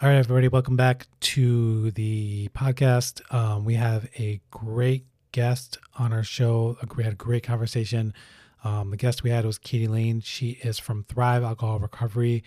All 0.00 0.08
right, 0.08 0.14
everybody, 0.14 0.46
welcome 0.46 0.76
back 0.76 1.08
to 1.18 1.90
the 1.90 2.46
podcast. 2.54 3.20
Um, 3.34 3.64
we 3.64 3.74
have 3.74 4.08
a 4.16 4.40
great 4.48 5.06
guest 5.32 5.76
on 5.98 6.12
our 6.12 6.22
show. 6.22 6.78
We 6.94 7.02
had 7.02 7.14
a 7.14 7.16
great 7.16 7.42
conversation. 7.42 8.14
Um, 8.62 8.90
the 8.90 8.96
guest 8.96 9.24
we 9.24 9.30
had 9.30 9.44
was 9.44 9.58
Katie 9.58 9.88
Lain. 9.88 10.20
She 10.20 10.50
is 10.62 10.78
from 10.78 11.02
Thrive 11.02 11.42
Alcohol 11.42 11.80
Recovery. 11.80 12.44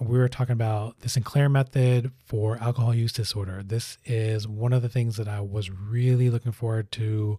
We 0.00 0.18
were 0.18 0.28
talking 0.28 0.52
about 0.52 1.00
the 1.00 1.08
Sinclair 1.08 1.48
method 1.48 2.12
for 2.24 2.58
alcohol 2.58 2.94
use 2.94 3.12
disorder. 3.12 3.64
This 3.64 3.98
is 4.04 4.46
one 4.46 4.72
of 4.72 4.80
the 4.80 4.88
things 4.88 5.16
that 5.16 5.26
I 5.26 5.40
was 5.40 5.72
really 5.72 6.30
looking 6.30 6.52
forward 6.52 6.92
to 6.92 7.38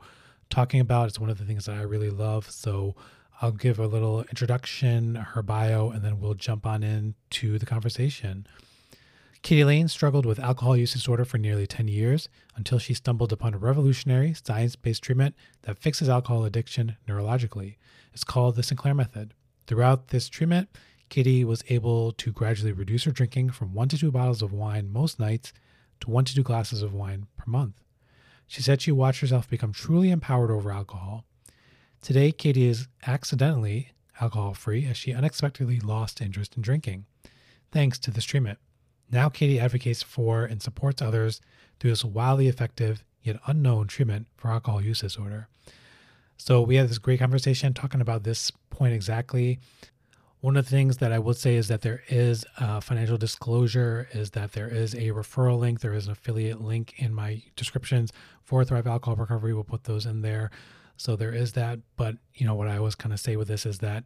talking 0.49 0.81
about. 0.81 1.07
It's 1.07 1.19
one 1.19 1.29
of 1.29 1.37
the 1.37 1.45
things 1.45 1.63
that 1.63 1.77
I 1.77 1.83
really 1.83 2.09
love. 2.09 2.51
So 2.51 2.93
I'll 3.41 3.53
give 3.53 3.79
a 3.79 3.87
little 3.87 4.23
introduction, 4.23 5.15
her 5.15 5.41
bio, 5.41 5.91
and 5.91 6.03
then 6.03 6.19
we'll 6.19 6.33
jump 6.33 6.65
on 6.65 6.83
into 6.83 7.57
the 7.57 7.65
conversation. 7.65 8.45
Katie 9.41 9.63
Lain 9.63 9.87
struggled 9.87 10.25
with 10.25 10.39
alcohol 10.39 10.75
use 10.75 10.93
disorder 10.93 11.23
for 11.23 11.37
nearly 11.37 11.65
10 11.65 11.87
years 11.87 12.27
until 12.55 12.77
she 12.77 12.93
stumbled 12.93 13.31
upon 13.31 13.53
a 13.53 13.57
revolutionary 13.57 14.33
science 14.33 14.75
based 14.75 15.01
treatment 15.01 15.33
that 15.61 15.79
fixes 15.79 16.09
alcohol 16.09 16.43
addiction 16.43 16.97
neurologically. 17.07 17.77
It's 18.13 18.25
called 18.25 18.55
the 18.55 18.63
Sinclair 18.63 18.93
Method. 18.93 19.33
Throughout 19.65 20.09
this 20.09 20.29
treatment, 20.29 20.69
Katie 21.07 21.45
was 21.45 21.63
able 21.69 22.11
to 22.13 22.31
gradually 22.31 22.73
reduce 22.73 23.05
her 23.05 23.11
drinking 23.11 23.51
from 23.51 23.73
one 23.73 23.87
to 23.89 23.97
two 23.97 24.11
bottles 24.11 24.41
of 24.41 24.51
wine 24.51 24.91
most 24.91 25.19
nights 25.19 25.53
to 26.01 26.09
one 26.09 26.25
to 26.25 26.35
two 26.35 26.43
glasses 26.43 26.81
of 26.81 26.93
wine 26.93 27.27
per 27.37 27.45
month. 27.47 27.81
She 28.45 28.61
said 28.61 28.81
she 28.81 28.91
watched 28.91 29.21
herself 29.21 29.49
become 29.49 29.71
truly 29.71 30.11
empowered 30.11 30.51
over 30.51 30.71
alcohol. 30.71 31.25
Today, 32.01 32.31
Katie 32.31 32.67
is 32.67 32.87
accidentally 33.07 33.91
alcohol 34.19 34.53
free 34.53 34.85
as 34.85 34.97
she 34.97 35.13
unexpectedly 35.13 35.79
lost 35.79 36.21
interest 36.21 36.55
in 36.55 36.61
drinking, 36.61 37.05
thanks 37.71 37.97
to 37.99 38.11
this 38.11 38.25
treatment. 38.25 38.59
Now, 39.11 39.29
Katie 39.29 39.59
advocates 39.59 40.03
for 40.03 40.45
and 40.45 40.61
supports 40.61 41.01
others 41.01 41.41
through 41.79 41.91
this 41.91 42.05
wildly 42.05 42.47
effective 42.47 43.03
yet 43.21 43.39
unknown 43.47 43.87
treatment 43.87 44.27
for 44.37 44.49
alcohol 44.49 44.81
use 44.81 45.01
disorder. 45.01 45.47
So, 46.37 46.61
we 46.61 46.75
had 46.75 46.89
this 46.89 46.99
great 46.99 47.19
conversation 47.19 47.73
talking 47.73 48.01
about 48.01 48.23
this 48.23 48.51
point 48.69 48.93
exactly. 48.93 49.59
One 50.41 50.55
of 50.55 50.65
the 50.65 50.71
things 50.71 50.97
that 50.97 51.11
I 51.11 51.19
would 51.19 51.35
say 51.35 51.55
is 51.55 51.67
that 51.67 51.81
there 51.81 52.01
is 52.07 52.45
a 52.57 52.79
financial 52.79 53.17
disclosure, 53.17 54.07
is 54.13 54.31
that 54.31 54.53
there 54.53 54.69
is 54.69 54.93
a 54.93 55.09
referral 55.09 55.59
link, 55.59 55.81
there 55.81 55.93
is 55.93 56.05
an 56.05 56.13
affiliate 56.13 56.61
link 56.61 56.93
in 56.95 57.13
my 57.13 57.43
descriptions 57.57 58.13
for 58.45 58.63
Thrive 58.63 58.87
Alcohol 58.87 59.17
Recovery. 59.17 59.53
We'll 59.53 59.65
put 59.65 59.83
those 59.83 60.05
in 60.05 60.21
there. 60.21 60.49
So 60.95 61.17
there 61.17 61.33
is 61.33 61.53
that. 61.53 61.79
But, 61.97 62.15
you 62.35 62.45
know, 62.45 62.55
what 62.55 62.69
I 62.69 62.77
always 62.77 62.95
kind 62.95 63.11
of 63.11 63.19
say 63.19 63.35
with 63.35 63.49
this 63.49 63.65
is 63.65 63.79
that 63.79 64.05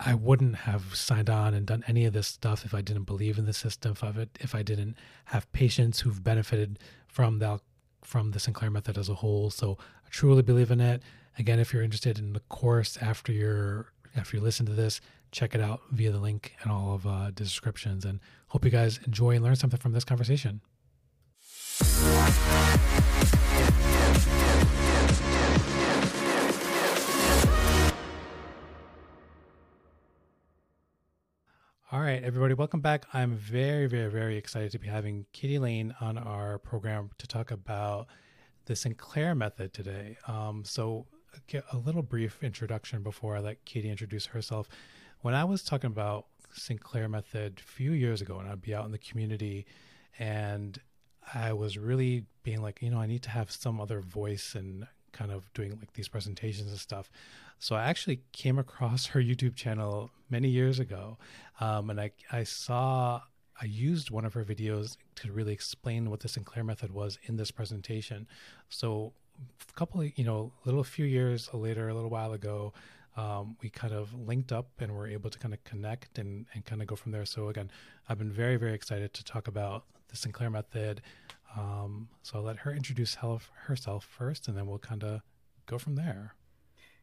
I 0.00 0.14
wouldn't 0.14 0.56
have 0.56 0.94
signed 0.94 1.28
on 1.28 1.54
and 1.54 1.66
done 1.66 1.82
any 1.88 2.04
of 2.04 2.12
this 2.12 2.28
stuff 2.28 2.64
if 2.64 2.72
I 2.72 2.80
didn't 2.82 3.04
believe 3.04 3.36
in 3.36 3.46
the 3.46 3.52
system, 3.52 3.92
if 3.92 4.04
I, 4.04 4.26
if 4.40 4.54
I 4.54 4.62
didn't 4.62 4.96
have 5.26 5.50
patients 5.52 6.00
who've 6.00 6.22
benefited 6.22 6.78
from 7.08 7.38
the 7.38 7.60
from 8.04 8.30
the 8.30 8.40
Sinclair 8.40 8.70
method 8.70 8.96
as 8.96 9.08
a 9.08 9.14
whole. 9.14 9.50
So 9.50 9.76
I 10.06 10.08
truly 10.10 10.42
believe 10.42 10.70
in 10.70 10.80
it. 10.80 11.02
Again, 11.38 11.58
if 11.58 11.72
you're 11.72 11.82
interested 11.82 12.18
in 12.18 12.32
the 12.32 12.40
course 12.48 12.96
after 13.00 13.32
you're 13.32 13.92
after 14.16 14.36
you 14.36 14.42
listen 14.42 14.66
to 14.66 14.72
this, 14.72 15.00
check 15.32 15.54
it 15.54 15.60
out 15.60 15.82
via 15.90 16.12
the 16.12 16.18
link 16.18 16.54
and 16.62 16.70
all 16.70 16.94
of 16.94 17.06
uh, 17.06 17.26
the 17.26 17.32
descriptions. 17.32 18.04
And 18.04 18.20
hope 18.48 18.64
you 18.64 18.70
guys 18.70 19.00
enjoy 19.04 19.32
and 19.32 19.44
learn 19.44 19.56
something 19.56 19.80
from 19.80 19.92
this 19.92 20.04
conversation. 20.04 20.60
All 31.90 32.00
right, 32.00 32.22
everybody, 32.22 32.52
welcome 32.52 32.82
back. 32.82 33.06
I'm 33.14 33.34
very, 33.34 33.86
very, 33.86 34.10
very 34.10 34.36
excited 34.36 34.72
to 34.72 34.78
be 34.78 34.88
having 34.88 35.24
Katie 35.32 35.58
Lain 35.58 35.94
on 36.02 36.18
our 36.18 36.58
program 36.58 37.08
to 37.16 37.26
talk 37.26 37.50
about 37.50 38.08
the 38.66 38.76
Sinclair 38.76 39.34
method 39.34 39.72
today. 39.72 40.18
Um, 40.26 40.64
so, 40.66 41.06
a 41.72 41.78
little 41.78 42.02
brief 42.02 42.44
introduction 42.44 43.02
before 43.02 43.36
I 43.36 43.40
let 43.40 43.64
Katie 43.64 43.88
introduce 43.88 44.26
herself. 44.26 44.68
When 45.22 45.32
I 45.32 45.44
was 45.44 45.62
talking 45.62 45.88
about 45.88 46.26
Sinclair 46.52 47.08
method 47.08 47.62
a 47.66 47.66
few 47.66 47.92
years 47.92 48.20
ago, 48.20 48.38
and 48.38 48.50
I'd 48.50 48.60
be 48.60 48.74
out 48.74 48.84
in 48.84 48.92
the 48.92 48.98
community, 48.98 49.64
and 50.18 50.78
I 51.32 51.54
was 51.54 51.78
really 51.78 52.26
being 52.42 52.60
like, 52.60 52.82
you 52.82 52.90
know, 52.90 53.00
I 53.00 53.06
need 53.06 53.22
to 53.22 53.30
have 53.30 53.50
some 53.50 53.80
other 53.80 54.02
voice 54.02 54.54
and 54.54 54.86
kind 55.12 55.32
of 55.32 55.50
doing 55.54 55.70
like 55.70 55.94
these 55.94 56.08
presentations 56.08 56.68
and 56.68 56.78
stuff. 56.78 57.10
So 57.58 57.74
I 57.76 57.84
actually 57.84 58.20
came 58.32 58.58
across 58.58 59.06
her 59.06 59.20
YouTube 59.20 59.56
channel 59.56 60.10
many 60.30 60.48
years 60.48 60.78
ago, 60.78 61.18
um, 61.60 61.90
and 61.90 62.00
I 62.00 62.12
I 62.30 62.44
saw 62.44 63.22
I 63.60 63.64
used 63.64 64.10
one 64.10 64.24
of 64.24 64.34
her 64.34 64.44
videos 64.44 64.96
to 65.16 65.32
really 65.32 65.52
explain 65.52 66.10
what 66.10 66.20
the 66.20 66.28
Sinclair 66.28 66.64
method 66.64 66.92
was 66.92 67.18
in 67.24 67.36
this 67.36 67.50
presentation. 67.50 68.28
So 68.68 69.12
a 69.68 69.72
couple 69.72 70.00
of 70.00 70.16
you 70.16 70.24
know, 70.24 70.52
a 70.64 70.68
little 70.68 70.84
few 70.84 71.04
years 71.06 71.52
later, 71.52 71.88
a 71.88 71.94
little 71.94 72.10
while 72.10 72.32
ago. 72.32 72.72
Um, 73.16 73.56
we 73.62 73.68
kind 73.68 73.92
of 73.92 74.14
linked 74.14 74.52
up 74.52 74.68
and 74.78 74.94
were 74.94 75.08
able 75.08 75.28
to 75.28 75.40
kind 75.40 75.52
of 75.52 75.64
connect 75.64 76.18
and, 76.18 76.46
and 76.54 76.64
kind 76.64 76.80
of 76.80 76.86
go 76.86 76.94
from 76.94 77.10
there. 77.10 77.24
So 77.24 77.48
again, 77.48 77.68
I've 78.08 78.16
been 78.16 78.30
very, 78.30 78.56
very 78.56 78.74
excited 78.74 79.12
to 79.14 79.24
talk 79.24 79.48
about 79.48 79.86
the 80.06 80.16
Sinclair 80.16 80.50
method. 80.50 81.02
Um, 81.56 82.08
so 82.22 82.38
I'll 82.38 82.44
let 82.44 82.58
her 82.58 82.72
introduce 82.72 83.16
herself 83.16 84.04
first, 84.04 84.46
and 84.46 84.56
then 84.56 84.68
we'll 84.68 84.78
kind 84.78 85.02
of 85.02 85.22
go 85.66 85.78
from 85.78 85.96
there. 85.96 86.34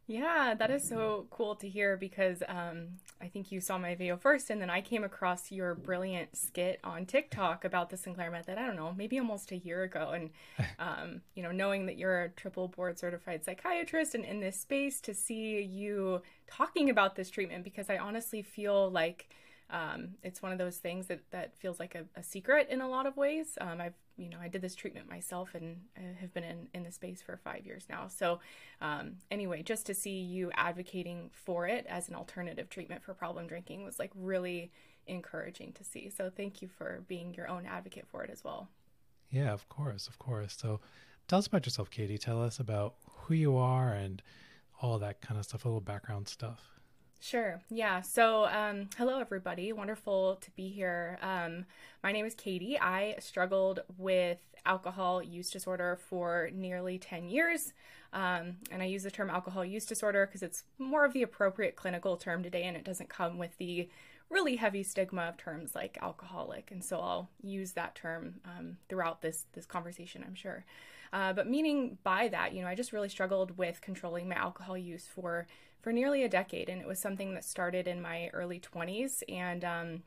Yeah, 0.07 0.53
that 0.53 0.69
is 0.69 0.87
so 0.87 1.25
cool 1.31 1.55
to 1.55 1.67
hear 1.67 1.97
because 1.97 2.43
um, 2.47 2.89
I 3.19 3.27
think 3.27 3.51
you 3.51 3.59
saw 3.59 3.79
my 3.79 3.95
video 3.95 4.17
first, 4.17 4.51
and 4.51 4.61
then 4.61 4.69
I 4.69 4.79
came 4.81 5.03
across 5.03 5.51
your 5.51 5.73
brilliant 5.73 6.37
skit 6.37 6.79
on 6.83 7.07
TikTok 7.07 7.65
about 7.65 7.89
the 7.89 7.97
Sinclair 7.97 8.29
method. 8.29 8.59
I 8.59 8.67
don't 8.67 8.75
know, 8.75 8.93
maybe 8.95 9.17
almost 9.17 9.51
a 9.51 9.57
year 9.57 9.81
ago, 9.81 10.11
and 10.11 10.29
um, 10.79 11.21
you 11.33 11.41
know, 11.41 11.51
knowing 11.51 11.87
that 11.87 11.97
you're 11.97 12.21
a 12.21 12.29
triple 12.29 12.67
board 12.67 12.99
certified 12.99 13.43
psychiatrist 13.43 14.13
and 14.13 14.23
in 14.25 14.39
this 14.41 14.59
space, 14.59 15.01
to 15.01 15.13
see 15.15 15.63
you 15.63 16.21
talking 16.45 16.91
about 16.91 17.15
this 17.15 17.31
treatment 17.31 17.63
because 17.63 17.89
I 17.89 17.97
honestly 17.97 18.43
feel 18.43 18.91
like 18.91 19.27
um, 19.69 20.09
it's 20.21 20.41
one 20.41 20.51
of 20.51 20.57
those 20.57 20.77
things 20.77 21.07
that 21.07 21.21
that 21.31 21.57
feels 21.57 21.79
like 21.79 21.95
a, 21.95 22.05
a 22.19 22.23
secret 22.23 22.67
in 22.69 22.81
a 22.81 22.87
lot 22.87 23.05
of 23.05 23.17
ways. 23.17 23.57
Um, 23.59 23.81
I've 23.81 23.95
you 24.15 24.29
know 24.29 24.37
I 24.39 24.47
did 24.47 24.61
this 24.61 24.75
treatment 24.75 25.09
myself 25.09 25.55
and 25.55 25.77
have 26.19 26.33
been 26.33 26.43
in 26.43 26.67
in 26.73 26.83
the 26.83 26.91
space 26.91 27.21
for 27.21 27.37
five 27.37 27.65
years 27.65 27.87
now. 27.89 28.07
So 28.07 28.39
um, 28.81 29.17
anyway, 29.31 29.63
just 29.63 29.85
to 29.87 29.93
see 29.93 30.21
you 30.21 30.51
advocating 30.53 31.29
for 31.31 31.67
it 31.67 31.85
as 31.89 32.09
an 32.09 32.15
alternative 32.15 32.69
treatment 32.69 33.03
for 33.03 33.13
problem 33.13 33.47
drinking 33.47 33.83
was 33.83 33.97
like 33.97 34.11
really 34.15 34.71
encouraging 35.07 35.73
to 35.73 35.83
see. 35.83 36.09
So 36.09 36.29
thank 36.35 36.61
you 36.61 36.67
for 36.67 37.03
being 37.07 37.33
your 37.33 37.47
own 37.47 37.65
advocate 37.65 38.07
for 38.07 38.23
it 38.23 38.29
as 38.29 38.43
well. 38.43 38.69
Yeah, 39.31 39.51
of 39.51 39.67
course, 39.69 40.07
of 40.07 40.19
course. 40.19 40.55
So 40.59 40.79
tell 41.27 41.39
us 41.39 41.47
about 41.47 41.65
yourself, 41.65 41.89
Katie. 41.89 42.17
Tell 42.17 42.41
us 42.41 42.59
about 42.59 42.95
who 43.09 43.33
you 43.33 43.57
are 43.57 43.93
and 43.93 44.21
all 44.81 44.99
that 44.99 45.21
kind 45.21 45.39
of 45.39 45.45
stuff, 45.45 45.65
a 45.65 45.67
little 45.67 45.81
background 45.81 46.27
stuff. 46.27 46.74
Sure. 47.19 47.61
Yeah. 47.69 48.01
So, 48.01 48.45
um, 48.45 48.89
hello, 48.97 49.19
everybody. 49.19 49.73
Wonderful 49.73 50.37
to 50.41 50.51
be 50.51 50.69
here. 50.69 51.17
Um, 51.21 51.65
my 52.03 52.11
name 52.11 52.25
is 52.25 52.35
Katie. 52.35 52.77
I 52.79 53.15
struggled 53.19 53.79
with 53.97 54.37
alcohol 54.65 55.23
use 55.23 55.49
disorder 55.49 55.97
for 56.09 56.49
nearly 56.53 56.97
10 56.97 57.29
years. 57.29 57.73
Um, 58.13 58.57
and 58.71 58.81
I 58.81 58.85
use 58.85 59.03
the 59.03 59.11
term 59.11 59.29
alcohol 59.29 59.65
use 59.65 59.85
disorder 59.85 60.25
because 60.25 60.43
it's 60.43 60.63
more 60.77 61.03
of 61.03 61.13
the 61.13 61.23
appropriate 61.23 61.75
clinical 61.75 62.15
term 62.15 62.43
today 62.43 62.63
and 62.63 62.77
it 62.77 62.83
doesn't 62.83 63.09
come 63.09 63.37
with 63.37 63.57
the 63.57 63.89
really 64.29 64.55
heavy 64.55 64.83
stigma 64.83 65.23
of 65.23 65.37
terms 65.37 65.75
like 65.75 65.97
alcoholic. 66.01 66.71
And 66.71 66.83
so 66.83 66.99
I'll 66.99 67.29
use 67.43 67.73
that 67.73 67.95
term 67.95 68.35
um, 68.45 68.77
throughout 68.89 69.21
this, 69.21 69.45
this 69.53 69.65
conversation, 69.65 70.23
I'm 70.25 70.35
sure. 70.35 70.65
Uh, 71.13 71.33
but 71.33 71.47
meaning 71.47 71.97
by 72.03 72.27
that, 72.29 72.53
you 72.53 72.61
know, 72.61 72.67
I 72.67 72.75
just 72.75 72.93
really 72.93 73.09
struggled 73.09 73.57
with 73.57 73.81
controlling 73.81 74.27
my 74.29 74.35
alcohol 74.35 74.77
use 74.77 75.07
for 75.07 75.47
for 75.81 75.93
nearly 75.93 76.23
a 76.23 76.29
decade, 76.29 76.67
and 76.67 76.81
it 76.81 76.87
was 76.87 76.99
something 76.99 77.35
that 77.35 77.45
started 77.45 77.87
in 77.87 78.01
my 78.01 78.29
early 78.33 78.59
20s 78.59 79.21
and 79.29 79.63
um, 79.63 80.01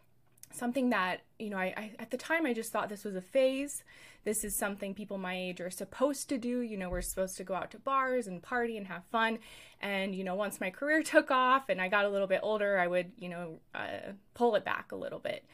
something 0.50 0.90
that 0.90 1.20
you 1.38 1.50
know 1.50 1.56
I, 1.56 1.72
I, 1.76 1.92
at 1.98 2.10
the 2.10 2.16
time 2.16 2.46
i 2.46 2.52
just 2.52 2.72
thought 2.72 2.88
this 2.88 3.04
was 3.04 3.16
a 3.16 3.20
phase. 3.20 3.84
This 4.24 4.44
is 4.44 4.54
something 4.54 4.94
people 4.94 5.16
my 5.18 5.36
age 5.36 5.60
are 5.60 5.70
supposed 5.70 6.28
to 6.30 6.38
do. 6.38 6.60
You 6.60 6.76
know 6.76 6.90
we're 6.90 7.02
supposed 7.02 7.36
to 7.36 7.44
go 7.44 7.54
out 7.54 7.70
to 7.72 7.78
bars 7.78 8.26
and 8.26 8.42
party 8.42 8.76
and 8.76 8.86
have 8.86 9.04
fun. 9.04 9.38
And 9.80 10.14
you 10.14 10.24
know 10.24 10.34
once 10.34 10.60
my 10.60 10.70
career 10.78 11.02
took 11.02 11.30
off 11.30 11.68
and 11.68 11.80
i 11.80 11.88
got 11.88 12.04
a 12.04 12.08
little 12.08 12.26
bit 12.26 12.40
older 12.42 12.78
i 12.78 12.86
would 12.86 13.12
you 13.18 13.28
know 13.28 13.58
uh, 13.74 14.12
pull 14.34 14.54
it 14.56 14.64
back 14.64 14.92
a 14.92 14.96
little 14.96 15.20
bit 15.20 15.44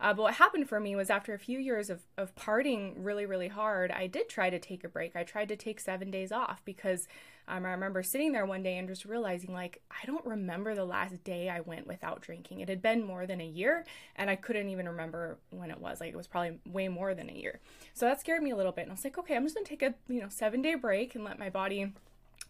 uh, 0.00 0.14
but 0.14 0.22
what 0.22 0.34
happened 0.34 0.68
for 0.68 0.80
me 0.80 0.96
was 0.96 1.10
after 1.10 1.34
a 1.34 1.38
few 1.38 1.58
years 1.58 1.90
of, 1.90 2.00
of 2.16 2.34
partying 2.34 2.94
really, 2.96 3.26
really 3.26 3.48
hard, 3.48 3.90
I 3.90 4.06
did 4.06 4.28
try 4.28 4.48
to 4.48 4.58
take 4.58 4.82
a 4.82 4.88
break. 4.88 5.14
I 5.14 5.24
tried 5.24 5.48
to 5.48 5.56
take 5.56 5.78
seven 5.78 6.10
days 6.10 6.32
off 6.32 6.62
because 6.64 7.06
um, 7.46 7.66
I 7.66 7.70
remember 7.72 8.02
sitting 8.02 8.32
there 8.32 8.46
one 8.46 8.62
day 8.62 8.78
and 8.78 8.88
just 8.88 9.04
realizing, 9.04 9.52
like, 9.52 9.82
I 9.90 10.06
don't 10.06 10.24
remember 10.24 10.74
the 10.74 10.84
last 10.84 11.22
day 11.22 11.50
I 11.50 11.60
went 11.60 11.86
without 11.86 12.22
drinking. 12.22 12.60
It 12.60 12.68
had 12.68 12.80
been 12.80 13.04
more 13.04 13.26
than 13.26 13.40
a 13.40 13.46
year, 13.46 13.84
and 14.16 14.30
I 14.30 14.36
couldn't 14.36 14.70
even 14.70 14.88
remember 14.88 15.36
when 15.50 15.70
it 15.70 15.80
was. 15.80 16.00
Like, 16.00 16.12
it 16.12 16.16
was 16.16 16.28
probably 16.28 16.58
way 16.64 16.88
more 16.88 17.14
than 17.14 17.28
a 17.28 17.34
year. 17.34 17.60
So 17.92 18.06
that 18.06 18.20
scared 18.20 18.42
me 18.42 18.52
a 18.52 18.56
little 18.56 18.72
bit. 18.72 18.82
And 18.82 18.92
I 18.92 18.94
was 18.94 19.04
like, 19.04 19.18
okay, 19.18 19.36
I'm 19.36 19.44
just 19.44 19.54
gonna 19.54 19.66
take 19.66 19.82
a 19.82 19.94
you 20.08 20.20
know 20.20 20.28
seven 20.28 20.62
day 20.62 20.76
break 20.76 21.14
and 21.14 21.24
let 21.24 21.38
my 21.38 21.50
body 21.50 21.92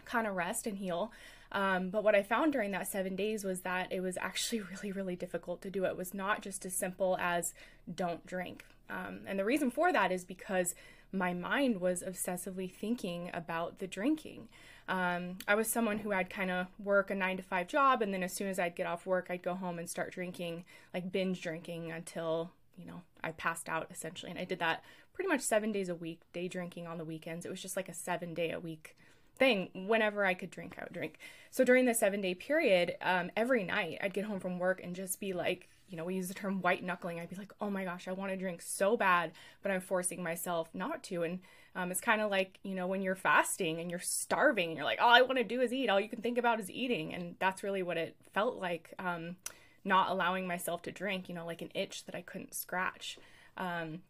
kind 0.05 0.26
of 0.26 0.37
rest 0.37 0.67
and 0.67 0.79
heal. 0.79 1.11
Um, 1.52 1.91
but 1.91 2.05
what 2.05 2.14
I 2.14 2.23
found 2.23 2.52
during 2.52 2.70
that 2.73 2.87
seven 2.87 3.17
days 3.17 3.44
was 3.44 3.61
that 3.61 3.93
it 3.93 4.00
was 4.00 4.17
actually 4.19 4.61
really, 4.70 4.93
really 4.93 5.17
difficult 5.17 5.62
to 5.62 5.70
do. 5.70 5.85
It 5.85 5.97
was 5.97 6.14
not 6.14 6.43
just 6.43 6.64
as 6.64 6.75
simple 6.75 7.17
as 7.20 7.52
don't 7.93 8.25
drink. 8.26 8.64
Um, 8.88 9.20
and 9.26 9.38
the 9.38 9.44
reason 9.44 9.70
for 9.70 9.93
that 9.93 10.12
is 10.12 10.25
because 10.25 10.75
my 11.12 11.32
mind 11.32 11.81
was 11.81 12.02
obsessively 12.02 12.70
thinking 12.70 13.31
about 13.32 13.79
the 13.79 13.87
drinking. 13.87 14.49
Um, 14.88 15.38
I 15.47 15.55
was 15.55 15.69
someone 15.69 15.99
who 15.99 16.12
I'd 16.12 16.31
kind 16.31 16.50
of 16.50 16.67
work 16.82 17.11
a 17.11 17.14
nine 17.14 17.37
to 17.37 17.43
five 17.43 17.69
job, 17.69 18.03
and 18.03 18.12
then 18.12 18.23
as 18.23 18.32
soon 18.32 18.49
as 18.49 18.58
I'd 18.58 18.75
get 18.75 18.87
off 18.87 19.06
work, 19.06 19.29
I'd 19.31 19.43
go 19.43 19.55
home 19.55 19.79
and 19.79 19.88
start 19.88 20.12
drinking, 20.12 20.64
like 20.93 21.12
binge 21.12 21.41
drinking 21.41 21.93
until, 21.93 22.50
you 22.76 22.87
know, 22.87 23.03
I 23.23 23.32
passed 23.32 23.69
out 23.69 23.88
essentially. 23.91 24.31
And 24.31 24.41
I 24.41 24.44
did 24.44 24.58
that 24.58 24.82
pretty 25.12 25.29
much 25.29 25.43
seven 25.43 25.70
days 25.70 25.88
a 25.88 25.94
week, 25.94 26.20
day 26.32 26.49
drinking 26.49 26.87
on 26.87 26.99
the 26.99 27.05
weekends. 27.05 27.44
It 27.44 27.50
was 27.50 27.62
just 27.62 27.76
like 27.76 27.88
a 27.88 27.94
seven 27.94 28.35
day 28.35 28.50
a 28.50 28.61
week 28.61 28.96
thing. 29.40 29.70
Whenever 29.75 30.25
I 30.25 30.34
could 30.34 30.50
drink, 30.50 30.76
I 30.78 30.84
would 30.84 30.92
drink. 30.92 31.19
So 31.50 31.64
during 31.64 31.87
the 31.87 31.94
seven 31.94 32.20
day 32.20 32.34
period, 32.34 32.94
um, 33.02 33.32
every 33.37 33.64
night 33.64 33.98
I'd 34.00 34.14
get 34.14 34.26
home 34.26 34.38
from 34.38 34.60
work 34.60 34.81
and 34.84 34.94
just 34.94 35.19
be 35.19 35.32
like, 35.32 35.69
you 35.88 35.96
know, 35.96 36.04
we 36.04 36.14
use 36.14 36.28
the 36.28 36.34
term 36.34 36.62
white 36.62 36.84
knuckling. 36.84 37.19
I'd 37.19 37.31
be 37.31 37.34
like, 37.34 37.52
oh 37.60 37.69
my 37.69 37.82
gosh, 37.82 38.06
I 38.06 38.12
want 38.12 38.31
to 38.31 38.37
drink 38.37 38.62
so 38.62 38.96
bad, 38.96 39.32
but 39.62 39.72
I'm 39.72 39.81
forcing 39.81 40.22
myself 40.22 40.69
not 40.72 41.02
to. 41.04 41.25
And 41.25 41.40
um, 41.75 41.90
it's 41.90 42.00
kind 42.00 42.20
of 42.20 42.31
like, 42.31 42.60
you 42.62 42.76
know, 42.76 42.87
when 42.87 43.02
you're 43.02 43.16
fasting 43.16 43.81
and 43.81 43.90
you're 43.90 43.98
starving 43.98 44.69
and 44.69 44.76
you're 44.76 44.87
like, 44.87 45.00
all 45.00 45.12
I 45.12 45.22
want 45.22 45.38
to 45.38 45.44
do 45.44 45.60
is 45.60 45.72
eat. 45.72 45.88
All 45.88 45.98
you 45.98 46.08
can 46.08 46.22
think 46.22 46.38
about 46.38 46.60
is 46.60 46.70
eating. 46.70 47.12
And 47.12 47.34
that's 47.40 47.64
really 47.64 47.82
what 47.82 47.96
it 47.96 48.14
felt 48.32 48.56
like, 48.56 48.94
um, 49.00 49.36
not 49.84 50.10
allowing 50.10 50.46
myself 50.46 50.82
to 50.82 50.93
drink, 50.93 51.28
you 51.28 51.34
know, 51.34 51.46
like 51.46 51.62
an 51.62 51.70
itch 51.75 52.04
that 52.04 52.14
I 52.14 52.22
couldn't 52.22 52.54
scratch. 52.54 53.19
Um, 53.56 54.02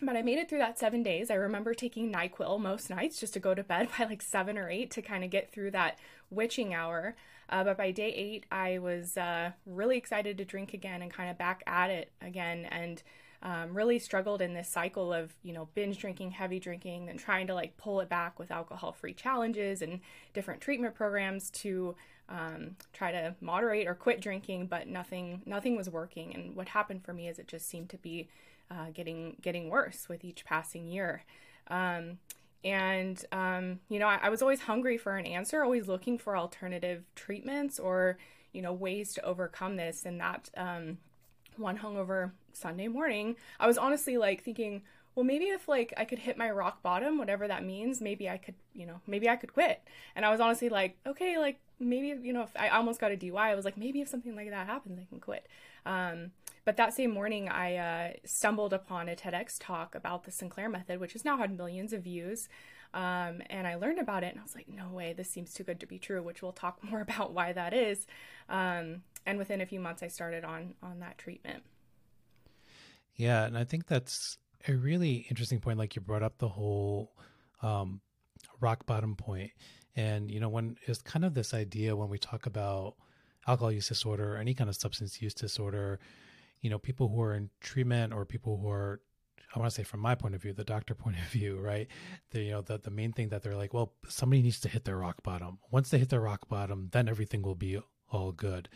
but 0.00 0.16
I 0.16 0.22
made 0.22 0.38
it 0.38 0.48
through 0.48 0.58
that 0.58 0.78
seven 0.78 1.02
days. 1.02 1.30
I 1.30 1.34
remember 1.34 1.74
taking 1.74 2.12
NyQuil 2.12 2.60
most 2.60 2.90
nights 2.90 3.18
just 3.20 3.34
to 3.34 3.40
go 3.40 3.54
to 3.54 3.62
bed 3.62 3.88
by 3.98 4.04
like 4.04 4.22
seven 4.22 4.56
or 4.56 4.70
eight 4.70 4.90
to 4.92 5.02
kind 5.02 5.24
of 5.24 5.30
get 5.30 5.52
through 5.52 5.72
that 5.72 5.98
witching 6.30 6.74
hour. 6.74 7.16
Uh, 7.50 7.64
but 7.64 7.78
by 7.78 7.90
day 7.90 8.12
eight, 8.12 8.44
I 8.52 8.78
was 8.78 9.16
uh, 9.16 9.52
really 9.66 9.96
excited 9.96 10.36
to 10.38 10.44
drink 10.44 10.74
again 10.74 11.02
and 11.02 11.12
kind 11.12 11.30
of 11.30 11.38
back 11.38 11.62
at 11.66 11.90
it 11.90 12.12
again. 12.20 12.66
And 12.66 13.02
um, 13.42 13.74
really 13.74 13.98
struggled 13.98 14.42
in 14.42 14.54
this 14.54 14.68
cycle 14.68 15.12
of 15.12 15.32
you 15.42 15.52
know 15.52 15.68
binge 15.74 15.98
drinking 15.98 16.32
heavy 16.32 16.58
drinking 16.58 17.08
and 17.08 17.18
trying 17.20 17.46
to 17.46 17.54
like 17.54 17.76
pull 17.76 18.00
it 18.00 18.08
back 18.08 18.38
with 18.38 18.50
alcohol 18.50 18.92
free 18.92 19.14
challenges 19.14 19.80
and 19.80 20.00
different 20.34 20.60
treatment 20.60 20.96
programs 20.96 21.50
to 21.50 21.94
um, 22.28 22.76
try 22.92 23.12
to 23.12 23.36
moderate 23.40 23.86
or 23.86 23.94
quit 23.94 24.20
drinking 24.20 24.66
but 24.66 24.88
nothing 24.88 25.42
nothing 25.46 25.76
was 25.76 25.88
working 25.88 26.34
and 26.34 26.56
what 26.56 26.68
happened 26.68 27.04
for 27.04 27.12
me 27.12 27.28
is 27.28 27.38
it 27.38 27.46
just 27.46 27.68
seemed 27.68 27.88
to 27.88 27.98
be 27.98 28.28
uh, 28.70 28.90
getting 28.92 29.36
getting 29.40 29.68
worse 29.68 30.08
with 30.08 30.24
each 30.24 30.44
passing 30.44 30.86
year 30.86 31.24
um, 31.68 32.18
and 32.64 33.24
um, 33.32 33.80
you 33.88 33.98
know 33.98 34.06
I, 34.06 34.18
I 34.22 34.28
was 34.28 34.42
always 34.42 34.60
hungry 34.60 34.98
for 34.98 35.16
an 35.16 35.26
answer 35.26 35.62
always 35.62 35.88
looking 35.88 36.18
for 36.18 36.36
alternative 36.36 37.04
treatments 37.14 37.78
or 37.78 38.18
you 38.52 38.62
know 38.62 38.72
ways 38.72 39.12
to 39.14 39.24
overcome 39.24 39.76
this 39.76 40.04
and 40.04 40.20
that 40.20 40.50
um, 40.56 40.98
one 41.58 41.78
hungover 41.78 42.32
Sunday 42.52 42.88
morning, 42.88 43.36
I 43.60 43.66
was 43.66 43.78
honestly 43.78 44.16
like 44.16 44.42
thinking, 44.42 44.82
well, 45.14 45.24
maybe 45.24 45.46
if 45.46 45.68
like 45.68 45.92
I 45.96 46.04
could 46.04 46.20
hit 46.20 46.36
my 46.36 46.50
rock 46.50 46.82
bottom, 46.82 47.18
whatever 47.18 47.48
that 47.48 47.64
means, 47.64 48.00
maybe 48.00 48.28
I 48.28 48.38
could, 48.38 48.54
you 48.74 48.86
know, 48.86 49.00
maybe 49.06 49.28
I 49.28 49.36
could 49.36 49.52
quit. 49.52 49.82
And 50.14 50.24
I 50.24 50.30
was 50.30 50.40
honestly 50.40 50.68
like, 50.68 50.96
okay, 51.06 51.38
like 51.38 51.58
maybe, 51.80 52.20
you 52.26 52.32
know, 52.32 52.42
if 52.42 52.50
I 52.56 52.68
almost 52.68 53.00
got 53.00 53.12
a 53.12 53.16
DUI, 53.16 53.36
I 53.36 53.54
was 53.54 53.64
like, 53.64 53.76
maybe 53.76 54.00
if 54.00 54.08
something 54.08 54.36
like 54.36 54.50
that 54.50 54.66
happens, 54.66 54.98
I 54.98 55.06
can 55.08 55.20
quit. 55.20 55.46
Um, 55.86 56.32
but 56.68 56.76
that 56.76 56.92
same 56.92 57.12
morning, 57.12 57.48
I 57.48 57.76
uh, 57.76 58.12
stumbled 58.26 58.74
upon 58.74 59.08
a 59.08 59.16
TEDx 59.16 59.56
talk 59.58 59.94
about 59.94 60.24
the 60.24 60.30
Sinclair 60.30 60.68
method, 60.68 61.00
which 61.00 61.14
has 61.14 61.24
now 61.24 61.38
had 61.38 61.56
millions 61.56 61.94
of 61.94 62.02
views. 62.02 62.46
Um, 62.92 63.40
and 63.48 63.66
I 63.66 63.76
learned 63.76 63.98
about 63.98 64.22
it 64.22 64.32
and 64.32 64.38
I 64.38 64.42
was 64.42 64.54
like, 64.54 64.68
no 64.68 64.90
way, 64.90 65.14
this 65.14 65.30
seems 65.30 65.54
too 65.54 65.64
good 65.64 65.80
to 65.80 65.86
be 65.86 65.98
true, 65.98 66.22
which 66.22 66.42
we'll 66.42 66.52
talk 66.52 66.84
more 66.90 67.00
about 67.00 67.32
why 67.32 67.54
that 67.54 67.72
is. 67.72 68.06
Um, 68.50 69.00
and 69.24 69.38
within 69.38 69.62
a 69.62 69.66
few 69.66 69.80
months, 69.80 70.02
I 70.02 70.08
started 70.08 70.44
on 70.44 70.74
on 70.82 71.00
that 71.00 71.16
treatment. 71.16 71.62
Yeah, 73.14 73.46
and 73.46 73.56
I 73.56 73.64
think 73.64 73.86
that's 73.86 74.36
a 74.68 74.74
really 74.74 75.26
interesting 75.30 75.60
point. 75.60 75.78
Like 75.78 75.96
you 75.96 76.02
brought 76.02 76.22
up 76.22 76.36
the 76.36 76.50
whole 76.50 77.14
um, 77.62 78.02
rock 78.60 78.84
bottom 78.84 79.16
point, 79.16 79.52
and 79.96 80.30
you 80.30 80.38
know 80.38 80.50
when 80.50 80.76
it's 80.86 81.00
kind 81.00 81.24
of 81.24 81.32
this 81.32 81.54
idea 81.54 81.96
when 81.96 82.10
we 82.10 82.18
talk 82.18 82.44
about 82.44 82.96
alcohol 83.46 83.72
use 83.72 83.88
disorder 83.88 84.34
or 84.34 84.36
any 84.36 84.52
kind 84.52 84.68
of 84.68 84.76
substance 84.76 85.22
use 85.22 85.32
disorder, 85.32 85.98
you 86.60 86.70
know, 86.70 86.78
people 86.78 87.08
who 87.08 87.20
are 87.20 87.34
in 87.34 87.50
treatment 87.60 88.12
or 88.12 88.24
people 88.24 88.58
who 88.58 88.68
are 88.68 89.00
I 89.54 89.58
want 89.58 89.70
to 89.70 89.74
say 89.74 89.82
from 89.82 90.00
my 90.00 90.14
point 90.14 90.34
of 90.34 90.42
view, 90.42 90.52
the 90.52 90.64
doctor 90.64 90.94
point 91.04 91.16
of 91.16 91.24
view, 91.24 91.58
right? 91.58 91.88
The 92.30 92.42
you 92.42 92.50
know 92.52 92.62
the 92.62 92.78
the 92.78 92.90
main 92.90 93.12
thing 93.12 93.28
that 93.30 93.42
they're 93.42 93.56
like, 93.56 93.74
well, 93.74 93.92
somebody 94.08 94.42
needs 94.42 94.60
to 94.60 94.68
hit 94.68 94.84
their 94.84 94.98
rock 94.98 95.22
bottom. 95.22 95.58
Once 95.70 95.90
they 95.90 95.98
hit 95.98 96.10
their 96.10 96.20
rock 96.20 96.48
bottom, 96.48 96.88
then 96.92 97.08
everything 97.08 97.42
will 97.42 97.54
be 97.54 97.80
all 98.10 98.32
good 98.32 98.68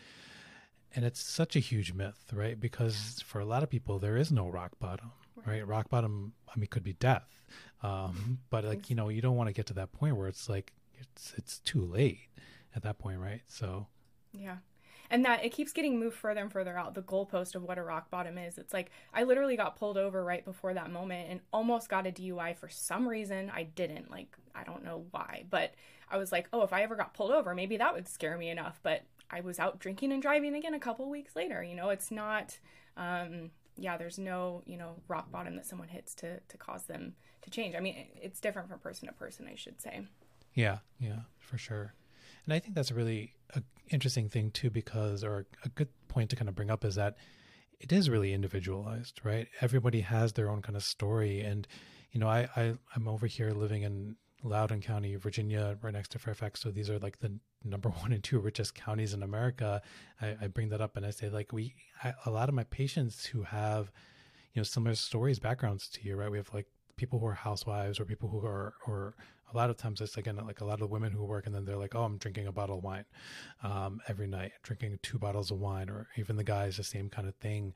and 0.94 1.04
it's 1.04 1.20
such 1.20 1.56
a 1.56 1.58
huge 1.58 1.92
myth, 1.92 2.32
right? 2.32 2.58
Because 2.58 3.22
for 3.26 3.40
a 3.40 3.44
lot 3.44 3.62
of 3.62 3.70
people, 3.70 3.98
there 3.98 4.16
is 4.16 4.30
no 4.30 4.48
rock 4.48 4.72
bottom, 4.78 5.12
right? 5.36 5.46
right? 5.46 5.66
Rock 5.66 5.88
bottom, 5.88 6.34
I 6.54 6.58
mean, 6.58 6.66
could 6.68 6.82
be 6.82 6.92
death, 6.94 7.28
um, 7.82 8.38
but 8.50 8.64
like 8.64 8.90
you 8.90 8.96
know, 8.96 9.08
you 9.08 9.20
don't 9.20 9.36
want 9.36 9.48
to 9.48 9.54
get 9.54 9.66
to 9.66 9.74
that 9.74 9.92
point 9.92 10.16
where 10.16 10.28
it's 10.28 10.48
like 10.48 10.72
it's 11.00 11.34
it's 11.36 11.58
too 11.60 11.82
late 11.82 12.20
at 12.74 12.82
that 12.82 12.98
point, 12.98 13.18
right? 13.18 13.42
So, 13.48 13.86
yeah. 14.32 14.56
And 15.12 15.24
that 15.26 15.44
it 15.44 15.52
keeps 15.52 15.72
getting 15.72 16.00
moved 16.00 16.16
further 16.16 16.40
and 16.40 16.50
further 16.50 16.76
out 16.76 16.94
the 16.94 17.02
goalpost 17.02 17.54
of 17.54 17.62
what 17.62 17.76
a 17.76 17.82
rock 17.82 18.10
bottom 18.10 18.38
is. 18.38 18.56
It's 18.56 18.72
like 18.72 18.90
I 19.12 19.24
literally 19.24 19.56
got 19.56 19.76
pulled 19.76 19.98
over 19.98 20.24
right 20.24 20.42
before 20.42 20.72
that 20.72 20.90
moment 20.90 21.28
and 21.30 21.40
almost 21.52 21.90
got 21.90 22.06
a 22.06 22.10
DUI 22.10 22.56
for 22.56 22.68
some 22.70 23.06
reason. 23.06 23.52
I 23.54 23.64
didn't 23.64 24.10
like 24.10 24.34
I 24.54 24.64
don't 24.64 24.84
know 24.84 25.04
why, 25.10 25.44
but 25.50 25.74
I 26.10 26.16
was 26.16 26.32
like, 26.32 26.48
oh, 26.52 26.62
if 26.62 26.72
I 26.72 26.82
ever 26.82 26.96
got 26.96 27.14
pulled 27.14 27.30
over, 27.30 27.54
maybe 27.54 27.76
that 27.76 27.94
would 27.94 28.08
scare 28.08 28.38
me 28.38 28.48
enough. 28.48 28.80
But 28.82 29.02
I 29.30 29.40
was 29.40 29.58
out 29.58 29.78
drinking 29.78 30.12
and 30.12 30.20
driving 30.20 30.54
again 30.54 30.74
a 30.74 30.80
couple 30.80 31.08
weeks 31.08 31.36
later. 31.36 31.62
You 31.62 31.74
know, 31.74 31.90
it's 31.90 32.10
not, 32.10 32.58
um, 32.96 33.50
yeah, 33.76 33.96
there's 33.96 34.18
no, 34.18 34.62
you 34.66 34.76
know, 34.76 34.96
rock 35.08 35.30
bottom 35.30 35.56
that 35.56 35.66
someone 35.66 35.88
hits 35.88 36.14
to, 36.16 36.40
to 36.40 36.56
cause 36.58 36.84
them 36.84 37.14
to 37.42 37.50
change. 37.50 37.74
I 37.74 37.80
mean, 37.80 38.06
it's 38.14 38.40
different 38.40 38.68
from 38.68 38.78
person 38.78 39.08
to 39.08 39.14
person, 39.14 39.48
I 39.50 39.56
should 39.56 39.80
say. 39.80 40.02
Yeah, 40.54 40.78
yeah, 40.98 41.20
for 41.38 41.56
sure. 41.56 41.94
And 42.44 42.52
I 42.52 42.58
think 42.58 42.74
that's 42.74 42.92
really 42.92 43.34
a 43.54 43.62
interesting 43.90 44.28
thing 44.28 44.50
too, 44.50 44.70
because, 44.70 45.24
or 45.24 45.46
a 45.64 45.68
good 45.68 45.88
point 46.08 46.30
to 46.30 46.36
kind 46.36 46.48
of 46.48 46.54
bring 46.54 46.70
up 46.70 46.84
is 46.84 46.94
that 46.96 47.16
it 47.80 47.92
is 47.92 48.08
really 48.08 48.32
individualized, 48.32 49.20
right? 49.24 49.48
Everybody 49.60 50.00
has 50.02 50.32
their 50.32 50.50
own 50.50 50.62
kind 50.62 50.76
of 50.76 50.84
story. 50.84 51.40
And, 51.40 51.66
you 52.12 52.20
know, 52.20 52.28
I, 52.28 52.48
I 52.56 52.74
I'm 52.94 53.08
over 53.08 53.26
here 53.26 53.50
living 53.50 53.82
in 53.82 54.16
Loudoun 54.44 54.80
County, 54.80 55.16
Virginia, 55.16 55.76
right 55.82 55.92
next 55.92 56.12
to 56.12 56.18
Fairfax. 56.18 56.60
So 56.60 56.70
these 56.70 56.90
are 56.90 56.98
like 56.98 57.18
the 57.18 57.32
number 57.64 57.88
one 58.00 58.12
and 58.12 58.22
two 58.22 58.38
richest 58.38 58.74
counties 58.74 59.14
in 59.14 59.22
America. 59.22 59.82
I, 60.20 60.36
I 60.42 60.46
bring 60.46 60.68
that 60.70 60.80
up 60.80 60.96
and 60.96 61.04
I 61.04 61.10
say 61.10 61.28
like 61.28 61.52
we, 61.52 61.74
I, 62.02 62.14
a 62.26 62.30
lot 62.30 62.48
of 62.48 62.54
my 62.54 62.64
patients 62.64 63.26
who 63.26 63.42
have, 63.42 63.90
you 64.54 64.60
know, 64.60 64.64
similar 64.64 64.94
stories, 64.94 65.38
backgrounds 65.38 65.88
to 65.90 66.02
you, 66.04 66.16
right? 66.16 66.30
We 66.30 66.38
have 66.38 66.52
like 66.54 66.66
people 66.96 67.18
who 67.18 67.26
are 67.26 67.34
housewives 67.34 67.98
or 67.98 68.04
people 68.04 68.28
who 68.28 68.44
are, 68.46 68.74
or 68.86 69.14
a 69.52 69.56
lot 69.56 69.70
of 69.70 69.76
times 69.76 70.00
it's 70.00 70.16
again 70.16 70.36
like 70.36 70.60
a 70.60 70.64
lot 70.64 70.80
of 70.80 70.90
women 70.90 71.12
who 71.12 71.24
work 71.24 71.46
and 71.46 71.54
then 71.54 71.64
they're 71.64 71.76
like, 71.76 71.94
oh, 71.94 72.04
I'm 72.04 72.18
drinking 72.18 72.46
a 72.46 72.52
bottle 72.52 72.78
of 72.78 72.84
wine 72.84 73.04
um, 73.62 74.00
every 74.08 74.26
night, 74.26 74.52
drinking 74.62 74.98
two 75.02 75.18
bottles 75.18 75.50
of 75.50 75.58
wine, 75.58 75.88
or 75.88 76.08
even 76.16 76.36
the 76.36 76.44
guys 76.44 76.76
the 76.76 76.84
same 76.84 77.08
kind 77.08 77.28
of 77.28 77.34
thing 77.36 77.74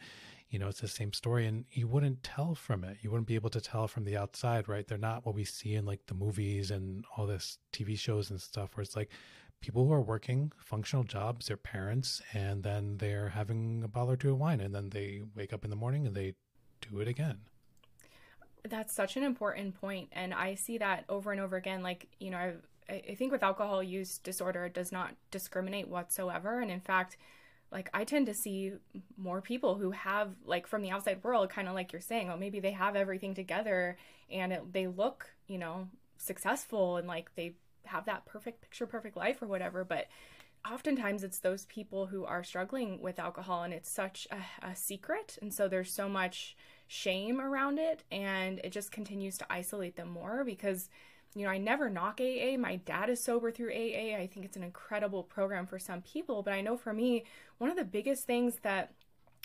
you 0.49 0.59
know, 0.59 0.69
it's 0.69 0.81
the 0.81 0.89
same 0.89 1.13
story. 1.13 1.47
And 1.47 1.65
you 1.73 1.89
wouldn't 1.89 2.23
tell 2.23 2.55
from 2.55 2.85
it. 2.85 2.99
You 3.01 3.11
wouldn't 3.11 3.27
be 3.27 3.35
able 3.35 3.51
to 3.51 3.61
tell 3.61 3.89
from 3.89 4.05
the 4.05 4.17
outside, 4.17 4.69
right? 4.69 4.87
They're 4.87 4.99
not 4.99 5.27
what 5.27 5.35
we 5.35 5.45
see 5.45 5.75
in 5.75 5.85
like 5.85 6.07
the 6.07 6.15
movies 6.15 6.71
and 6.71 7.05
all 7.17 7.27
this 7.27 7.59
TV 7.73 7.99
shows 7.99 8.31
and 8.31 8.41
stuff 8.41 8.77
where 8.77 8.83
it's 8.83 8.97
like 8.97 9.11
people 9.61 9.87
who 9.87 9.93
are 9.93 10.03
working 10.03 10.53
functional 10.59 11.05
jobs, 11.05 11.47
they're 11.47 11.57
parents, 11.57 12.23
and 12.33 12.63
then 12.63 12.97
they're 12.99 13.31
having 13.31 13.83
a 13.85 13.89
bottle 13.89 14.13
or 14.13 14.17
two 14.17 14.33
of 14.33 14.39
wine, 14.39 14.61
and 14.61 14.75
then 14.75 14.91
they 14.91 15.23
wake 15.35 15.53
up 15.53 15.65
in 15.65 15.71
the 15.71 15.77
morning 15.77 16.07
and 16.07 16.15
they 16.15 16.35
do 16.81 17.01
it 17.01 17.09
again. 17.09 17.39
That's 18.69 18.95
such 18.95 19.17
an 19.17 19.23
important 19.23 19.81
point, 19.81 20.09
and 20.13 20.35
I 20.35 20.55
see 20.55 20.79
that 20.79 21.05
over 21.09 21.33
and 21.33 21.41
over 21.41 21.57
again. 21.57 21.83
Like 21.83 22.09
you 22.19 22.31
know, 22.31 22.39
I've, 22.39 22.63
I 22.89 23.15
think 23.15 23.33
with 23.33 23.43
alcohol 23.43 23.83
use 23.83 24.19
disorder, 24.19 24.67
it 24.67 24.75
does 24.75 24.93
not 24.93 25.15
discriminate 25.31 25.89
whatsoever, 25.89 26.61
and 26.61 26.71
in 26.71 26.81
fact, 26.81 27.17
like 27.73 27.91
I 27.93 28.05
tend 28.05 28.27
to 28.27 28.35
see 28.35 28.73
more 29.17 29.41
people 29.41 29.75
who 29.77 29.91
have 29.91 30.31
like 30.45 30.67
from 30.67 30.83
the 30.83 30.91
outside 30.91 31.23
world 31.23 31.51
kind 31.51 31.69
of 31.69 31.75
like 31.75 31.93
you're 31.93 32.01
saying 32.01 32.31
oh 32.31 32.37
maybe 32.37 32.61
they 32.61 32.73
have 32.73 32.97
everything 32.97 33.35
together 33.35 33.97
and 34.31 34.53
it, 34.53 34.73
they 34.73 34.87
look 34.87 35.31
you 35.47 35.59
know 35.59 35.89
successful 36.19 36.97
and 36.97 37.09
like 37.09 37.35
they 37.35 37.55
have 37.85 38.07
that 38.07 38.25
perfect 38.27 38.63
picture 38.63 38.87
perfect 38.87 39.17
life 39.17 39.43
or 39.43 39.47
whatever 39.47 39.85
but 39.85 40.07
oftentimes 40.71 41.23
it's 41.23 41.41
those 41.41 41.65
people 41.67 42.07
who 42.07 42.25
are 42.25 42.43
struggling 42.43 43.01
with 43.01 43.19
alcohol 43.19 43.63
and 43.63 43.73
it's 43.75 43.93
such 43.93 44.27
a, 44.31 44.67
a 44.67 44.75
secret 44.75 45.39
and 45.41 45.53
so 45.53 45.69
there's 45.69 45.95
so 45.95 46.09
much 46.09 46.57
shame 46.87 47.41
around 47.41 47.79
it 47.79 48.03
and 48.11 48.61
it 48.63 48.71
just 48.71 48.93
continues 48.93 49.37
to 49.39 49.53
isolate 49.53 49.97
them 49.97 50.09
more 50.09 50.45
because 50.45 50.89
you 51.37 51.45
know, 51.45 51.51
I 51.51 51.59
never 51.59 51.91
knock 51.91 52.19
AA. 52.19 52.57
My 52.57 52.77
dad 52.77 53.11
is 53.11 53.23
sober 53.23 53.51
through 53.51 53.71
AA. 53.71 54.17
I 54.17 54.27
think 54.33 54.47
it's 54.47 54.57
an 54.57 54.63
incredible 54.63 55.23
program 55.23 55.67
for 55.67 55.79
some 55.79 56.01
people, 56.01 56.43
but 56.43 56.55
I 56.55 56.63
know 56.63 56.79
for 56.79 56.95
me, 56.95 57.25
one 57.59 57.69
of 57.69 57.77
the 57.77 57.85
biggest 57.85 58.25
things 58.25 58.55
that 58.63 58.95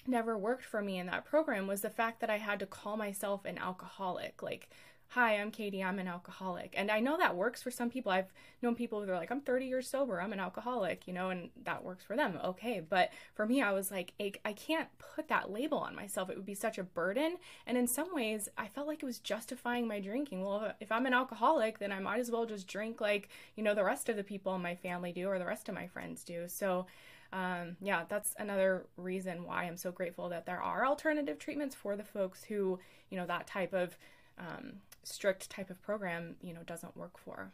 never 0.08 0.38
worked 0.38 0.64
for 0.64 0.82
me 0.82 1.00
in 1.00 1.08
that 1.08 1.26
program 1.26 1.68
was 1.68 1.82
the 1.82 1.90
fact 1.90 2.22
that 2.22 2.30
I 2.30 2.38
had 2.38 2.60
to 2.60 2.66
call 2.66 2.96
myself 2.96 3.44
an 3.44 3.58
alcoholic. 3.58 4.42
Like, 4.42 4.70
hi, 5.12 5.34
I'm 5.34 5.52
Katie, 5.52 5.84
I'm 5.84 6.00
an 6.00 6.08
alcoholic. 6.08 6.74
And 6.78 6.90
I 6.90 7.02
know 7.02 7.18
that 7.18 7.36
works 7.36 7.62
for 7.62 7.70
some 7.70 7.90
people. 7.90 8.14
I've 8.14 8.32
known 8.62 8.76
people 8.76 9.04
who 9.04 9.12
are 9.12 9.18
like, 9.18 9.30
I'm 9.30 9.42
30 9.42 9.66
years 9.66 9.90
sober, 9.90 10.22
I'm 10.22 10.32
an 10.32 10.40
alcoholic, 10.40 11.06
you 11.06 11.12
know, 11.12 11.32
and 11.32 11.50
that 11.66 11.84
works 11.84 12.06
for 12.06 12.16
them. 12.16 12.40
Okay. 12.42 12.82
But 12.88 13.10
for 13.34 13.46
me, 13.46 13.62
I 13.62 13.74
was 13.74 13.92
like, 13.92 14.14
I 14.22 14.54
can't 14.54 14.88
put 15.00 15.28
that 15.28 15.52
label 15.52 15.80
on 15.80 15.98
myself. 15.98 16.30
It 16.30 16.38
would 16.38 16.46
be 16.46 16.56
such 16.56 16.78
a 16.78 16.84
burden. 16.84 17.36
And 17.68 17.78
in 17.78 17.88
some 17.88 18.16
ways, 18.16 18.48
I 18.58 18.70
felt 18.70 18.88
like 18.88 19.04
it 19.04 19.06
was 19.06 19.20
justifying 19.20 19.86
my 19.86 20.00
drinking. 20.00 20.46
Well, 20.46 20.72
if 20.80 20.94
I'm 20.94 21.06
an 21.06 21.14
alcoholic, 21.14 21.80
then 21.80 21.92
I 21.92 22.00
might 22.00 22.22
as 22.22 22.32
well 22.32 22.46
just 22.46 22.70
drink 22.70 23.02
like, 23.02 23.28
you 23.58 23.66
know, 23.66 23.76
the 23.76 23.84
rest 23.84 24.08
of 24.08 24.16
the 24.16 24.24
people 24.24 24.56
in 24.56 24.62
my 24.62 24.76
family 24.76 25.12
do 25.12 25.28
or 25.28 25.40
the 25.40 25.46
rest 25.46 25.68
of 25.68 25.76
my 25.76 25.88
friends 25.88 26.24
do. 26.24 26.48
So, 26.48 26.86
um, 27.34 27.76
yeah, 27.82 28.04
that's 28.08 28.34
another 28.40 28.86
reason 28.96 29.44
why 29.44 29.66
I'm 29.66 29.76
so 29.76 29.92
grateful 29.92 30.30
that 30.30 30.46
there 30.46 30.62
are 30.62 30.86
alternative 30.86 31.38
treatments 31.38 31.76
for 31.76 31.98
the 31.98 32.06
folks 32.06 32.46
who, 32.46 32.80
you 33.10 33.18
know, 33.18 33.26
that 33.26 33.46
type 33.46 33.74
of 33.74 33.98
um, 34.38 34.74
strict 35.04 35.50
type 35.50 35.70
of 35.70 35.82
program, 35.82 36.36
you 36.42 36.54
know, 36.54 36.62
doesn't 36.64 36.96
work 36.96 37.18
for. 37.18 37.52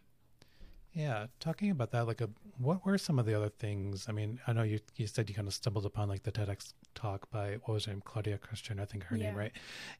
Yeah, 0.93 1.27
talking 1.39 1.69
about 1.69 1.91
that, 1.91 2.07
like, 2.07 2.21
a, 2.21 2.29
what 2.57 2.85
were 2.85 2.97
some 2.97 3.19
of 3.19 3.25
the 3.25 3.35
other 3.35 3.49
things? 3.49 4.07
I 4.09 4.13
mean, 4.13 4.39
I 4.47 4.53
know 4.53 4.63
you 4.63 4.79
you 4.95 5.05
said 5.05 5.29
you 5.29 5.35
kind 5.35 5.47
of 5.47 5.53
stumbled 5.53 5.85
upon 5.85 6.09
like 6.09 6.23
the 6.23 6.31
TEDx 6.31 6.73
talk 6.95 7.29
by 7.29 7.57
what 7.65 7.73
was 7.73 7.85
her 7.85 7.91
name, 7.91 8.01
Claudia 8.03 8.37
Christian, 8.39 8.79
I 8.79 8.85
think 8.85 9.03
her 9.03 9.15
yeah. 9.15 9.27
name, 9.27 9.35
right? 9.35 9.51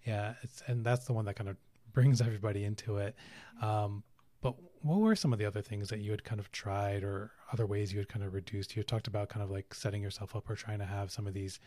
Yeah, 0.05 0.33
it's 0.41 0.63
and 0.65 0.83
that's 0.83 1.05
the 1.05 1.13
one 1.13 1.25
that 1.25 1.35
kind 1.35 1.49
of 1.49 1.57
brings 1.93 2.19
everybody 2.27 2.63
into 2.63 2.97
it. 2.97 3.15
Um, 3.61 4.03
but 4.41 4.55
what 4.81 4.99
were 4.99 5.15
some 5.15 5.33
of 5.33 5.39
the 5.39 5.45
other 5.45 5.61
things 5.61 5.89
that 5.89 5.99
you 5.99 6.11
had 6.11 6.23
kind 6.23 6.39
of 6.39 6.51
tried, 6.51 7.03
or 7.03 7.31
other 7.53 7.67
ways 7.67 7.91
you 7.93 7.99
had 7.99 8.09
kind 8.09 8.25
of 8.25 8.33
reduced? 8.33 8.75
You 8.75 8.81
talked 8.81 9.07
about 9.07 9.29
kind 9.29 9.43
of 9.43 9.51
like 9.51 9.73
setting 9.73 10.01
yourself 10.01 10.35
up 10.35 10.49
or 10.49 10.55
trying 10.55 10.79
to 10.79 10.85
have 10.85 11.11
some 11.11 11.27
of 11.27 11.33
these 11.33 11.59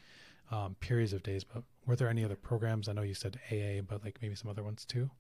um, 0.51 0.75
periods 0.81 1.13
of 1.13 1.23
days, 1.23 1.45
but 1.45 1.63
were 1.87 1.97
there 1.97 2.09
any 2.09 2.25
other 2.25 2.37
programs? 2.37 2.89
I 2.89 2.93
know 2.93 3.03
you 3.03 3.15
said 3.15 3.39
AA, 3.51 3.83
but 3.87 4.03
like 4.05 4.19
maybe 4.21 4.35
some 4.35 4.51
other 4.51 4.63
ones 4.63 4.85
too. 4.85 5.11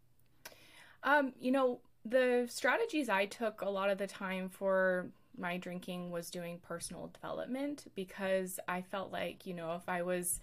Um, 1.02 1.32
you 1.40 1.50
know, 1.50 1.80
the 2.04 2.46
strategies 2.48 3.08
I 3.08 3.26
took 3.26 3.62
a 3.62 3.68
lot 3.68 3.90
of 3.90 3.98
the 3.98 4.06
time 4.06 4.48
for 4.48 5.10
my 5.36 5.56
drinking 5.56 6.10
was 6.10 6.30
doing 6.30 6.58
personal 6.58 7.10
development 7.12 7.90
because 7.94 8.58
I 8.68 8.82
felt 8.82 9.12
like, 9.12 9.46
you 9.46 9.54
know, 9.54 9.74
if 9.74 9.88
I 9.88 10.02
was 10.02 10.40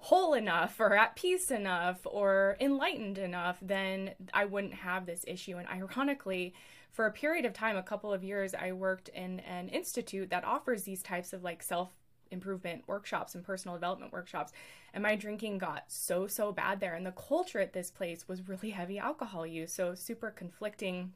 whole 0.00 0.34
enough 0.34 0.78
or 0.78 0.94
at 0.96 1.16
peace 1.16 1.50
enough 1.50 2.00
or 2.04 2.56
enlightened 2.60 3.18
enough, 3.18 3.58
then 3.60 4.12
I 4.32 4.44
wouldn't 4.44 4.74
have 4.74 5.06
this 5.06 5.24
issue. 5.26 5.56
And 5.56 5.68
ironically, 5.68 6.54
for 6.92 7.06
a 7.06 7.12
period 7.12 7.44
of 7.44 7.52
time, 7.52 7.76
a 7.76 7.82
couple 7.82 8.12
of 8.12 8.24
years, 8.24 8.54
I 8.54 8.72
worked 8.72 9.08
in 9.08 9.40
an 9.40 9.68
institute 9.68 10.30
that 10.30 10.44
offers 10.44 10.82
these 10.82 11.02
types 11.02 11.32
of 11.32 11.42
like 11.42 11.62
self 11.62 11.90
improvement 12.30 12.84
workshops 12.86 13.34
and 13.34 13.44
personal 13.44 13.76
development 13.76 14.12
workshops. 14.12 14.52
And 14.94 15.02
my 15.02 15.16
drinking 15.16 15.58
got 15.58 15.84
so, 15.88 16.26
so 16.26 16.52
bad 16.52 16.80
there. 16.80 16.94
And 16.94 17.04
the 17.04 17.12
culture 17.12 17.60
at 17.60 17.72
this 17.72 17.90
place 17.90 18.26
was 18.28 18.48
really 18.48 18.70
heavy 18.70 18.98
alcohol 18.98 19.46
use. 19.46 19.72
So, 19.72 19.94
super 19.94 20.30
conflicting 20.30 21.12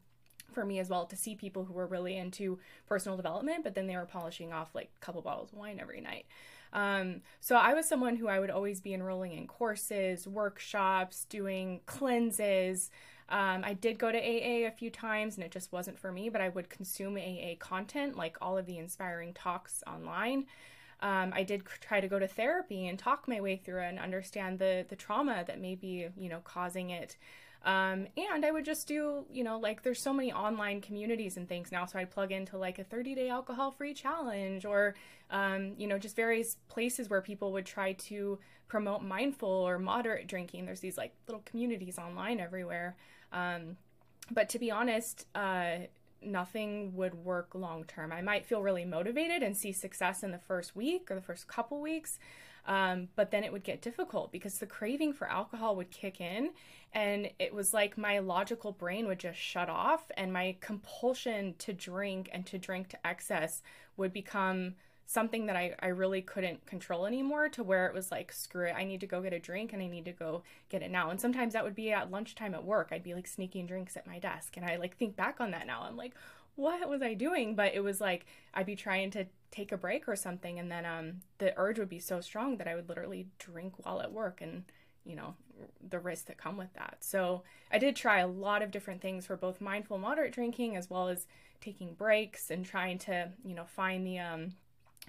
for 0.53 0.65
me 0.65 0.79
as 0.79 0.89
well 0.89 1.05
to 1.05 1.15
see 1.15 1.35
people 1.35 1.65
who 1.65 1.73
were 1.73 1.87
really 1.87 2.17
into 2.17 2.59
personal 2.87 3.17
development, 3.17 3.63
but 3.63 3.75
then 3.75 3.87
they 3.87 3.95
were 3.95 4.05
polishing 4.05 4.53
off 4.53 4.73
like 4.75 4.91
a 4.95 5.05
couple 5.05 5.21
bottles 5.21 5.51
of 5.51 5.57
wine 5.57 5.79
every 5.79 6.01
night. 6.01 6.25
Um, 6.71 7.21
so 7.39 7.55
I 7.55 7.73
was 7.73 7.87
someone 7.87 8.15
who 8.15 8.27
I 8.27 8.39
would 8.39 8.49
always 8.49 8.81
be 8.81 8.93
enrolling 8.93 9.33
in 9.33 9.47
courses, 9.47 10.27
workshops, 10.27 11.25
doing 11.25 11.81
cleanses. 11.85 12.89
Um, 13.29 13.63
I 13.63 13.73
did 13.73 13.99
go 13.99 14.11
to 14.11 14.17
AA 14.17 14.67
a 14.67 14.71
few 14.71 14.89
times 14.89 15.35
and 15.35 15.43
it 15.43 15.51
just 15.51 15.71
wasn't 15.71 15.99
for 15.99 16.11
me, 16.11 16.29
but 16.29 16.41
I 16.41 16.49
would 16.49 16.69
consume 16.69 17.17
AA 17.17 17.55
content 17.59 18.17
like 18.17 18.37
all 18.41 18.57
of 18.57 18.65
the 18.65 18.79
inspiring 18.79 19.33
talks 19.33 19.83
online 19.87 20.45
um, 21.03 21.33
I 21.35 21.43
did 21.43 21.63
try 21.81 21.99
to 21.99 22.07
go 22.07 22.17
to 22.17 22.27
therapy 22.27 22.87
and 22.87 22.97
talk 22.97 23.27
my 23.27 23.41
way 23.41 23.57
through 23.57 23.81
and 23.81 23.99
understand 23.99 24.57
the 24.57 24.85
the 24.87 24.95
trauma 24.95 25.43
that 25.45 25.59
may 25.59 25.75
be 25.75 26.07
you 26.17 26.29
know 26.29 26.39
causing 26.43 26.89
it. 26.89 27.17
Um, 27.65 28.07
and 28.17 28.45
I 28.45 28.51
would 28.51 28.65
just 28.65 28.87
do, 28.87 29.25
you 29.31 29.43
know, 29.43 29.57
like 29.57 29.83
there's 29.83 30.01
so 30.01 30.11
many 30.11 30.33
online 30.33 30.81
communities 30.81 31.37
and 31.37 31.47
things 31.47 31.71
now. 31.71 31.85
So 31.85 31.97
I'd 31.97 32.11
plug 32.11 32.31
into 32.33 32.57
like 32.57 32.77
a 32.77 32.83
30 32.83 33.15
day 33.15 33.29
alcohol 33.29 33.71
free 33.71 33.93
challenge 33.93 34.65
or, 34.65 34.95
um, 35.31 35.71
you 35.77 35.87
know, 35.87 35.97
just 35.97 36.15
various 36.15 36.57
places 36.67 37.09
where 37.09 37.21
people 37.21 37.53
would 37.53 37.65
try 37.65 37.93
to 37.93 38.37
promote 38.67 39.01
mindful 39.01 39.47
or 39.47 39.79
moderate 39.79 40.27
drinking. 40.27 40.65
There's 40.65 40.81
these 40.81 40.97
like 40.97 41.13
little 41.25 41.43
communities 41.45 41.97
online 41.97 42.41
everywhere. 42.41 42.97
Um, 43.31 43.77
but 44.29 44.49
to 44.49 44.59
be 44.59 44.69
honest, 44.69 45.25
uh, 45.33 45.87
nothing 46.25 46.95
would 46.95 47.13
work 47.13 47.53
long 47.53 47.83
term. 47.85 48.11
I 48.11 48.21
might 48.21 48.45
feel 48.45 48.61
really 48.61 48.85
motivated 48.85 49.43
and 49.43 49.55
see 49.55 49.71
success 49.71 50.23
in 50.23 50.31
the 50.31 50.37
first 50.39 50.75
week 50.75 51.09
or 51.09 51.15
the 51.15 51.21
first 51.21 51.47
couple 51.47 51.81
weeks, 51.81 52.19
um, 52.65 53.09
but 53.15 53.31
then 53.31 53.43
it 53.43 53.51
would 53.51 53.63
get 53.63 53.81
difficult 53.81 54.31
because 54.31 54.59
the 54.59 54.65
craving 54.65 55.13
for 55.13 55.27
alcohol 55.29 55.75
would 55.75 55.91
kick 55.91 56.21
in, 56.21 56.51
and 56.93 57.29
it 57.39 57.53
was 57.53 57.73
like 57.73 57.97
my 57.97 58.19
logical 58.19 58.71
brain 58.71 59.07
would 59.07 59.19
just 59.19 59.39
shut 59.39 59.69
off, 59.69 60.09
and 60.15 60.31
my 60.31 60.55
compulsion 60.61 61.55
to 61.59 61.73
drink 61.73 62.29
and 62.31 62.45
to 62.45 62.57
drink 62.57 62.89
to 62.89 63.07
excess 63.07 63.61
would 63.97 64.13
become 64.13 64.75
something 65.05 65.45
that 65.47 65.55
I, 65.55 65.75
I 65.79 65.87
really 65.87 66.21
couldn't 66.21 66.65
control 66.65 67.05
anymore 67.05 67.49
to 67.49 67.63
where 67.63 67.87
it 67.87 67.93
was 67.93 68.11
like, 68.11 68.31
screw 68.31 68.67
it, 68.67 68.75
I 68.75 68.83
need 68.83 69.01
to 69.01 69.07
go 69.07 69.21
get 69.21 69.33
a 69.33 69.39
drink 69.39 69.73
and 69.73 69.81
I 69.81 69.87
need 69.87 70.05
to 70.05 70.11
go 70.11 70.43
get 70.69 70.81
it 70.81 70.91
now. 70.91 71.09
And 71.09 71.19
sometimes 71.19 71.53
that 71.53 71.63
would 71.63 71.75
be 71.75 71.91
at 71.91 72.11
lunchtime 72.11 72.53
at 72.53 72.63
work. 72.63 72.89
I'd 72.91 73.03
be 73.03 73.13
like 73.13 73.27
sneaking 73.27 73.67
drinks 73.67 73.97
at 73.97 74.07
my 74.07 74.19
desk. 74.19 74.57
And 74.57 74.65
I 74.65 74.77
like 74.77 74.97
think 74.97 75.15
back 75.15 75.41
on 75.41 75.51
that 75.51 75.67
now. 75.67 75.83
I'm 75.83 75.97
like, 75.97 76.13
what 76.55 76.87
was 76.87 77.01
I 77.01 77.13
doing? 77.13 77.55
But 77.55 77.73
it 77.73 77.81
was 77.81 77.99
like 77.99 78.25
I'd 78.53 78.65
be 78.65 78.75
trying 78.75 79.11
to 79.11 79.25
take 79.51 79.71
a 79.71 79.77
break 79.77 80.07
or 80.07 80.15
something 80.15 80.57
and 80.57 80.71
then 80.71 80.83
um 80.83 81.21
the 81.37 81.53
urge 81.57 81.77
would 81.77 81.89
be 81.89 81.99
so 81.99 82.19
strong 82.19 82.57
that 82.57 82.67
I 82.67 82.73
would 82.73 82.89
literally 82.89 83.27
drink 83.37 83.73
while 83.77 84.01
at 84.01 84.11
work 84.11 84.41
and 84.41 84.63
you 85.05 85.15
know 85.15 85.35
the 85.87 85.99
risks 85.99 86.25
that 86.25 86.37
come 86.37 86.57
with 86.57 86.73
that. 86.73 86.97
So 87.01 87.43
I 87.71 87.77
did 87.77 87.95
try 87.95 88.19
a 88.19 88.27
lot 88.27 88.61
of 88.61 88.71
different 88.71 89.01
things 89.01 89.25
for 89.25 89.37
both 89.37 89.61
mindful 89.61 89.97
moderate 89.97 90.33
drinking 90.33 90.75
as 90.75 90.89
well 90.89 91.07
as 91.07 91.27
taking 91.61 91.93
breaks 91.93 92.49
and 92.49 92.65
trying 92.65 92.97
to 92.99 93.29
you 93.45 93.53
know 93.53 93.65
find 93.65 94.05
the 94.05 94.19
um 94.19 94.53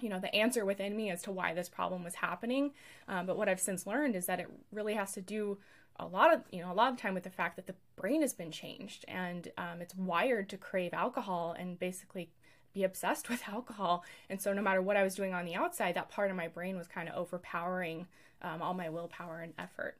you 0.01 0.09
know 0.09 0.19
the 0.19 0.33
answer 0.35 0.65
within 0.65 0.95
me 0.95 1.09
as 1.09 1.21
to 1.23 1.31
why 1.31 1.53
this 1.53 1.69
problem 1.69 2.03
was 2.03 2.15
happening. 2.15 2.71
Um, 3.07 3.25
but 3.25 3.37
what 3.37 3.49
i've 3.49 3.59
since 3.59 3.87
learned 3.87 4.15
is 4.15 4.25
that 4.25 4.39
it 4.39 4.47
really 4.71 4.93
has 4.93 5.13
to 5.13 5.21
do 5.21 5.57
a 5.97 6.05
lot 6.05 6.33
of 6.33 6.41
you 6.51 6.61
know 6.61 6.71
a 6.71 6.73
lot 6.73 6.91
of 6.91 6.97
time 6.97 7.13
with 7.13 7.23
the 7.23 7.29
fact 7.29 7.55
that 7.55 7.67
the 7.67 7.75
brain 7.95 8.21
has 8.21 8.33
been 8.33 8.51
changed 8.51 9.05
and 9.07 9.49
um, 9.57 9.81
it's 9.81 9.95
wired 9.95 10.49
to 10.49 10.57
crave 10.57 10.93
alcohol 10.93 11.55
and 11.57 11.79
basically 11.79 12.29
be 12.73 12.83
obsessed 12.83 13.29
with 13.29 13.47
alcohol. 13.47 14.03
And 14.29 14.41
so 14.41 14.53
no 14.53 14.61
matter 14.61 14.81
what 14.81 14.97
i 14.97 15.03
was 15.03 15.15
doing 15.15 15.33
on 15.33 15.45
the 15.45 15.55
outside 15.55 15.95
that 15.95 16.09
part 16.09 16.29
of 16.29 16.37
my 16.37 16.47
brain 16.47 16.77
was 16.77 16.87
kind 16.87 17.09
of 17.09 17.15
overpowering 17.15 18.07
um, 18.41 18.61
all 18.61 18.73
my 18.73 18.89
willpower 18.89 19.39
and 19.39 19.53
effort. 19.57 19.97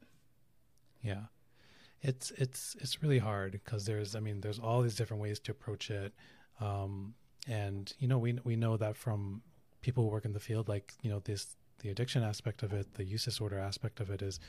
Yeah. 1.02 1.24
It's 2.02 2.30
it's 2.32 2.76
it's 2.80 3.02
really 3.02 3.18
hard 3.18 3.52
because 3.52 3.86
there's 3.86 4.14
i 4.14 4.20
mean 4.20 4.40
there's 4.42 4.58
all 4.58 4.82
these 4.82 4.94
different 4.94 5.22
ways 5.22 5.40
to 5.40 5.52
approach 5.52 5.90
it. 5.90 6.12
Um, 6.60 7.14
and 7.48 7.92
you 7.98 8.08
know 8.08 8.18
we 8.18 8.38
we 8.44 8.56
know 8.56 8.76
that 8.76 8.96
from 8.96 9.42
people 9.86 10.02
who 10.02 10.10
work 10.10 10.24
in 10.24 10.32
the 10.32 10.40
field, 10.40 10.68
like 10.68 10.92
you 11.02 11.08
know, 11.08 11.20
this 11.20 11.54
the 11.78 11.90
addiction 11.90 12.22
aspect 12.24 12.64
of 12.64 12.72
it, 12.72 12.94
the 12.94 13.04
use 13.04 13.24
disorder 13.24 13.58
aspect 13.58 14.00
of 14.00 14.10
it 14.10 14.20
is 14.20 14.40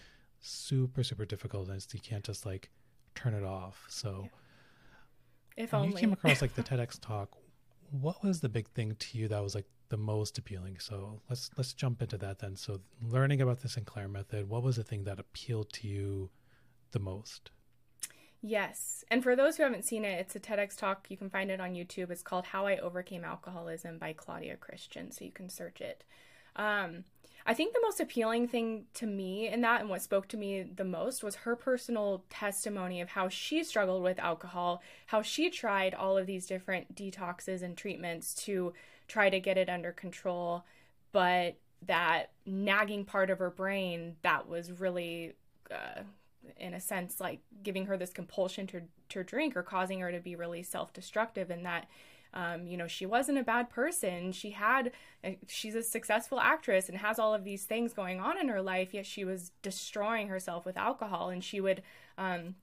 super 0.41 1.03
super 1.03 1.25
difficult, 1.25 1.69
and 1.69 1.85
you 1.93 1.99
can't 1.99 2.23
just 2.23 2.43
like 2.45 2.69
turn 3.13 3.35
it 3.35 3.43
off. 3.43 3.85
So, 3.87 4.09
yeah. 4.23 5.63
if 5.63 5.73
only 5.75 5.89
you 5.89 5.95
came 5.95 6.11
across 6.11 6.41
like 6.41 6.55
the 6.55 6.63
TEDx 6.69 6.99
talk, 6.99 7.29
what 7.91 8.23
was 8.23 8.41
the 8.41 8.49
big 8.49 8.67
thing 8.69 8.95
to 8.97 9.17
you 9.17 9.27
that 9.27 9.43
was 9.43 9.53
like 9.53 9.67
the 9.89 9.97
most 9.97 10.39
appealing? 10.39 10.79
So 10.79 11.21
let's 11.29 11.51
let's 11.55 11.73
jump 11.73 12.01
into 12.01 12.17
that 12.17 12.39
then. 12.39 12.55
So 12.55 12.81
learning 13.01 13.41
about 13.41 13.61
the 13.61 13.69
Sinclair 13.69 14.07
method, 14.07 14.49
what 14.49 14.63
was 14.63 14.77
the 14.77 14.83
thing 14.83 15.03
that 15.03 15.19
appealed 15.19 15.71
to 15.73 15.87
you 15.87 16.31
the 16.91 16.99
most? 16.99 17.51
Yes. 18.41 19.03
And 19.09 19.23
for 19.23 19.35
those 19.35 19.57
who 19.57 19.63
haven't 19.63 19.85
seen 19.85 20.05
it, 20.05 20.19
it's 20.19 20.35
a 20.35 20.39
TEDx 20.39 20.77
talk. 20.77 21.07
You 21.09 21.17
can 21.17 21.29
find 21.29 21.49
it 21.49 21.59
on 21.59 21.73
YouTube. 21.73 22.11
It's 22.11 22.21
called 22.21 22.45
How 22.45 22.67
I 22.67 22.77
Overcame 22.77 23.23
Alcoholism 23.23 23.97
by 23.97 24.13
Claudia 24.13 24.57
Christian. 24.57 25.11
So 25.11 25.25
you 25.25 25.31
can 25.31 25.49
search 25.49 25.81
it. 25.81 26.03
Um, 26.55 27.03
I 27.45 27.53
think 27.53 27.73
the 27.73 27.81
most 27.81 28.01
appealing 28.01 28.49
thing 28.49 28.85
to 28.95 29.07
me 29.07 29.47
in 29.47 29.61
that 29.61 29.79
and 29.79 29.89
what 29.89 30.01
spoke 30.01 30.27
to 30.29 30.37
me 30.37 30.63
the 30.63 30.83
most 30.83 31.23
was 31.23 31.35
her 31.35 31.55
personal 31.55 32.25
testimony 32.29 32.99
of 32.99 33.09
how 33.09 33.29
she 33.29 33.63
struggled 33.63 34.03
with 34.03 34.19
alcohol, 34.19 34.81
how 35.07 35.21
she 35.21 35.49
tried 35.49 35.93
all 35.93 36.17
of 36.17 36.27
these 36.27 36.45
different 36.45 36.93
detoxes 36.93 37.61
and 37.61 37.77
treatments 37.77 38.33
to 38.33 38.73
try 39.07 39.29
to 39.29 39.39
get 39.39 39.57
it 39.57 39.69
under 39.69 39.93
control, 39.93 40.65
but 41.13 41.55
that 41.85 42.31
nagging 42.45 43.05
part 43.05 43.29
of 43.29 43.39
her 43.39 43.49
brain 43.49 44.17
that 44.23 44.49
was 44.49 44.71
really 44.71 45.33
uh, 45.71 46.01
in 46.57 46.73
a 46.73 46.79
sense 46.79 47.19
like 47.19 47.39
giving 47.63 47.85
her 47.85 47.97
this 47.97 48.11
compulsion 48.11 48.67
to 48.67 48.81
to 49.09 49.23
drink 49.23 49.55
or 49.55 49.63
causing 49.63 49.99
her 49.99 50.11
to 50.11 50.19
be 50.19 50.35
really 50.35 50.63
self-destructive 50.63 51.49
and 51.49 51.65
that 51.65 51.87
um, 52.33 52.67
you 52.67 52.77
know 52.77 52.87
she 52.87 53.05
wasn't 53.05 53.37
a 53.37 53.43
bad 53.43 53.69
person. 53.69 54.31
She 54.31 54.51
had 54.51 54.91
she's 55.47 55.75
a 55.75 55.83
successful 55.83 56.39
actress 56.39 56.89
and 56.89 56.97
has 56.97 57.19
all 57.19 57.33
of 57.33 57.43
these 57.43 57.63
things 57.63 57.93
going 57.93 58.19
on 58.19 58.37
in 58.37 58.49
her 58.49 58.61
life 58.61 58.93
yet 58.93 59.05
she 59.05 59.23
was 59.23 59.51
destroying 59.61 60.27
herself 60.27 60.65
with 60.65 60.77
alcohol. 60.77 61.29
And 61.29 61.43
she 61.43 61.59
would 61.61 61.81
um, 62.17 62.55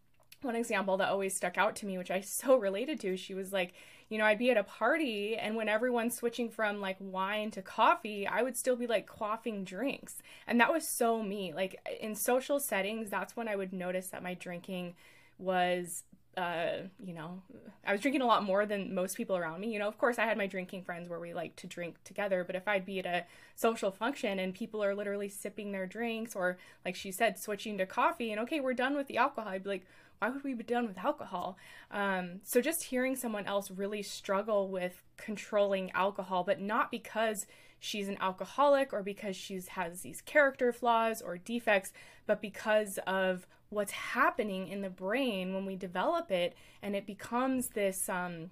one 0.44 0.56
example 0.56 0.96
that 0.98 1.08
always 1.08 1.34
stuck 1.34 1.56
out 1.58 1.74
to 1.76 1.86
me 1.86 1.98
which 1.98 2.10
i 2.10 2.20
so 2.20 2.56
related 2.68 3.00
to 3.00 3.16
she 3.16 3.34
was 3.34 3.52
like 3.52 3.72
you 4.14 4.18
know, 4.18 4.26
I'd 4.26 4.38
be 4.38 4.52
at 4.52 4.56
a 4.56 4.62
party 4.62 5.34
and 5.34 5.56
when 5.56 5.68
everyone's 5.68 6.14
switching 6.14 6.48
from 6.48 6.80
like 6.80 6.96
wine 7.00 7.50
to 7.50 7.62
coffee, 7.62 8.28
I 8.28 8.42
would 8.42 8.56
still 8.56 8.76
be 8.76 8.86
like 8.86 9.08
quaffing 9.08 9.64
drinks. 9.64 10.22
And 10.46 10.60
that 10.60 10.72
was 10.72 10.86
so 10.86 11.20
me. 11.20 11.52
Like 11.52 11.80
in 12.00 12.14
social 12.14 12.60
settings, 12.60 13.10
that's 13.10 13.34
when 13.34 13.48
I 13.48 13.56
would 13.56 13.72
notice 13.72 14.06
that 14.10 14.22
my 14.22 14.34
drinking 14.34 14.94
was 15.36 16.04
uh, 16.36 16.82
you 17.04 17.14
know, 17.14 17.42
I 17.84 17.92
was 17.92 18.00
drinking 18.00 18.22
a 18.22 18.26
lot 18.26 18.44
more 18.44 18.66
than 18.66 18.94
most 18.94 19.16
people 19.16 19.36
around 19.36 19.60
me. 19.60 19.72
You 19.72 19.78
know, 19.80 19.88
of 19.88 19.98
course, 19.98 20.18
I 20.18 20.24
had 20.24 20.38
my 20.38 20.46
drinking 20.46 20.82
friends 20.82 21.08
where 21.08 21.20
we 21.20 21.34
like 21.34 21.56
to 21.56 21.66
drink 21.66 21.96
together, 22.04 22.44
but 22.44 22.56
if 22.56 22.66
I'd 22.66 22.86
be 22.86 22.98
at 23.00 23.06
a 23.06 23.24
social 23.54 23.90
function 23.90 24.38
and 24.38 24.54
people 24.54 24.82
are 24.82 24.94
literally 24.94 25.28
sipping 25.28 25.72
their 25.72 25.86
drinks 25.86 26.34
or, 26.34 26.58
like 26.84 26.96
she 26.96 27.12
said, 27.12 27.38
switching 27.38 27.78
to 27.78 27.86
coffee 27.86 28.32
and 28.32 28.40
okay, 28.42 28.60
we're 28.60 28.74
done 28.74 28.96
with 28.96 29.06
the 29.06 29.16
alcohol, 29.16 29.50
I'd 29.50 29.64
be 29.64 29.70
like, 29.70 29.86
why 30.18 30.30
would 30.30 30.44
we 30.44 30.54
be 30.54 30.64
done 30.64 30.86
with 30.86 30.98
alcohol? 30.98 31.56
Um, 31.90 32.40
so 32.42 32.60
just 32.60 32.84
hearing 32.84 33.16
someone 33.16 33.46
else 33.46 33.70
really 33.70 34.02
struggle 34.02 34.68
with 34.68 35.02
controlling 35.16 35.90
alcohol, 35.92 36.44
but 36.44 36.60
not 36.60 36.90
because 36.90 37.46
she's 37.78 38.08
an 38.08 38.16
alcoholic 38.20 38.92
or 38.92 39.02
because 39.02 39.36
she's 39.36 39.68
has 39.68 40.00
these 40.00 40.20
character 40.22 40.72
flaws 40.72 41.20
or 41.20 41.36
defects, 41.36 41.92
but 42.26 42.40
because 42.40 42.98
of 43.06 43.46
what's 43.74 43.92
happening 43.92 44.68
in 44.68 44.80
the 44.80 44.90
brain 44.90 45.52
when 45.52 45.66
we 45.66 45.76
develop 45.76 46.30
it 46.30 46.54
and 46.82 46.94
it 46.94 47.06
becomes 47.06 47.68
this 47.68 48.08
um, 48.08 48.50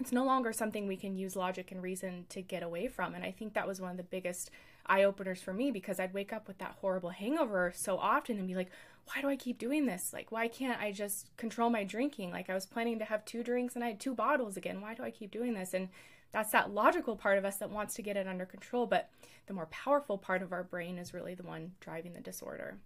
it's 0.00 0.12
no 0.12 0.24
longer 0.24 0.52
something 0.52 0.86
we 0.86 0.96
can 0.96 1.16
use 1.16 1.36
logic 1.36 1.70
and 1.70 1.82
reason 1.82 2.26
to 2.28 2.42
get 2.42 2.62
away 2.62 2.88
from 2.88 3.14
and 3.14 3.24
i 3.24 3.30
think 3.30 3.54
that 3.54 3.66
was 3.66 3.80
one 3.80 3.92
of 3.92 3.96
the 3.96 4.02
biggest 4.02 4.50
eye 4.86 5.04
openers 5.04 5.40
for 5.40 5.52
me 5.52 5.70
because 5.70 6.00
i'd 6.00 6.12
wake 6.12 6.32
up 6.32 6.48
with 6.48 6.58
that 6.58 6.76
horrible 6.80 7.10
hangover 7.10 7.72
so 7.74 7.96
often 7.96 8.38
and 8.38 8.48
be 8.48 8.54
like 8.54 8.70
why 9.06 9.20
do 9.20 9.28
i 9.28 9.36
keep 9.36 9.58
doing 9.58 9.86
this? 9.86 10.12
Like 10.12 10.32
why 10.32 10.48
can't 10.48 10.80
i 10.80 10.92
just 10.92 11.36
control 11.36 11.70
my 11.70 11.84
drinking? 11.84 12.30
Like 12.30 12.50
i 12.50 12.54
was 12.54 12.66
planning 12.66 12.98
to 12.98 13.04
have 13.04 13.24
two 13.24 13.42
drinks 13.42 13.74
and 13.74 13.84
i 13.84 13.88
had 13.88 14.00
two 14.00 14.14
bottles 14.14 14.56
again. 14.56 14.80
Why 14.80 14.94
do 14.94 15.02
i 15.02 15.10
keep 15.10 15.30
doing 15.30 15.54
this? 15.54 15.74
And 15.74 15.88
that's 16.32 16.52
that 16.52 16.72
logical 16.72 17.16
part 17.16 17.38
of 17.38 17.44
us 17.44 17.56
that 17.58 17.70
wants 17.70 17.94
to 17.94 18.02
get 18.02 18.16
it 18.16 18.26
under 18.26 18.46
control 18.46 18.86
but 18.86 19.10
the 19.46 19.54
more 19.54 19.66
powerful 19.66 20.18
part 20.18 20.42
of 20.42 20.52
our 20.52 20.62
brain 20.62 20.98
is 20.98 21.14
really 21.14 21.34
the 21.34 21.42
one 21.42 21.72
driving 21.80 22.14
the 22.14 22.20
disorder. 22.20 22.78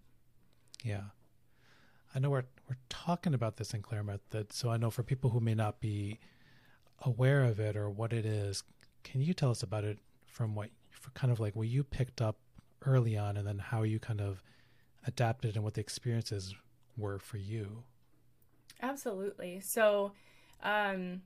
Yeah. 0.83 1.03
I 2.13 2.19
know 2.19 2.29
we're 2.31 2.45
we're 2.67 2.77
talking 2.89 3.33
about 3.33 3.57
this 3.57 3.69
Sinclair 3.69 4.03
that, 4.31 4.51
so 4.51 4.69
I 4.69 4.77
know 4.77 4.89
for 4.89 5.03
people 5.03 5.29
who 5.29 5.39
may 5.39 5.55
not 5.55 5.79
be 5.79 6.19
aware 7.01 7.43
of 7.43 7.59
it 7.59 7.75
or 7.75 7.89
what 7.89 8.13
it 8.13 8.25
is, 8.25 8.63
can 9.03 9.21
you 9.21 9.33
tell 9.33 9.51
us 9.51 9.63
about 9.63 9.83
it 9.83 9.99
from 10.25 10.55
what 10.55 10.69
kind 11.13 11.31
of 11.31 11.39
like 11.39 11.55
what 11.55 11.67
you 11.67 11.83
picked 11.83 12.21
up 12.21 12.37
early 12.85 13.17
on, 13.17 13.37
and 13.37 13.47
then 13.47 13.59
how 13.59 13.83
you 13.83 13.99
kind 13.99 14.21
of 14.21 14.41
adapted 15.05 15.55
and 15.55 15.63
what 15.63 15.73
the 15.73 15.81
experiences 15.81 16.55
were 16.97 17.19
for 17.19 17.37
you? 17.37 17.83
Absolutely. 18.81 19.59
So, 19.59 20.13
um, 20.63 21.21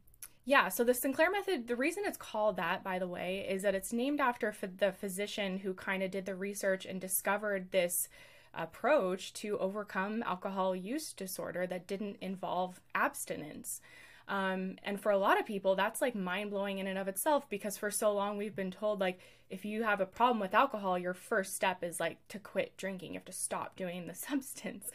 yeah, 0.45 0.67
so 0.69 0.83
the 0.83 0.93
Sinclair 0.93 1.31
method, 1.31 1.67
the 1.67 1.75
reason 1.75 2.03
it's 2.05 2.17
called 2.17 2.57
that, 2.57 2.83
by 2.83 2.99
the 2.99 3.07
way, 3.07 3.45
is 3.49 3.61
that 3.61 3.75
it's 3.75 3.93
named 3.93 4.19
after 4.19 4.53
the 4.77 4.91
physician 4.91 5.59
who 5.59 5.73
kind 5.73 6.03
of 6.03 6.11
did 6.11 6.25
the 6.25 6.35
research 6.35 6.85
and 6.85 6.99
discovered 6.99 7.71
this 7.71 8.09
approach 8.53 9.33
to 9.33 9.57
overcome 9.59 10.21
alcohol 10.23 10.75
use 10.75 11.13
disorder 11.13 11.65
that 11.65 11.87
didn't 11.87 12.17
involve 12.21 12.81
abstinence. 12.93 13.81
Um, 14.27 14.77
and 14.83 14.99
for 14.99 15.11
a 15.11 15.17
lot 15.17 15.39
of 15.39 15.45
people, 15.45 15.75
that's 15.75 16.01
like 16.01 16.15
mind 16.15 16.49
blowing 16.51 16.79
in 16.79 16.87
and 16.87 16.97
of 16.97 17.07
itself 17.07 17.49
because 17.49 17.77
for 17.77 17.91
so 17.91 18.13
long 18.13 18.37
we've 18.37 18.55
been 18.55 18.71
told, 18.71 18.99
like, 18.99 19.19
if 19.49 19.65
you 19.65 19.83
have 19.83 20.01
a 20.01 20.05
problem 20.05 20.39
with 20.39 20.53
alcohol, 20.53 20.97
your 20.97 21.13
first 21.13 21.55
step 21.55 21.83
is 21.83 21.99
like 21.99 22.17
to 22.29 22.39
quit 22.39 22.75
drinking. 22.77 23.13
You 23.13 23.19
have 23.19 23.25
to 23.25 23.31
stop 23.31 23.75
doing 23.75 24.07
the 24.07 24.15
substance. 24.15 24.89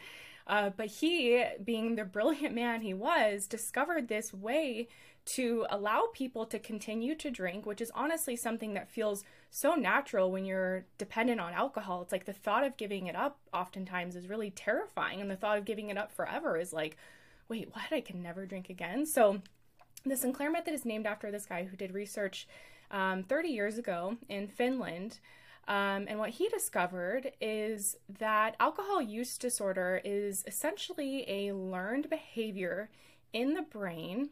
Uh, 0.46 0.70
but 0.74 0.86
he, 0.86 1.44
being 1.62 1.96
the 1.96 2.04
brilliant 2.04 2.54
man 2.54 2.80
he 2.80 2.94
was, 2.94 3.46
discovered 3.46 4.08
this 4.08 4.32
way 4.32 4.88
to 5.26 5.66
allow 5.68 6.04
people 6.14 6.46
to 6.46 6.58
continue 6.58 7.14
to 7.14 7.30
drink, 7.30 7.66
which 7.66 7.82
is 7.82 7.92
honestly 7.94 8.34
something 8.34 8.72
that 8.72 8.88
feels 8.88 9.24
so 9.50 9.74
natural 9.74 10.32
when 10.32 10.46
you're 10.46 10.86
dependent 10.96 11.38
on 11.38 11.52
alcohol. 11.52 12.00
It's 12.00 12.12
like 12.12 12.24
the 12.24 12.32
thought 12.32 12.64
of 12.64 12.78
giving 12.78 13.08
it 13.08 13.14
up 13.14 13.38
oftentimes 13.52 14.16
is 14.16 14.26
really 14.26 14.50
terrifying. 14.50 15.20
And 15.20 15.30
the 15.30 15.36
thought 15.36 15.58
of 15.58 15.66
giving 15.66 15.90
it 15.90 15.98
up 15.98 16.10
forever 16.10 16.56
is 16.56 16.72
like, 16.72 16.96
wait, 17.48 17.68
what? 17.72 17.92
I 17.92 18.00
can 18.00 18.22
never 18.22 18.46
drink 18.46 18.68
again. 18.70 19.06
So 19.06 19.40
the 20.04 20.16
Sinclair 20.16 20.50
method 20.50 20.74
is 20.74 20.84
named 20.84 21.06
after 21.06 21.30
this 21.30 21.46
guy 21.46 21.64
who 21.64 21.76
did 21.76 21.92
research 21.92 22.46
um, 22.90 23.22
30 23.22 23.48
years 23.48 23.78
ago 23.78 24.16
in 24.28 24.48
Finland. 24.48 25.18
Um, 25.66 26.06
and 26.08 26.18
what 26.18 26.30
he 26.30 26.48
discovered 26.48 27.32
is 27.40 27.96
that 28.18 28.56
alcohol 28.58 29.02
use 29.02 29.36
disorder 29.36 30.00
is 30.04 30.42
essentially 30.46 31.24
a 31.28 31.52
learned 31.52 32.08
behavior 32.08 32.90
in 33.34 33.52
the 33.52 33.62
brain 33.62 34.30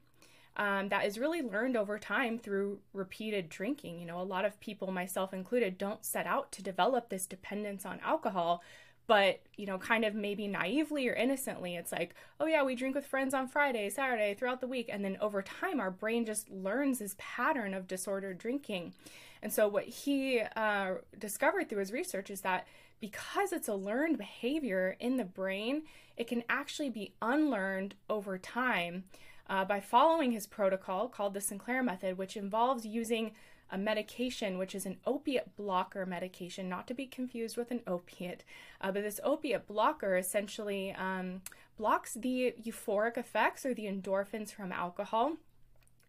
um, 0.56 0.88
that 0.88 1.04
is 1.04 1.18
really 1.18 1.42
learned 1.42 1.76
over 1.76 1.98
time 1.98 2.38
through 2.38 2.78
repeated 2.94 3.50
drinking. 3.50 4.00
You 4.00 4.06
know, 4.06 4.20
a 4.20 4.22
lot 4.22 4.46
of 4.46 4.58
people, 4.60 4.90
myself 4.90 5.34
included, 5.34 5.76
don't 5.76 6.04
set 6.04 6.26
out 6.26 6.50
to 6.52 6.62
develop 6.62 7.10
this 7.10 7.26
dependence 7.26 7.84
on 7.84 8.00
alcohol, 8.02 8.62
but, 9.06 9.40
you 9.56 9.66
know, 9.66 9.78
kind 9.78 10.04
of 10.04 10.14
maybe 10.14 10.48
naively 10.48 11.08
or 11.08 11.14
innocently, 11.14 11.76
it's 11.76 11.92
like, 11.92 12.14
oh 12.40 12.46
yeah, 12.46 12.62
we 12.62 12.74
drink 12.74 12.94
with 12.94 13.06
friends 13.06 13.34
on 13.34 13.46
Friday, 13.46 13.88
Saturday, 13.88 14.34
throughout 14.34 14.60
the 14.60 14.66
week. 14.66 14.88
And 14.92 15.04
then 15.04 15.16
over 15.20 15.42
time, 15.42 15.80
our 15.80 15.90
brain 15.90 16.24
just 16.24 16.50
learns 16.50 16.98
this 16.98 17.14
pattern 17.18 17.74
of 17.74 17.86
disordered 17.86 18.38
drinking. 18.38 18.94
And 19.42 19.52
so, 19.52 19.68
what 19.68 19.84
he 19.84 20.40
uh, 20.56 20.94
discovered 21.18 21.68
through 21.68 21.80
his 21.80 21.92
research 21.92 22.30
is 22.30 22.40
that 22.40 22.66
because 23.00 23.52
it's 23.52 23.68
a 23.68 23.74
learned 23.74 24.18
behavior 24.18 24.96
in 24.98 25.18
the 25.18 25.24
brain, 25.24 25.82
it 26.16 26.26
can 26.26 26.42
actually 26.48 26.90
be 26.90 27.12
unlearned 27.20 27.94
over 28.08 28.38
time 28.38 29.04
uh, 29.48 29.64
by 29.64 29.80
following 29.80 30.32
his 30.32 30.46
protocol 30.46 31.08
called 31.08 31.34
the 31.34 31.40
Sinclair 31.40 31.82
method, 31.82 32.18
which 32.18 32.36
involves 32.36 32.84
using 32.84 33.32
a 33.70 33.78
medication, 33.78 34.58
which 34.58 34.74
is 34.74 34.86
an 34.86 34.98
opiate 35.06 35.56
blocker 35.56 36.06
medication, 36.06 36.68
not 36.68 36.86
to 36.86 36.94
be 36.94 37.06
confused 37.06 37.56
with 37.56 37.70
an 37.70 37.80
opiate. 37.86 38.44
Uh, 38.80 38.92
but 38.92 39.02
this 39.02 39.20
opiate 39.24 39.66
blocker 39.66 40.16
essentially 40.16 40.92
um, 40.92 41.42
blocks 41.76 42.14
the 42.14 42.54
euphoric 42.62 43.16
effects 43.16 43.66
or 43.66 43.74
the 43.74 43.86
endorphins 43.86 44.52
from 44.52 44.72
alcohol. 44.72 45.32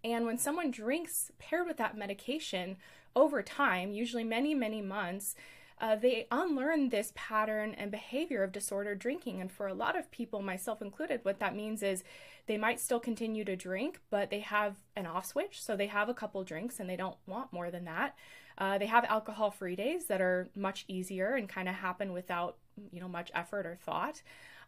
And 0.04 0.26
when 0.26 0.38
someone 0.38 0.72
drinks 0.72 1.32
paired 1.40 1.68
with 1.68 1.78
that 1.78 1.98
medication 1.98 2.78
over 3.16 3.42
time, 3.42 3.92
usually 3.92 4.24
many, 4.24 4.54
many 4.54 4.82
months, 4.82 5.36
uh, 5.80 5.96
they 5.96 6.28
unlearn 6.32 6.90
this 6.90 7.12
pattern 7.16 7.76
and 7.78 7.92
behavior 7.92 8.44
of 8.44 8.52
disordered 8.52 9.00
drinking. 9.00 9.42
And 9.42 9.52
for 9.52 9.68
a 9.68 9.74
lot 9.74 9.98
of 9.98 10.12
people, 10.12 10.42
myself 10.42 10.82
included, 10.82 11.22
what 11.24 11.40
that 11.40 11.56
means 11.56 11.84
is 11.84 12.04
they 12.48 12.58
might 12.58 12.80
still 12.80 13.00
continue 13.00 13.46
to 13.46 13.56
drink, 13.56 14.00
but 14.10 14.30
they 14.30 14.40
have 14.40 14.76
an 14.96 15.06
off 15.06 15.26
switch. 15.26 15.62
So 15.62 15.76
they 15.76 15.88
have 15.88 16.10
a 16.10 16.14
couple 16.14 16.44
drinks 16.44 16.80
and 16.80 16.90
they 16.90 16.96
don't 16.96 17.18
want 17.26 17.54
more 17.54 17.70
than 17.70 17.86
that. 17.86 18.16
Uh, 18.58 18.78
they 18.78 18.88
have 18.88 19.06
alcohol 19.06 19.52
free 19.52 19.76
days 19.76 20.06
that 20.06 20.22
are 20.22 20.50
much 20.56 20.86
easier 20.88 21.36
and 21.36 21.48
kind 21.48 21.70
of 21.70 21.76
happen 21.76 22.12
without 22.12 22.58
you 22.92 23.00
know 23.00 23.08
much 23.08 23.32
effort 23.34 23.66
or 23.66 23.76
thought 23.76 24.22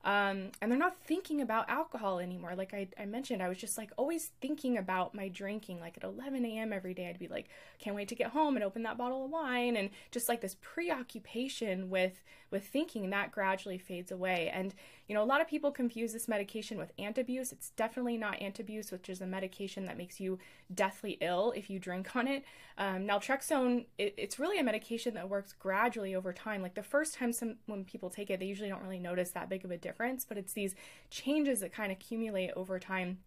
um, 0.05 0.51
and 0.61 0.71
they're 0.71 0.77
not 0.77 0.95
thinking 1.03 1.41
about 1.41 1.69
alcohol 1.69 2.19
anymore. 2.19 2.55
Like 2.55 2.73
I, 2.73 2.87
I 2.97 3.05
mentioned, 3.05 3.43
I 3.43 3.49
was 3.49 3.57
just 3.57 3.77
like 3.77 3.91
always 3.97 4.31
thinking 4.39 4.77
about 4.77 5.13
my 5.13 5.27
drinking. 5.27 5.81
Like 5.81 5.97
at 5.97 6.03
11 6.03 6.45
a.m. 6.45 6.71
every 6.71 6.93
day, 6.93 7.07
I'd 7.07 7.19
be 7.19 7.27
like, 7.27 7.49
can't 7.79 7.95
wait 7.95 8.07
to 8.07 8.15
get 8.15 8.31
home 8.31 8.55
and 8.55 8.63
open 8.63 8.83
that 8.83 8.97
bottle 8.97 9.25
of 9.25 9.31
wine, 9.31 9.75
and 9.75 9.89
just 10.11 10.29
like 10.29 10.39
this 10.39 10.55
preoccupation 10.61 11.89
with 11.89 12.23
with 12.51 12.65
thinking 12.65 13.09
that 13.09 13.31
gradually 13.31 13.77
fades 13.77 14.12
away. 14.12 14.49
And 14.53 14.73
you 15.07 15.15
know, 15.15 15.23
a 15.23 15.25
lot 15.25 15.41
of 15.41 15.47
people 15.47 15.71
confuse 15.71 16.13
this 16.13 16.27
medication 16.27 16.77
with 16.77 16.95
antabuse. 16.97 17.51
It's 17.51 17.71
definitely 17.71 18.17
not 18.17 18.39
antabuse, 18.39 18.91
which 18.91 19.09
is 19.09 19.21
a 19.21 19.25
medication 19.25 19.85
that 19.85 19.97
makes 19.97 20.19
you 20.19 20.39
deathly 20.73 21.17
ill 21.21 21.51
if 21.55 21.69
you 21.69 21.79
drink 21.79 22.15
on 22.15 22.27
it. 22.27 22.43
Um, 22.77 23.07
naltrexone, 23.07 23.85
it, 23.97 24.13
it's 24.17 24.39
really 24.39 24.59
a 24.59 24.63
medication 24.63 25.13
that 25.15 25.29
works 25.29 25.53
gradually 25.53 26.15
over 26.15 26.31
time. 26.33 26.62
Like 26.62 26.75
the 26.75 26.83
first 26.83 27.15
time 27.15 27.33
some 27.33 27.55
when 27.65 27.85
people 27.85 28.09
take 28.09 28.29
it, 28.29 28.39
they 28.39 28.45
usually 28.45 28.69
don't 28.69 28.83
really 28.83 28.99
notice 28.99 29.31
that 29.31 29.49
big 29.49 29.65
of 29.65 29.71
a 29.71 29.77
difference, 29.77 30.25
but 30.25 30.38
it's 30.38 30.53
these 30.53 30.75
changes 31.09 31.59
that 31.62 31.73
kind 31.73 31.91
of 31.91 31.97
accumulate 31.97 32.51
over 32.55 32.79
time 32.79 33.19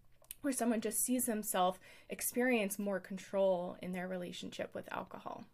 where 0.43 0.53
someone 0.53 0.81
just 0.81 1.01
sees 1.01 1.27
themselves 1.27 1.79
experience 2.11 2.79
more 2.79 3.01
control 3.01 3.77
in 3.81 3.93
their 3.93 4.09
relationship 4.09 4.75
with 4.75 4.93
alcohol. 4.93 5.45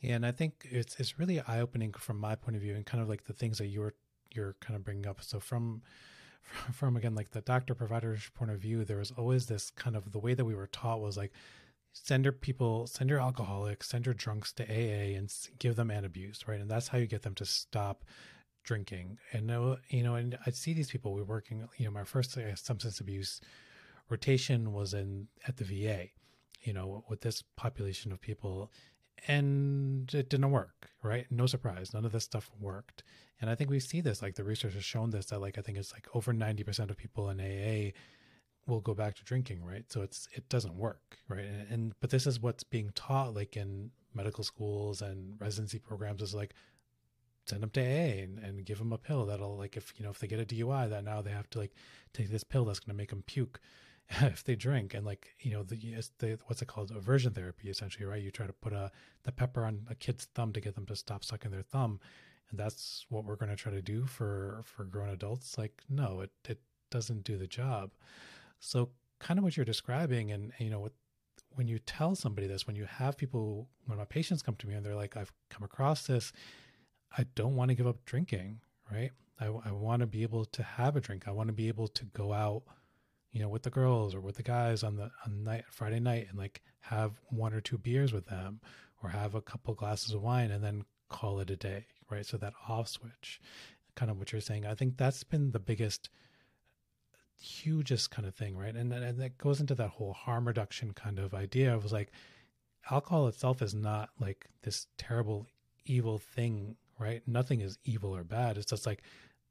Yeah, 0.00 0.14
and 0.14 0.24
I 0.24 0.32
think 0.32 0.66
it's 0.70 0.98
it's 0.98 1.18
really 1.18 1.40
eye 1.40 1.60
opening 1.60 1.92
from 1.92 2.18
my 2.18 2.34
point 2.34 2.56
of 2.56 2.62
view, 2.62 2.74
and 2.74 2.86
kind 2.86 3.02
of 3.02 3.08
like 3.08 3.24
the 3.24 3.32
things 3.32 3.58
that 3.58 3.66
you 3.66 3.80
were 3.80 3.94
you're 4.34 4.56
kind 4.60 4.76
of 4.76 4.84
bringing 4.84 5.06
up. 5.06 5.22
So 5.22 5.40
from 5.40 5.82
from 6.72 6.96
again 6.96 7.14
like 7.14 7.30
the 7.30 7.42
doctor 7.42 7.74
provider's 7.74 8.30
point 8.34 8.50
of 8.50 8.58
view, 8.60 8.84
there 8.84 8.98
was 8.98 9.12
always 9.12 9.46
this 9.46 9.70
kind 9.70 9.96
of 9.96 10.12
the 10.12 10.18
way 10.18 10.34
that 10.34 10.44
we 10.44 10.54
were 10.54 10.68
taught 10.68 11.00
was 11.00 11.16
like 11.16 11.32
send 11.92 12.24
your 12.24 12.32
people, 12.32 12.86
send 12.86 13.10
your 13.10 13.20
alcoholics, 13.20 13.88
send 13.88 14.06
your 14.06 14.14
drunks 14.14 14.52
to 14.52 14.64
AA 14.64 15.16
and 15.16 15.32
give 15.58 15.76
them 15.76 15.88
Antabuse, 15.88 16.46
right? 16.46 16.60
And 16.60 16.70
that's 16.70 16.88
how 16.88 16.98
you 16.98 17.06
get 17.06 17.22
them 17.22 17.34
to 17.34 17.44
stop 17.44 18.04
drinking. 18.62 19.18
And 19.32 19.50
you 19.88 20.02
know, 20.02 20.14
and 20.14 20.38
I 20.46 20.50
see 20.50 20.72
these 20.72 20.90
people. 20.90 21.12
We're 21.14 21.24
working. 21.24 21.68
You 21.76 21.86
know, 21.86 21.90
my 21.90 22.04
first 22.04 22.38
substance 22.54 23.00
abuse 23.00 23.40
rotation 24.08 24.72
was 24.72 24.94
in 24.94 25.28
at 25.46 25.56
the 25.56 25.64
VA. 25.64 26.08
You 26.62 26.74
know, 26.74 27.04
with 27.08 27.22
this 27.22 27.42
population 27.56 28.12
of 28.12 28.20
people, 28.20 28.70
and 29.26 30.12
it 30.14 30.28
didn't 30.28 30.50
work. 30.50 30.90
Right? 31.02 31.26
No 31.30 31.46
surprise. 31.46 31.94
None 31.94 32.04
of 32.04 32.12
this 32.12 32.24
stuff 32.24 32.50
worked. 32.60 33.02
And 33.40 33.48
I 33.48 33.54
think 33.54 33.70
we 33.70 33.80
see 33.80 34.00
this, 34.02 34.20
like 34.20 34.34
the 34.34 34.44
research 34.44 34.74
has 34.74 34.84
shown 34.84 35.10
this, 35.10 35.26
that 35.26 35.40
like 35.40 35.56
I 35.56 35.62
think 35.62 35.78
it's 35.78 35.92
like 35.92 36.06
over 36.14 36.32
90% 36.32 36.90
of 36.90 36.96
people 36.96 37.30
in 37.30 37.40
AA 37.40 37.92
will 38.66 38.80
go 38.80 38.94
back 38.94 39.14
to 39.16 39.24
drinking, 39.24 39.64
right? 39.64 39.84
So 39.88 40.02
it's 40.02 40.28
it 40.32 40.48
doesn't 40.48 40.76
work, 40.76 41.18
right? 41.28 41.44
And, 41.44 41.66
and 41.70 41.94
but 42.00 42.10
this 42.10 42.26
is 42.26 42.40
what's 42.40 42.64
being 42.64 42.90
taught 42.94 43.34
like 43.34 43.56
in 43.56 43.90
medical 44.14 44.44
schools 44.44 45.02
and 45.02 45.40
residency 45.40 45.78
programs 45.78 46.22
is 46.22 46.34
like 46.34 46.54
send 47.46 47.62
them 47.62 47.70
to 47.70 47.80
AA 47.80 48.22
and, 48.22 48.38
and 48.38 48.64
give 48.64 48.78
them 48.78 48.92
a 48.92 48.98
pill 48.98 49.26
that'll 49.26 49.56
like 49.56 49.76
if 49.76 49.92
you 49.96 50.04
know 50.04 50.10
if 50.10 50.18
they 50.18 50.26
get 50.26 50.40
a 50.40 50.44
DUI 50.44 50.88
that 50.90 51.04
now 51.04 51.22
they 51.22 51.30
have 51.30 51.48
to 51.50 51.58
like 51.58 51.72
take 52.12 52.30
this 52.30 52.44
pill 52.44 52.64
that's 52.64 52.80
going 52.80 52.94
to 52.94 52.96
make 52.96 53.10
them 53.10 53.24
puke 53.26 53.60
if 54.22 54.42
they 54.42 54.56
drink 54.56 54.92
and 54.92 55.06
like 55.06 55.28
you 55.40 55.52
know 55.52 55.62
the, 55.62 55.76
the 56.18 56.38
what's 56.46 56.60
it 56.60 56.68
called? 56.68 56.90
Aversion 56.90 57.32
therapy 57.32 57.68
essentially 57.68 58.04
right? 58.04 58.22
You 58.22 58.30
try 58.30 58.46
to 58.46 58.52
put 58.52 58.72
a 58.72 58.90
the 59.22 59.32
pepper 59.32 59.64
on 59.64 59.86
a 59.88 59.94
kid's 59.94 60.26
thumb 60.34 60.52
to 60.52 60.60
get 60.60 60.74
them 60.74 60.86
to 60.86 60.96
stop 60.96 61.24
sucking 61.24 61.50
their 61.50 61.62
thumb. 61.62 62.00
And 62.50 62.58
that's 62.58 63.06
what 63.08 63.24
we're 63.24 63.36
going 63.36 63.50
to 63.50 63.56
try 63.56 63.70
to 63.70 63.82
do 63.82 64.06
for 64.06 64.62
for 64.64 64.84
grown 64.84 65.10
adults. 65.10 65.56
Like 65.56 65.82
no 65.88 66.20
it 66.20 66.30
it 66.48 66.60
doesn't 66.90 67.24
do 67.24 67.38
the 67.38 67.46
job. 67.46 67.92
So 68.58 68.90
kind 69.20 69.38
of 69.38 69.44
what 69.44 69.56
you're 69.56 69.64
describing 69.64 70.32
and 70.32 70.52
you 70.58 70.70
know 70.70 70.80
what 70.80 70.92
when 71.54 71.68
you 71.68 71.78
tell 71.78 72.14
somebody 72.14 72.46
this 72.46 72.66
when 72.66 72.76
you 72.76 72.86
have 72.86 73.16
people 73.16 73.68
when 73.86 73.98
my 73.98 74.04
patients 74.04 74.42
come 74.42 74.54
to 74.56 74.66
me 74.66 74.74
and 74.74 74.86
they're 74.86 74.94
like 74.94 75.16
i've 75.16 75.32
come 75.50 75.62
across 75.62 76.06
this. 76.06 76.32
I 77.16 77.26
don't 77.34 77.56
want 77.56 77.70
to 77.70 77.74
give 77.74 77.86
up 77.86 78.04
drinking 78.04 78.60
right? 78.90 79.10
I, 79.40 79.46
I 79.46 79.70
want 79.70 80.00
to 80.00 80.06
be 80.06 80.22
able 80.22 80.44
to 80.46 80.62
have 80.62 80.96
a 80.96 81.00
drink. 81.00 81.28
I 81.28 81.30
want 81.30 81.46
to 81.46 81.52
be 81.52 81.68
able 81.68 81.88
to 81.88 82.04
go 82.06 82.32
out 82.32 82.62
you 83.32 83.40
know 83.40 83.48
with 83.48 83.62
the 83.62 83.70
girls 83.70 84.14
or 84.14 84.20
with 84.20 84.36
the 84.36 84.42
guys 84.42 84.82
on 84.82 84.96
the 84.96 85.10
on 85.24 85.44
night 85.44 85.64
friday 85.70 86.00
night 86.00 86.26
and 86.28 86.38
like 86.38 86.62
have 86.80 87.12
one 87.28 87.52
or 87.52 87.60
two 87.60 87.78
beers 87.78 88.12
with 88.12 88.26
them 88.26 88.60
or 89.02 89.10
have 89.10 89.34
a 89.34 89.42
couple 89.42 89.74
glasses 89.74 90.12
of 90.14 90.22
wine 90.22 90.50
and 90.50 90.62
then 90.62 90.84
call 91.08 91.40
it 91.40 91.50
a 91.50 91.56
day 91.56 91.86
right 92.10 92.26
so 92.26 92.36
that 92.36 92.52
off 92.68 92.88
switch 92.88 93.40
kind 93.94 94.10
of 94.10 94.18
what 94.18 94.32
you're 94.32 94.40
saying 94.40 94.66
i 94.66 94.74
think 94.74 94.96
that's 94.96 95.24
been 95.24 95.50
the 95.50 95.58
biggest 95.58 96.10
hugest 97.40 98.10
kind 98.10 98.28
of 98.28 98.34
thing, 98.34 98.56
right? 98.56 98.74
And 98.74 98.92
and 98.92 99.18
that 99.20 99.38
goes 99.38 99.60
into 99.60 99.74
that 99.76 99.88
whole 99.88 100.12
harm 100.12 100.46
reduction 100.46 100.92
kind 100.92 101.18
of 101.18 101.34
idea. 101.34 101.74
It 101.74 101.82
was 101.82 101.92
like 101.92 102.12
alcohol 102.90 103.28
itself 103.28 103.62
is 103.62 103.74
not 103.74 104.10
like 104.20 104.46
this 104.62 104.86
terrible 104.98 105.46
evil 105.86 106.18
thing, 106.18 106.76
right? 106.98 107.22
Nothing 107.26 107.60
is 107.60 107.78
evil 107.84 108.14
or 108.14 108.24
bad. 108.24 108.58
It's 108.58 108.70
just 108.70 108.86
like 108.86 109.02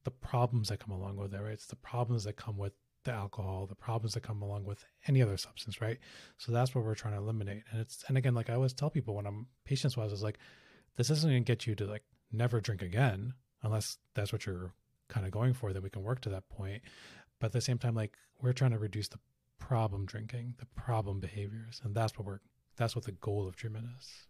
the 0.03 0.11
problems 0.11 0.69
that 0.69 0.79
come 0.79 0.93
along 0.93 1.17
with 1.17 1.33
it, 1.33 1.41
right? 1.41 1.53
It's 1.53 1.65
the 1.65 1.75
problems 1.75 2.23
that 2.25 2.37
come 2.37 2.57
with 2.57 2.73
the 3.05 3.11
alcohol, 3.11 3.65
the 3.65 3.75
problems 3.75 4.13
that 4.13 4.23
come 4.23 4.41
along 4.41 4.65
with 4.65 4.83
any 5.07 5.21
other 5.21 5.37
substance, 5.37 5.81
right? 5.81 5.97
So 6.37 6.51
that's 6.51 6.75
what 6.75 6.83
we're 6.83 6.95
trying 6.95 7.15
to 7.15 7.19
eliminate. 7.19 7.63
And 7.71 7.81
it's 7.81 8.03
and 8.07 8.17
again, 8.17 8.35
like 8.35 8.49
I 8.49 8.55
always 8.55 8.73
tell 8.73 8.89
people 8.89 9.15
when 9.15 9.25
I'm 9.25 9.47
patients 9.65 9.97
wise, 9.97 10.11
is 10.11 10.23
like 10.23 10.39
this 10.97 11.09
isn't 11.09 11.29
gonna 11.29 11.41
get 11.41 11.65
you 11.65 11.75
to 11.75 11.85
like 11.85 12.03
never 12.31 12.59
drink 12.61 12.81
again, 12.81 13.33
unless 13.63 13.97
that's 14.15 14.31
what 14.31 14.45
you're 14.45 14.73
kind 15.07 15.25
of 15.25 15.31
going 15.31 15.53
for, 15.53 15.73
then 15.73 15.81
we 15.81 15.89
can 15.89 16.03
work 16.03 16.21
to 16.21 16.29
that 16.29 16.49
point. 16.49 16.81
But 17.39 17.47
at 17.47 17.53
the 17.53 17.61
same 17.61 17.77
time, 17.77 17.95
like 17.95 18.17
we're 18.41 18.53
trying 18.53 18.71
to 18.71 18.77
reduce 18.77 19.07
the 19.07 19.19
problem 19.59 20.05
drinking, 20.05 20.55
the 20.57 20.65
problem 20.65 21.19
behaviors, 21.19 21.81
and 21.83 21.95
that's 21.95 22.17
what 22.17 22.25
we're 22.25 22.39
that's 22.77 22.95
what 22.95 23.05
the 23.05 23.11
goal 23.11 23.47
of 23.47 23.55
treatment 23.55 23.85
is. 23.97 24.28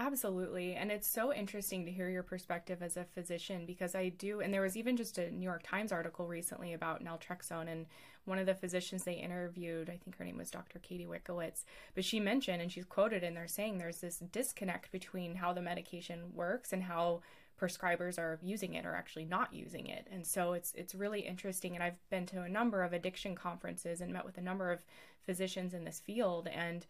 Absolutely. 0.00 0.76
And 0.76 0.92
it's 0.92 1.08
so 1.08 1.34
interesting 1.34 1.84
to 1.84 1.90
hear 1.90 2.08
your 2.08 2.22
perspective 2.22 2.82
as 2.82 2.96
a 2.96 3.04
physician 3.04 3.66
because 3.66 3.96
I 3.96 4.10
do, 4.10 4.40
and 4.40 4.54
there 4.54 4.62
was 4.62 4.76
even 4.76 4.96
just 4.96 5.18
a 5.18 5.28
New 5.28 5.42
York 5.42 5.62
Times 5.64 5.90
article 5.90 6.28
recently 6.28 6.72
about 6.72 7.04
naltrexone. 7.04 7.66
And 7.66 7.84
one 8.24 8.38
of 8.38 8.46
the 8.46 8.54
physicians 8.54 9.02
they 9.02 9.14
interviewed, 9.14 9.90
I 9.90 9.96
think 9.96 10.16
her 10.16 10.24
name 10.24 10.38
was 10.38 10.52
Dr. 10.52 10.78
Katie 10.78 11.06
Witkiewitz, 11.06 11.64
but 11.96 12.04
she 12.04 12.20
mentioned, 12.20 12.62
and 12.62 12.70
she's 12.70 12.84
quoted 12.84 13.24
in 13.24 13.34
there 13.34 13.48
saying 13.48 13.78
there's 13.78 14.00
this 14.00 14.20
disconnect 14.30 14.92
between 14.92 15.34
how 15.34 15.52
the 15.52 15.62
medication 15.62 16.32
works 16.32 16.72
and 16.72 16.84
how 16.84 17.22
prescribers 17.60 18.20
are 18.20 18.38
using 18.40 18.74
it 18.74 18.86
or 18.86 18.94
actually 18.94 19.24
not 19.24 19.52
using 19.52 19.88
it. 19.88 20.06
And 20.12 20.24
so 20.24 20.52
it's 20.52 20.72
it's 20.74 20.94
really 20.94 21.22
interesting 21.22 21.74
and 21.74 21.82
I've 21.82 21.98
been 22.08 22.24
to 22.26 22.42
a 22.42 22.48
number 22.48 22.84
of 22.84 22.92
addiction 22.92 23.34
conferences 23.34 24.00
and 24.00 24.12
met 24.12 24.24
with 24.24 24.38
a 24.38 24.42
number 24.42 24.70
of 24.70 24.84
physicians 25.26 25.74
in 25.74 25.82
this 25.84 25.98
field 25.98 26.46
and 26.46 26.86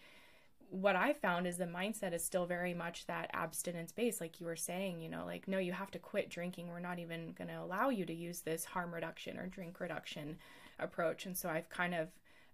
what 0.70 0.96
I 0.96 1.12
found 1.12 1.46
is 1.46 1.56
the 1.56 1.64
mindset 1.64 2.12
is 2.12 2.24
still 2.24 2.46
very 2.46 2.74
much 2.74 3.06
that 3.06 3.30
abstinence 3.32 3.92
based, 3.92 4.20
like 4.20 4.40
you 4.40 4.46
were 4.46 4.56
saying, 4.56 5.00
you 5.00 5.08
know, 5.08 5.24
like, 5.24 5.48
no, 5.48 5.58
you 5.58 5.72
have 5.72 5.90
to 5.92 5.98
quit 5.98 6.28
drinking. 6.28 6.68
We're 6.68 6.80
not 6.80 6.98
even 6.98 7.32
going 7.32 7.48
to 7.48 7.60
allow 7.60 7.88
you 7.88 8.04
to 8.04 8.14
use 8.14 8.40
this 8.40 8.64
harm 8.64 8.94
reduction 8.94 9.38
or 9.38 9.46
drink 9.46 9.80
reduction 9.80 10.36
approach. 10.78 11.26
And 11.26 11.36
so 11.36 11.48
I've 11.48 11.68
kind 11.70 11.94
of 11.94 12.08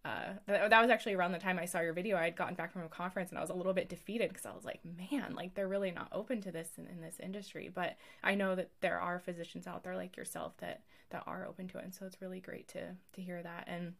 uh, 0.04 0.34
that, 0.46 0.82
was 0.82 0.90
actually 0.90 1.14
around 1.14 1.32
the 1.32 1.38
time 1.38 1.58
I 1.58 1.64
saw 1.64 1.80
your 1.80 1.94
video. 1.94 2.18
I 2.18 2.24
had 2.24 2.36
gotten 2.36 2.54
back 2.54 2.72
from 2.72 2.82
a 2.82 2.88
conference 2.88 3.30
and 3.30 3.38
I 3.38 3.40
was 3.40 3.48
a 3.48 3.54
little 3.54 3.72
bit 3.72 3.88
defeated 3.88 4.28
because 4.28 4.44
I 4.44 4.54
was 4.54 4.64
like, 4.64 4.80
man, 4.84 5.34
like 5.34 5.54
they're 5.54 5.66
really 5.66 5.90
not 5.90 6.08
open 6.12 6.42
to 6.42 6.52
this 6.52 6.68
in, 6.76 6.86
in, 6.86 7.00
this 7.00 7.18
industry. 7.20 7.70
But 7.74 7.96
I 8.22 8.34
know 8.34 8.54
that 8.54 8.68
there 8.82 9.00
are 9.00 9.18
physicians 9.18 9.66
out 9.66 9.82
there 9.82 9.96
like 9.96 10.16
yourself 10.16 10.52
that 10.58 10.82
that 11.08 11.22
are 11.26 11.46
open 11.46 11.68
to 11.68 11.78
it, 11.78 11.84
and 11.84 11.94
so 11.94 12.04
it's 12.04 12.20
really 12.20 12.40
great 12.40 12.68
to 12.68 12.94
to 13.14 13.22
hear 13.22 13.42
that. 13.42 13.64
And 13.66 13.94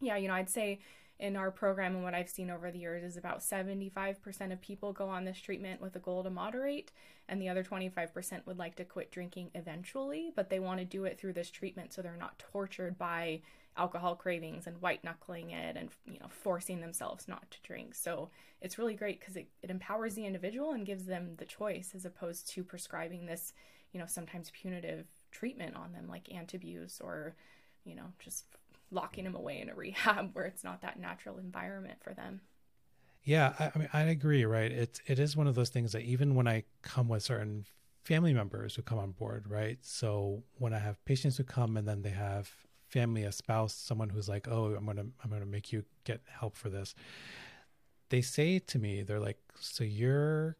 yeah, 0.00 0.16
you 0.16 0.26
know, 0.26 0.34
I'd 0.34 0.50
say 0.50 0.80
in 1.18 1.36
our 1.36 1.50
program 1.50 1.94
and 1.94 2.04
what 2.04 2.14
I've 2.14 2.28
seen 2.28 2.50
over 2.50 2.70
the 2.70 2.78
years 2.78 3.04
is 3.04 3.16
about 3.16 3.40
75% 3.40 4.52
of 4.52 4.60
people 4.60 4.92
go 4.92 5.08
on 5.08 5.24
this 5.24 5.38
treatment 5.38 5.80
with 5.80 5.94
a 5.96 6.00
goal 6.00 6.24
to 6.24 6.30
moderate, 6.30 6.90
and 7.28 7.40
the 7.40 7.48
other 7.48 7.62
25% 7.62 8.46
would 8.46 8.58
like 8.58 8.74
to 8.76 8.84
quit 8.84 9.10
drinking 9.10 9.50
eventually, 9.54 10.32
but 10.34 10.50
they 10.50 10.58
want 10.58 10.80
to 10.80 10.84
do 10.84 11.04
it 11.04 11.18
through 11.18 11.32
this 11.32 11.50
treatment 11.50 11.92
so 11.92 12.02
they're 12.02 12.16
not 12.16 12.38
tortured 12.38 12.98
by 12.98 13.40
alcohol 13.76 14.14
cravings 14.14 14.66
and 14.66 14.80
white 14.80 15.02
knuckling 15.02 15.50
it 15.50 15.76
and 15.76 15.88
you 16.06 16.18
know 16.20 16.28
forcing 16.28 16.80
themselves 16.80 17.26
not 17.26 17.50
to 17.50 17.58
drink. 17.62 17.94
So 17.94 18.30
it's 18.60 18.78
really 18.78 18.94
great 18.94 19.20
because 19.20 19.36
it, 19.36 19.48
it 19.62 19.70
empowers 19.70 20.14
the 20.14 20.26
individual 20.26 20.72
and 20.72 20.86
gives 20.86 21.06
them 21.06 21.34
the 21.38 21.44
choice 21.44 21.92
as 21.94 22.04
opposed 22.04 22.48
to 22.50 22.62
prescribing 22.62 23.26
this 23.26 23.52
you 23.92 24.00
know 24.00 24.06
sometimes 24.06 24.50
punitive 24.50 25.06
treatment 25.30 25.76
on 25.76 25.92
them 25.92 26.06
like 26.08 26.24
antabuse 26.24 27.00
or 27.02 27.34
you 27.84 27.94
know 27.94 28.12
just 28.18 28.44
locking 28.90 29.24
them 29.24 29.34
away 29.34 29.60
in 29.60 29.68
a 29.68 29.74
rehab 29.74 30.30
where 30.34 30.44
it's 30.46 30.64
not 30.64 30.82
that 30.82 30.98
natural 30.98 31.38
environment 31.38 31.98
for 32.02 32.14
them. 32.14 32.40
Yeah 33.22 33.54
I, 33.58 33.72
I 33.74 33.78
mean 33.78 33.88
i 33.92 34.02
agree 34.02 34.44
right? 34.44 34.70
It's 34.70 35.00
it 35.06 35.18
is 35.18 35.36
one 35.36 35.46
of 35.46 35.54
those 35.54 35.70
things 35.70 35.92
that 35.92 36.02
even 36.02 36.34
when 36.34 36.46
i 36.46 36.64
come 36.82 37.08
with 37.08 37.22
certain 37.22 37.64
family 38.04 38.34
members 38.34 38.74
who 38.74 38.82
come 38.82 38.98
on 38.98 39.12
board 39.12 39.46
right? 39.48 39.78
So 39.82 40.42
when 40.58 40.74
i 40.74 40.78
have 40.78 41.02
patients 41.04 41.36
who 41.36 41.44
come 41.44 41.76
and 41.76 41.88
then 41.88 42.02
they 42.02 42.10
have 42.10 42.50
family, 42.94 43.24
a 43.24 43.32
spouse, 43.32 43.74
someone 43.74 44.08
who's 44.10 44.28
like, 44.28 44.46
"Oh, 44.48 44.66
I'm 44.74 44.86
gonna 44.86 45.06
I'm 45.22 45.30
gonna 45.30 45.46
make 45.46 45.72
you 45.72 45.84
get 46.04 46.20
help 46.28 46.56
for 46.56 46.70
this," 46.70 46.94
they 48.10 48.20
say 48.20 48.60
to 48.60 48.78
me, 48.78 49.02
they're 49.02 49.20
like, 49.20 49.40
"So 49.58 49.82
you're 49.84 50.56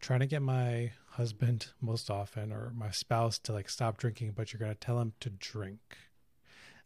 trying 0.00 0.20
to 0.20 0.26
get 0.26 0.42
my 0.42 0.92
husband 1.10 1.68
most 1.80 2.10
often 2.10 2.52
or 2.52 2.72
my 2.76 2.90
spouse 2.90 3.38
to 3.40 3.52
like 3.52 3.68
stop 3.68 3.98
drinking, 3.98 4.32
but 4.36 4.52
you're 4.52 4.60
gonna 4.60 4.74
tell 4.76 5.00
him 5.00 5.14
to 5.20 5.30
drink." 5.30 5.80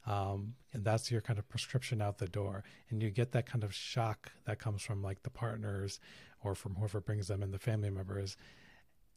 Um, 0.07 0.55
and 0.73 0.85
that's 0.85 1.11
your 1.11 1.21
kind 1.21 1.39
of 1.39 1.49
prescription 1.49 2.03
out 2.03 2.19
the 2.19 2.27
door. 2.27 2.65
And 2.91 3.03
you 3.03 3.11
get 3.11 3.33
that 3.33 3.47
kind 3.47 3.63
of 3.63 3.75
shock 3.75 4.33
that 4.47 4.59
comes 4.59 4.83
from 4.83 5.03
like 5.03 5.23
the 5.23 5.31
partners 5.31 6.01
or 6.43 6.55
from 6.55 6.75
whoever 6.75 7.01
brings 7.01 7.29
them 7.29 7.43
and 7.43 7.53
the 7.53 7.59
family 7.59 7.91
members. 7.91 8.37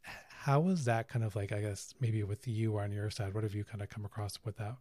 How 0.02 0.60
was 0.60 0.84
that 0.84 1.08
kind 1.08 1.24
of 1.24 1.34
like 1.34 1.50
i 1.50 1.60
guess 1.60 1.92
maybe 2.00 2.22
with 2.22 2.46
you 2.46 2.78
on 2.78 2.92
your 2.92 3.10
side 3.10 3.34
what 3.34 3.42
have 3.42 3.54
you 3.54 3.64
kind 3.64 3.82
of 3.82 3.88
come 3.88 4.04
across 4.04 4.38
with 4.44 4.56
that? 4.58 4.76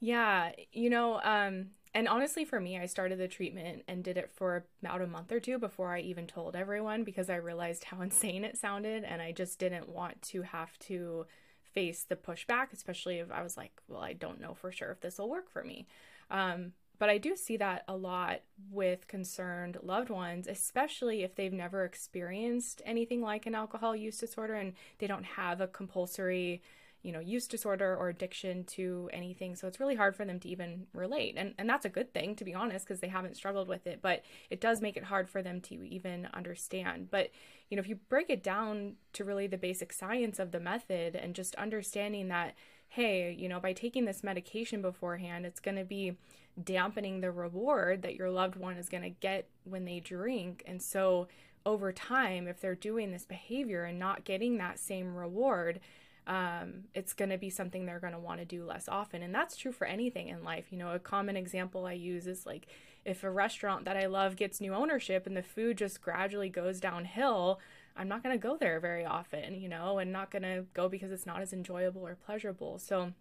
Yeah, 0.00 0.52
you 0.72 0.90
know, 0.90 1.20
um, 1.22 1.66
and 1.94 2.08
honestly, 2.08 2.44
for 2.44 2.58
me, 2.58 2.78
I 2.78 2.86
started 2.86 3.18
the 3.18 3.28
treatment 3.28 3.84
and 3.86 4.02
did 4.02 4.18
it 4.18 4.30
for 4.34 4.66
about 4.82 5.00
a 5.00 5.06
month 5.06 5.30
or 5.30 5.38
two 5.38 5.58
before 5.58 5.94
I 5.94 6.00
even 6.00 6.26
told 6.26 6.56
everyone 6.56 7.04
because 7.04 7.30
I 7.30 7.36
realized 7.36 7.84
how 7.84 8.00
insane 8.02 8.44
it 8.44 8.58
sounded, 8.58 9.04
and 9.04 9.22
I 9.22 9.32
just 9.32 9.58
didn't 9.58 9.88
want 9.88 10.20
to 10.22 10.42
have 10.42 10.78
to 10.80 11.26
face 11.74 12.04
the 12.04 12.16
pushback, 12.16 12.72
especially 12.72 13.18
if 13.18 13.30
I 13.30 13.42
was 13.42 13.56
like, 13.56 13.72
well, 13.88 14.00
I 14.00 14.12
don't 14.12 14.40
know 14.40 14.54
for 14.54 14.72
sure 14.72 14.90
if 14.90 15.00
this 15.00 15.18
will 15.18 15.28
work 15.28 15.50
for 15.50 15.64
me. 15.64 15.86
Um, 16.30 16.72
but 16.98 17.10
I 17.10 17.18
do 17.18 17.36
see 17.36 17.56
that 17.56 17.82
a 17.88 17.96
lot 17.96 18.40
with 18.70 19.08
concerned 19.08 19.78
loved 19.82 20.10
ones, 20.10 20.46
especially 20.46 21.22
if 21.22 21.34
they've 21.34 21.52
never 21.52 21.84
experienced 21.84 22.82
anything 22.84 23.20
like 23.20 23.46
an 23.46 23.54
alcohol 23.54 23.96
use 23.96 24.18
disorder 24.18 24.54
and 24.54 24.74
they 24.98 25.06
don't 25.06 25.24
have 25.24 25.60
a 25.60 25.66
compulsory 25.66 26.62
you 27.04 27.12
know 27.12 27.20
use 27.20 27.46
disorder 27.46 27.94
or 27.94 28.08
addiction 28.08 28.64
to 28.64 29.08
anything. 29.12 29.54
So 29.54 29.68
it's 29.68 29.78
really 29.78 29.94
hard 29.94 30.16
for 30.16 30.24
them 30.24 30.40
to 30.40 30.48
even 30.48 30.86
relate. 30.92 31.34
And 31.36 31.54
and 31.58 31.68
that's 31.68 31.84
a 31.84 31.90
good 31.90 32.12
thing 32.12 32.34
to 32.36 32.44
be 32.44 32.54
honest 32.54 32.86
because 32.86 33.00
they 33.00 33.08
haven't 33.08 33.36
struggled 33.36 33.68
with 33.68 33.86
it 33.86 34.00
but 34.02 34.24
it 34.50 34.60
does 34.60 34.80
make 34.80 34.96
it 34.96 35.04
hard 35.04 35.28
for 35.28 35.42
them 35.42 35.60
to 35.62 35.86
even 35.86 36.26
understand. 36.32 37.10
But 37.10 37.30
you 37.68 37.76
know 37.76 37.82
if 37.82 37.88
you 37.88 37.96
break 38.08 38.30
it 38.30 38.42
down 38.42 38.94
to 39.12 39.24
really 39.24 39.46
the 39.46 39.58
basic 39.58 39.92
science 39.92 40.38
of 40.38 40.50
the 40.50 40.60
method 40.60 41.14
and 41.14 41.34
just 41.34 41.54
understanding 41.56 42.28
that 42.28 42.54
hey 42.88 43.36
you 43.38 43.48
know 43.48 43.60
by 43.60 43.74
taking 43.74 44.06
this 44.06 44.24
medication 44.24 44.80
beforehand 44.80 45.44
it's 45.44 45.60
going 45.60 45.76
to 45.76 45.84
be 45.84 46.16
dampening 46.62 47.20
the 47.20 47.30
reward 47.30 48.02
that 48.02 48.14
your 48.14 48.30
loved 48.30 48.56
one 48.56 48.76
is 48.76 48.88
going 48.88 49.02
to 49.02 49.10
get 49.10 49.48
when 49.64 49.84
they 49.84 50.00
drink. 50.00 50.62
And 50.66 50.80
so 50.80 51.28
over 51.66 51.92
time 51.92 52.46
if 52.46 52.60
they're 52.60 52.74
doing 52.74 53.10
this 53.10 53.24
behavior 53.24 53.84
and 53.84 53.98
not 53.98 54.24
getting 54.24 54.58
that 54.58 54.78
same 54.78 55.14
reward 55.14 55.80
um, 56.26 56.84
it's 56.94 57.12
going 57.12 57.30
to 57.30 57.38
be 57.38 57.50
something 57.50 57.84
they're 57.84 58.00
going 58.00 58.12
to 58.12 58.18
want 58.18 58.40
to 58.40 58.46
do 58.46 58.64
less 58.64 58.88
often. 58.88 59.22
And 59.22 59.34
that's 59.34 59.56
true 59.56 59.72
for 59.72 59.86
anything 59.86 60.28
in 60.28 60.42
life. 60.42 60.66
You 60.70 60.78
know, 60.78 60.92
a 60.92 60.98
common 60.98 61.36
example 61.36 61.86
I 61.86 61.92
use 61.92 62.26
is 62.26 62.46
like 62.46 62.66
if 63.04 63.22
a 63.24 63.30
restaurant 63.30 63.84
that 63.84 63.96
I 63.96 64.06
love 64.06 64.36
gets 64.36 64.60
new 64.60 64.74
ownership 64.74 65.26
and 65.26 65.36
the 65.36 65.42
food 65.42 65.78
just 65.78 66.00
gradually 66.00 66.48
goes 66.48 66.80
downhill, 66.80 67.60
I'm 67.96 68.08
not 68.08 68.22
going 68.22 68.34
to 68.34 68.42
go 68.42 68.56
there 68.56 68.80
very 68.80 69.04
often, 69.04 69.54
you 69.54 69.68
know, 69.68 69.98
and 69.98 70.12
not 70.12 70.30
going 70.30 70.42
to 70.42 70.64
go 70.72 70.88
because 70.88 71.12
it's 71.12 71.26
not 71.26 71.42
as 71.42 71.52
enjoyable 71.52 72.06
or 72.06 72.16
pleasurable. 72.16 72.78
So, 72.78 73.12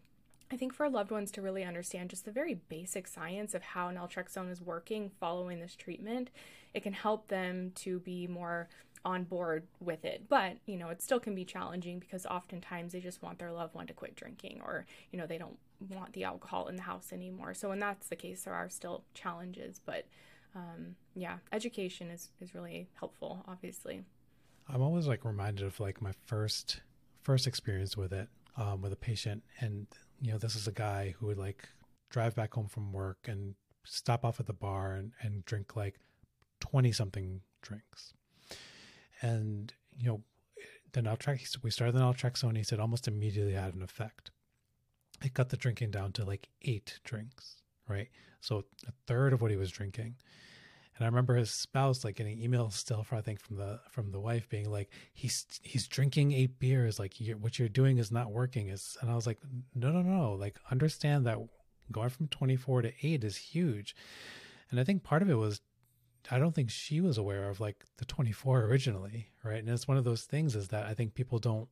I 0.51 0.55
think 0.55 0.73
for 0.73 0.87
loved 0.87 1.09
ones 1.09 1.31
to 1.31 1.41
really 1.41 1.63
understand 1.63 2.11
just 2.11 2.25
the 2.25 2.31
very 2.31 2.53
basic 2.69 3.07
science 3.07 3.55
of 3.55 3.63
how 3.63 3.89
naltrexone 3.89 4.51
is 4.51 4.61
working 4.61 5.09
following 5.19 5.59
this 5.59 5.75
treatment, 5.75 6.29
it 6.75 6.83
can 6.83 6.93
help 6.93 7.27
them 7.27 7.71
to 7.75 7.99
be 7.99 8.27
more 8.27 8.69
on 9.05 9.23
board 9.23 9.67
with 9.79 10.05
it. 10.05 10.23
But, 10.29 10.57
you 10.65 10.77
know, 10.77 10.89
it 10.89 11.01
still 11.01 11.19
can 11.19 11.35
be 11.35 11.45
challenging 11.45 11.99
because 11.99 12.25
oftentimes 12.25 12.93
they 12.93 12.99
just 12.99 13.21
want 13.21 13.39
their 13.39 13.51
loved 13.51 13.75
one 13.75 13.87
to 13.87 13.93
quit 13.93 14.15
drinking 14.15 14.61
or, 14.63 14.85
you 15.11 15.19
know, 15.19 15.27
they 15.27 15.37
don't 15.37 15.57
want 15.89 16.13
the 16.13 16.23
alcohol 16.23 16.67
in 16.67 16.75
the 16.75 16.83
house 16.83 17.11
anymore. 17.11 17.53
So 17.53 17.69
when 17.69 17.79
that's 17.79 18.07
the 18.07 18.15
case, 18.15 18.43
there 18.43 18.53
are 18.53 18.69
still 18.69 19.03
challenges. 19.13 19.81
But 19.85 20.05
um, 20.55 20.95
yeah, 21.15 21.37
education 21.51 22.09
is, 22.09 22.29
is 22.39 22.55
really 22.55 22.87
helpful, 22.93 23.43
obviously. 23.47 24.03
I'm 24.69 24.81
always 24.81 25.07
like 25.07 25.25
reminded 25.25 25.65
of 25.65 25.79
like 25.79 26.01
my 26.01 26.13
first 26.25 26.81
first 27.21 27.47
experience 27.47 27.95
with 27.95 28.13
it 28.13 28.27
um, 28.57 28.81
with 28.81 28.93
a 28.93 28.97
patient, 28.97 29.43
and 29.59 29.87
you 30.21 30.31
know 30.31 30.37
this 30.37 30.55
is 30.55 30.67
a 30.67 30.71
guy 30.71 31.15
who 31.17 31.27
would 31.27 31.37
like 31.37 31.67
drive 32.09 32.35
back 32.35 32.53
home 32.53 32.67
from 32.67 32.93
work 32.93 33.17
and 33.27 33.55
stop 33.85 34.23
off 34.23 34.39
at 34.39 34.45
the 34.45 34.53
bar 34.53 34.93
and, 34.93 35.11
and 35.21 35.43
drink 35.45 35.75
like 35.75 35.95
20 36.61 36.91
something 36.91 37.41
drinks. 37.61 38.13
And, 39.23 39.73
you 39.97 40.07
know, 40.07 40.21
the 40.91 41.01
naltrexone, 41.01 41.63
we 41.63 41.71
started 41.71 41.95
the 41.95 42.01
naltrexone, 42.01 42.55
he 42.55 42.63
said 42.63 42.79
almost 42.79 43.07
immediately 43.07 43.53
had 43.53 43.73
an 43.73 43.81
effect. 43.81 44.29
It 45.23 45.33
cut 45.33 45.49
the 45.49 45.57
drinking 45.57 45.91
down 45.91 46.11
to 46.13 46.25
like 46.25 46.49
eight 46.61 46.99
drinks, 47.03 47.63
right? 47.87 48.09
So 48.41 48.65
a 48.87 48.91
third 49.07 49.33
of 49.33 49.41
what 49.41 49.49
he 49.49 49.57
was 49.57 49.71
drinking. 49.71 50.15
And 50.95 51.05
I 51.05 51.07
remember 51.07 51.35
his 51.35 51.49
spouse 51.49 52.03
like 52.03 52.17
getting 52.17 52.37
emails 52.37 52.73
still 52.73 53.03
for 53.03 53.15
I 53.15 53.21
think 53.21 53.39
from 53.39 53.55
the 53.55 53.79
from 53.89 54.11
the 54.11 54.19
wife 54.19 54.47
being 54.47 54.69
like 54.69 54.89
he's 55.13 55.47
he's 55.63 55.87
drinking 55.87 56.33
eight 56.33 56.59
beers 56.59 56.99
like 56.99 57.19
you're, 57.19 57.37
what 57.37 57.57
you're 57.57 57.69
doing 57.69 57.97
is 57.97 58.11
not 58.11 58.31
working 58.31 58.67
is 58.67 58.95
and 59.01 59.09
I 59.09 59.15
was 59.15 59.25
like 59.25 59.39
no 59.73 59.91
no 59.91 60.03
no 60.03 60.33
like 60.33 60.57
understand 60.69 61.25
that 61.25 61.39
going 61.91 62.09
from 62.09 62.27
24 62.27 62.83
to 62.83 62.93
8 63.01 63.23
is 63.23 63.37
huge 63.37 63.95
and 64.69 64.79
I 64.79 64.83
think 64.83 65.03
part 65.03 65.23
of 65.23 65.29
it 65.31 65.35
was 65.35 65.61
I 66.31 66.39
don't 66.39 66.53
think 66.55 66.69
she 66.69 67.01
was 67.01 67.17
aware 67.17 67.49
of 67.49 67.59
like 67.59 67.83
the 67.97 68.05
24 68.05 68.61
originally, 68.63 69.29
right? 69.43 69.59
And 69.59 69.69
it's 69.69 69.87
one 69.87 69.97
of 69.97 70.03
those 70.03 70.23
things 70.23 70.55
is 70.55 70.69
that 70.69 70.85
I 70.85 70.93
think 70.93 71.13
people 71.13 71.39
don't, 71.39 71.67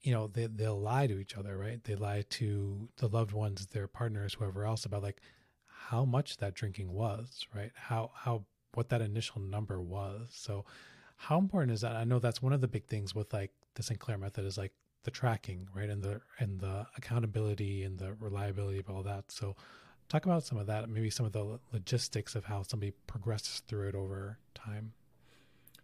you 0.00 0.12
know, 0.12 0.28
they 0.28 0.46
they'll 0.46 0.80
lie 0.80 1.06
to 1.06 1.18
each 1.18 1.36
other, 1.36 1.56
right? 1.56 1.82
They 1.82 1.94
lie 1.94 2.24
to 2.30 2.88
the 2.98 3.08
loved 3.08 3.32
ones, 3.32 3.66
their 3.66 3.88
partners, 3.88 4.34
whoever 4.34 4.64
else 4.64 4.84
about 4.84 5.02
like 5.02 5.20
how 5.66 6.04
much 6.04 6.36
that 6.38 6.54
drinking 6.54 6.92
was, 6.92 7.46
right? 7.54 7.72
How 7.74 8.10
how 8.14 8.44
what 8.74 8.88
that 8.90 9.00
initial 9.00 9.40
number 9.40 9.80
was. 9.80 10.28
So 10.30 10.64
how 11.16 11.38
important 11.38 11.72
is 11.72 11.80
that? 11.80 11.96
I 11.96 12.04
know 12.04 12.18
that's 12.18 12.42
one 12.42 12.52
of 12.52 12.60
the 12.60 12.68
big 12.68 12.86
things 12.86 13.14
with 13.14 13.32
like 13.32 13.52
the 13.74 13.82
Sinclair 13.82 14.18
method 14.18 14.44
is 14.44 14.58
like 14.58 14.72
the 15.04 15.10
tracking, 15.10 15.68
right? 15.74 15.88
And 15.88 16.02
the 16.02 16.20
and 16.38 16.60
the 16.60 16.86
accountability 16.96 17.82
and 17.82 17.98
the 17.98 18.14
reliability 18.14 18.78
of 18.78 18.90
all 18.90 19.02
that. 19.02 19.30
So 19.30 19.56
talk 20.08 20.24
about 20.24 20.44
some 20.44 20.58
of 20.58 20.66
that, 20.66 20.88
maybe 20.88 21.10
some 21.10 21.26
of 21.26 21.32
the 21.32 21.58
logistics 21.72 22.34
of 22.34 22.44
how 22.44 22.62
somebody 22.62 22.92
progresses 23.06 23.60
through 23.66 23.88
it 23.88 23.94
over 23.94 24.38
time. 24.54 24.92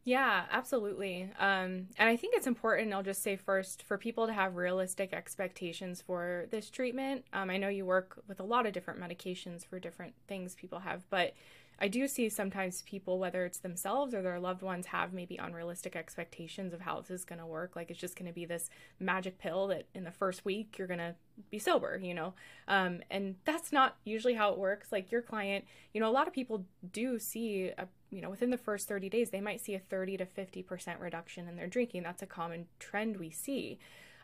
Yeah, 0.02 0.44
absolutely. 0.50 1.30
Um, 1.38 1.88
and 1.98 2.08
I 2.08 2.16
think 2.16 2.34
it's 2.34 2.46
important, 2.46 2.92
I'll 2.92 3.02
just 3.02 3.22
say 3.22 3.36
first, 3.36 3.82
for 3.82 3.98
people 3.98 4.26
to 4.26 4.32
have 4.32 4.56
realistic 4.56 5.12
expectations 5.12 6.00
for 6.00 6.46
this 6.50 6.70
treatment. 6.70 7.26
Um, 7.34 7.50
I 7.50 7.58
know 7.58 7.68
you 7.68 7.84
work 7.84 8.22
with 8.26 8.40
a 8.40 8.44
lot 8.44 8.64
of 8.64 8.72
different 8.72 8.98
medications 8.98 9.66
for 9.66 9.78
different 9.78 10.14
things 10.26 10.54
people 10.54 10.78
have, 10.78 11.08
but 11.10 11.34
I 11.80 11.88
do 11.88 12.06
see 12.06 12.28
sometimes 12.28 12.82
people, 12.82 13.18
whether 13.18 13.44
it's 13.44 13.58
themselves 13.58 14.12
or 14.12 14.20
their 14.20 14.38
loved 14.38 14.62
ones, 14.62 14.86
have 14.86 15.12
maybe 15.12 15.36
unrealistic 15.36 15.96
expectations 15.96 16.74
of 16.74 16.82
how 16.82 17.00
this 17.00 17.10
is 17.10 17.24
going 17.24 17.38
to 17.38 17.46
work. 17.46 17.74
Like 17.74 17.90
it's 17.90 18.00
just 18.00 18.16
going 18.16 18.28
to 18.28 18.34
be 18.34 18.44
this 18.44 18.68
magic 18.98 19.38
pill 19.38 19.68
that 19.68 19.86
in 19.94 20.04
the 20.04 20.10
first 20.10 20.44
week 20.44 20.76
you're 20.78 20.86
going 20.86 20.98
to 20.98 21.14
be 21.50 21.58
sober, 21.58 21.98
you 22.02 22.12
know? 22.12 22.34
Um, 22.68 23.00
and 23.10 23.36
that's 23.46 23.72
not 23.72 23.96
usually 24.04 24.34
how 24.34 24.52
it 24.52 24.58
works. 24.58 24.92
Like 24.92 25.10
your 25.10 25.22
client, 25.22 25.64
you 25.94 26.00
know, 26.00 26.10
a 26.10 26.12
lot 26.12 26.26
of 26.26 26.34
people 26.34 26.66
do 26.92 27.18
see 27.18 27.70
a 27.78 27.86
you 28.10 28.20
know, 28.20 28.30
within 28.30 28.50
the 28.50 28.58
first 28.58 28.88
30 28.88 29.08
days, 29.08 29.30
they 29.30 29.40
might 29.40 29.60
see 29.60 29.74
a 29.74 29.78
30 29.78 30.16
to 30.16 30.26
50% 30.26 31.00
reduction 31.00 31.48
in 31.48 31.54
their 31.54 31.68
drinking. 31.68 32.02
That's 32.02 32.22
a 32.22 32.26
common 32.26 32.66
trend 32.80 33.16
we 33.16 33.30
see. 33.30 33.78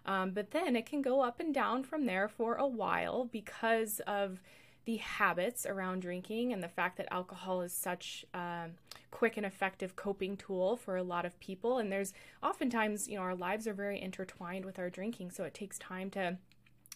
Um, 0.05 0.31
but 0.31 0.51
then 0.53 0.77
it 0.77 0.87
can 0.87 1.03
go 1.03 1.21
up 1.21 1.41
and 1.41 1.55
down 1.55 1.85
from 1.85 2.07
there 2.07 2.29
for 2.29 2.55
a 2.57 2.67
while 2.67 3.25
because 3.25 4.01
of 4.07 4.41
the 4.87 4.97
habits 4.97 5.67
around 5.67 6.01
drinking 6.01 6.53
and 6.53 6.63
the 6.63 6.69
fact 6.69 6.97
that 6.97 7.13
alcohol 7.13 7.61
is 7.61 7.73
such 7.73 8.25
a 8.33 8.67
quick 9.11 9.37
and 9.37 9.45
effective 9.45 9.97
coping 9.97 10.37
tool 10.37 10.77
for 10.77 10.97
a 10.97 11.03
lot 11.03 11.27
of 11.27 11.39
people. 11.41 11.79
And 11.79 11.93
there's 11.93 12.13
oftentimes, 12.43 13.09
you 13.09 13.17
know, 13.17 13.23
our 13.23 13.35
lives 13.35 13.67
are 13.67 13.75
very 13.75 14.01
intertwined 14.01 14.65
with 14.65 14.79
our 14.79 14.89
drinking, 14.89 15.33
so 15.33 15.45
it 15.45 15.55
takes 15.55 15.79
time 15.79 16.09
to 16.11 16.39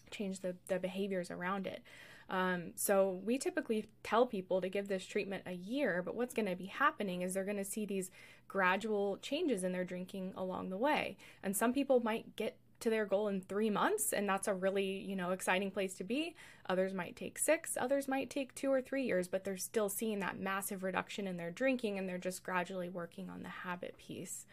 change 0.09 0.39
the, 0.39 0.55
the 0.67 0.79
behaviors 0.79 1.29
around 1.29 1.67
it. 1.67 1.83
Um, 2.29 2.71
so 2.75 3.19
we 3.25 3.37
typically 3.37 3.89
tell 4.03 4.25
people 4.25 4.61
to 4.61 4.69
give 4.69 4.87
this 4.87 5.05
treatment 5.05 5.43
a 5.45 5.51
year, 5.51 6.01
but 6.01 6.15
what's 6.15 6.33
going 6.33 6.47
to 6.47 6.55
be 6.55 6.67
happening 6.67 7.21
is 7.21 7.33
they're 7.33 7.43
going 7.43 7.57
to 7.57 7.65
see 7.65 7.85
these 7.85 8.09
gradual 8.47 9.17
changes 9.17 9.65
in 9.65 9.73
their 9.73 9.83
drinking 9.83 10.33
along 10.37 10.69
the 10.69 10.77
way. 10.77 11.17
And 11.43 11.57
some 11.57 11.73
people 11.73 11.99
might 11.99 12.37
get 12.37 12.55
to 12.81 12.89
their 12.89 13.05
goal 13.05 13.27
in 13.27 13.41
three 13.41 13.69
months 13.69 14.13
and 14.13 14.27
that's 14.27 14.47
a 14.47 14.53
really 14.53 14.99
you 14.99 15.15
know 15.15 15.31
exciting 15.31 15.71
place 15.71 15.93
to 15.95 16.03
be. 16.03 16.35
Others 16.67 16.93
might 16.93 17.15
take 17.15 17.37
six 17.37 17.77
others 17.79 18.07
might 18.07 18.29
take 18.29 18.53
two 18.55 18.71
or 18.71 18.81
three 18.81 19.03
years 19.03 19.27
but 19.27 19.43
they're 19.43 19.57
still 19.57 19.89
seeing 19.89 20.19
that 20.19 20.39
massive 20.39 20.83
reduction 20.83 21.27
in 21.27 21.37
their 21.37 21.51
drinking 21.51 21.97
and 21.97 22.07
they're 22.07 22.17
just 22.17 22.43
gradually 22.43 22.89
working 22.89 23.29
on 23.29 23.43
the 23.43 23.49
habit 23.49 23.97
piece. 23.97 24.45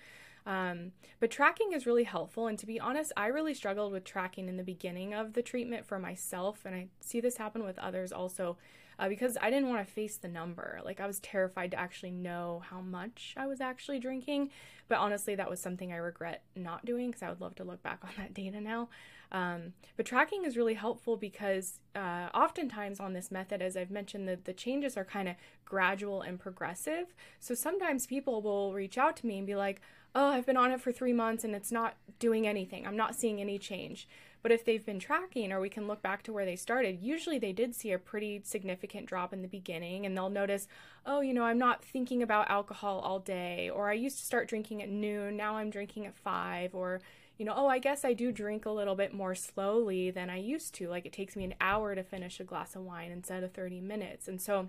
Um, 0.46 0.92
but 1.20 1.30
tracking 1.30 1.72
is 1.72 1.84
really 1.84 2.04
helpful 2.04 2.46
and 2.46 2.58
to 2.58 2.64
be 2.64 2.80
honest 2.80 3.12
i 3.18 3.26
really 3.26 3.52
struggled 3.52 3.92
with 3.92 4.04
tracking 4.04 4.48
in 4.48 4.56
the 4.56 4.62
beginning 4.62 5.12
of 5.12 5.34
the 5.34 5.42
treatment 5.42 5.84
for 5.84 5.98
myself 5.98 6.60
and 6.64 6.74
i 6.74 6.86
see 7.00 7.20
this 7.20 7.36
happen 7.36 7.64
with 7.64 7.78
others 7.78 8.12
also 8.12 8.56
uh, 8.98 9.08
because 9.08 9.36
I 9.40 9.50
didn't 9.50 9.68
want 9.68 9.86
to 9.86 9.92
face 9.92 10.16
the 10.16 10.28
number. 10.28 10.80
Like, 10.84 11.00
I 11.00 11.06
was 11.06 11.20
terrified 11.20 11.70
to 11.72 11.78
actually 11.78 12.10
know 12.10 12.62
how 12.68 12.80
much 12.80 13.34
I 13.36 13.46
was 13.46 13.60
actually 13.60 14.00
drinking. 14.00 14.50
But 14.88 14.98
honestly, 14.98 15.34
that 15.34 15.50
was 15.50 15.60
something 15.60 15.92
I 15.92 15.96
regret 15.96 16.42
not 16.56 16.84
doing 16.84 17.08
because 17.08 17.22
I 17.22 17.28
would 17.28 17.40
love 17.40 17.54
to 17.56 17.64
look 17.64 17.82
back 17.82 18.00
on 18.02 18.10
that 18.16 18.34
data 18.34 18.60
now. 18.60 18.88
Um, 19.30 19.74
but 19.96 20.06
tracking 20.06 20.44
is 20.44 20.56
really 20.56 20.74
helpful 20.74 21.16
because 21.16 21.80
uh, 21.94 22.28
oftentimes 22.34 22.98
on 22.98 23.12
this 23.12 23.30
method, 23.30 23.60
as 23.60 23.76
I've 23.76 23.90
mentioned, 23.90 24.26
the, 24.26 24.38
the 24.42 24.54
changes 24.54 24.96
are 24.96 25.04
kind 25.04 25.28
of 25.28 25.36
gradual 25.64 26.22
and 26.22 26.40
progressive. 26.40 27.14
So 27.38 27.54
sometimes 27.54 28.06
people 28.06 28.40
will 28.40 28.72
reach 28.72 28.96
out 28.96 29.16
to 29.18 29.26
me 29.26 29.38
and 29.38 29.46
be 29.46 29.54
like, 29.54 29.82
oh, 30.14 30.28
I've 30.28 30.46
been 30.46 30.56
on 30.56 30.72
it 30.72 30.80
for 30.80 30.92
three 30.92 31.12
months 31.12 31.44
and 31.44 31.54
it's 31.54 31.70
not 31.70 31.96
doing 32.18 32.46
anything. 32.46 32.86
I'm 32.86 32.96
not 32.96 33.14
seeing 33.14 33.40
any 33.40 33.58
change. 33.58 34.08
But 34.42 34.52
if 34.52 34.64
they've 34.64 34.84
been 34.84 34.98
tracking 34.98 35.52
or 35.52 35.60
we 35.60 35.68
can 35.68 35.88
look 35.88 36.02
back 36.02 36.22
to 36.24 36.32
where 36.32 36.44
they 36.44 36.56
started, 36.56 37.00
usually 37.02 37.38
they 37.38 37.52
did 37.52 37.74
see 37.74 37.92
a 37.92 37.98
pretty 37.98 38.40
significant 38.44 39.06
drop 39.06 39.32
in 39.32 39.42
the 39.42 39.48
beginning 39.48 40.06
and 40.06 40.16
they'll 40.16 40.30
notice, 40.30 40.68
oh, 41.04 41.20
you 41.20 41.34
know, 41.34 41.44
I'm 41.44 41.58
not 41.58 41.84
thinking 41.84 42.22
about 42.22 42.50
alcohol 42.50 43.00
all 43.00 43.18
day, 43.18 43.68
or 43.68 43.90
I 43.90 43.94
used 43.94 44.18
to 44.18 44.24
start 44.24 44.48
drinking 44.48 44.82
at 44.82 44.88
noon, 44.88 45.36
now 45.36 45.56
I'm 45.56 45.70
drinking 45.70 46.06
at 46.06 46.16
five, 46.16 46.74
or, 46.74 47.00
you 47.36 47.44
know, 47.44 47.54
oh, 47.56 47.66
I 47.66 47.78
guess 47.78 48.04
I 48.04 48.12
do 48.12 48.30
drink 48.30 48.64
a 48.64 48.70
little 48.70 48.94
bit 48.94 49.12
more 49.12 49.34
slowly 49.34 50.10
than 50.10 50.30
I 50.30 50.36
used 50.38 50.74
to. 50.76 50.88
Like 50.88 51.06
it 51.06 51.12
takes 51.12 51.36
me 51.36 51.44
an 51.44 51.54
hour 51.60 51.94
to 51.94 52.02
finish 52.02 52.38
a 52.40 52.44
glass 52.44 52.76
of 52.76 52.82
wine 52.82 53.10
instead 53.10 53.42
of 53.42 53.52
30 53.52 53.80
minutes. 53.80 54.28
And 54.28 54.40
so 54.40 54.68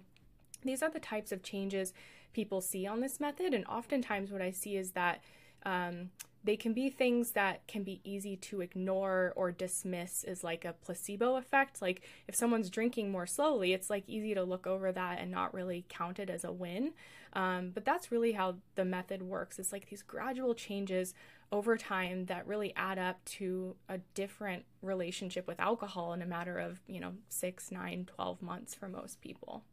these 0.64 0.84
are 0.84 0.90
the 0.90 1.00
types 1.00 1.32
of 1.32 1.44
changes 1.44 1.94
people 2.34 2.62
see 2.62 2.86
on 2.86 3.02
this 3.02 3.20
method. 3.20 3.54
And 3.54 3.66
oftentimes, 3.66 4.32
what 4.32 4.42
I 4.42 4.52
see 4.52 4.76
is 4.78 4.92
that 4.92 5.24
um, 5.66 6.12
they 6.44 6.56
can 6.56 6.74
be 6.74 6.90
things 6.90 7.32
that 7.32 7.68
can 7.68 7.84
be 7.84 8.00
easy 8.04 8.36
to 8.38 8.62
ignore 8.62 9.34
or 9.36 9.52
dismiss 9.52 10.24
as 10.24 10.44
like 10.44 10.64
a 10.64 10.74
placebo 10.74 11.36
effect. 11.36 11.82
Like 11.82 12.02
if 12.28 12.36
someone's 12.36 12.70
drinking 12.70 13.12
more 13.12 13.28
slowly, 13.28 13.74
it's 13.74 13.90
like 13.90 14.04
easy 14.08 14.34
to 14.34 14.44
look 14.44 14.66
over 14.66 14.92
that 14.92 15.20
and 15.20 15.32
not 15.32 15.54
really 15.54 15.86
count 15.90 16.20
it 16.20 16.30
as 16.30 16.44
a 16.44 16.52
win. 16.52 16.94
Um, 17.34 17.72
but 17.74 17.86
that's 17.86 18.12
really 18.12 18.32
how 18.32 18.56
the 18.76 18.86
method 18.86 19.22
works. 19.22 19.60
It's 19.60 19.72
like 19.72 19.90
these 19.90 20.02
gradual 20.02 20.56
changes 20.56 21.14
over 21.52 21.78
time 21.78 22.26
that 22.26 22.48
really 22.48 22.74
add 22.76 22.98
up 22.98 23.24
to 23.26 23.76
a 23.88 23.98
different 24.14 24.66
relationship 24.82 25.48
with 25.48 25.60
alcohol 25.60 26.14
in 26.14 26.22
a 26.22 26.26
matter 26.26 26.58
of, 26.58 26.80
you 26.88 27.00
know, 27.00 27.14
six, 27.28 27.72
nine, 27.72 28.08
12 28.16 28.42
months 28.42 28.74
for 28.74 28.88
most 28.88 29.20
people. 29.22 29.64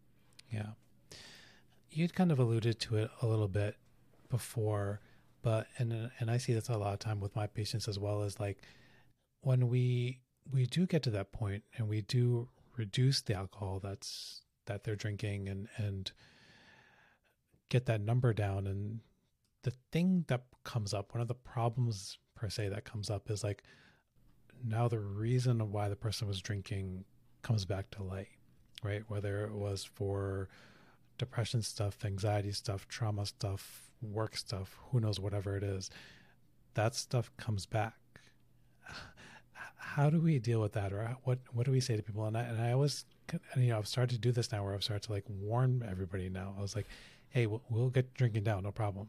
Yeah. 0.51 0.71
You'd 1.91 2.15
kind 2.15 2.33
of 2.33 2.39
alluded 2.39 2.81
to 2.81 2.97
it 2.97 3.11
a 3.23 3.27
little 3.27 3.49
bit 3.49 3.77
before 4.29 5.01
but 5.47 5.69
and 5.79 6.11
and 6.19 6.29
I 6.29 6.39
see 6.39 6.55
this 6.55 6.69
a 6.69 6.77
lot 6.77 6.93
of 6.93 6.99
time 6.99 7.21
with 7.21 7.37
my 7.37 7.47
patients 7.47 7.87
as 7.87 8.01
well 8.01 8.23
as 8.23 8.41
like 8.41 8.59
when 9.43 9.69
we 9.69 10.19
we 10.53 10.67
do 10.67 10.87
get 10.87 11.05
to 11.05 11.11
that 11.11 11.31
point 11.31 11.63
and 11.77 11.89
we 11.89 12.01
do 12.01 12.49
reduce 12.77 13.21
the 13.21 13.35
alcohol 13.35 13.79
that's 13.81 14.43
that 14.67 14.83
they're 14.83 14.97
drinking 14.97 15.49
and 15.49 15.69
and 15.77 16.11
get 17.69 17.87
that 17.87 18.01
number 18.01 18.33
down 18.33 18.67
and 18.67 18.99
the 19.63 19.73
thing 19.93 20.25
that 20.27 20.43
comes 20.65 20.93
up 20.93 21.15
one 21.15 21.21
of 21.21 21.29
the 21.29 21.35
problems 21.35 22.19
per 22.35 22.49
se 22.49 22.71
that 22.71 22.85
comes 22.85 23.09
up 23.09 23.31
is 23.31 23.45
like 23.45 23.63
now 24.65 24.89
the 24.89 24.99
reason 24.99 25.61
of 25.61 25.71
why 25.71 25.89
the 25.89 25.95
person 25.95 26.27
was 26.27 26.41
drinking 26.41 27.05
comes 27.43 27.65
back 27.65 27.89
to 27.93 28.03
light 28.03 28.31
right? 28.83 29.05
Whether 29.09 29.45
it 29.45 29.53
was 29.53 29.85
for 29.85 30.49
depression 31.19 31.63
stuff 31.63 32.05
anxiety 32.05 32.53
stuff 32.53 32.87
trauma 32.89 33.25
stuff 33.25 33.86
work 34.03 34.37
stuff, 34.37 34.77
who 34.91 35.01
knows, 35.01 35.19
whatever 35.21 35.57
it 35.57 35.63
is, 35.63 35.91
that 36.75 36.95
stuff 36.95 37.31
comes 37.37 37.67
back. 37.67 37.95
How 39.77 40.11
do 40.11 40.21
we 40.21 40.39
deal 40.39 40.61
with 40.61 40.73
that, 40.73 40.93
or 40.93 41.17
what? 41.25 41.39
What 41.53 41.65
do 41.65 41.73
we 41.73 41.81
say 41.81 41.97
to 41.97 42.03
people? 42.03 42.27
And 42.27 42.37
I, 42.37 42.43
and 42.43 42.61
I 42.61 42.73
always, 42.73 43.05
you 43.57 43.69
know, 43.69 43.79
I've 43.79 43.89
started 43.89 44.15
to 44.15 44.21
do 44.21 44.33
this 44.33 44.53
now, 44.53 44.63
where 44.65 44.75
I've 44.75 44.85
started 44.85 45.05
to 45.07 45.13
like 45.13 45.25
warn 45.29 45.87
everybody. 45.89 46.29
Now 46.29 46.55
I 46.59 46.61
was 46.61 46.77
like, 46.77 46.87
"Hey, 47.31 47.47
we'll, 47.47 47.63
we'll 47.71 47.89
get 47.89 48.13
drinking 48.13 48.45
down, 48.45 48.65
no 48.65 48.73
problem." 48.73 49.09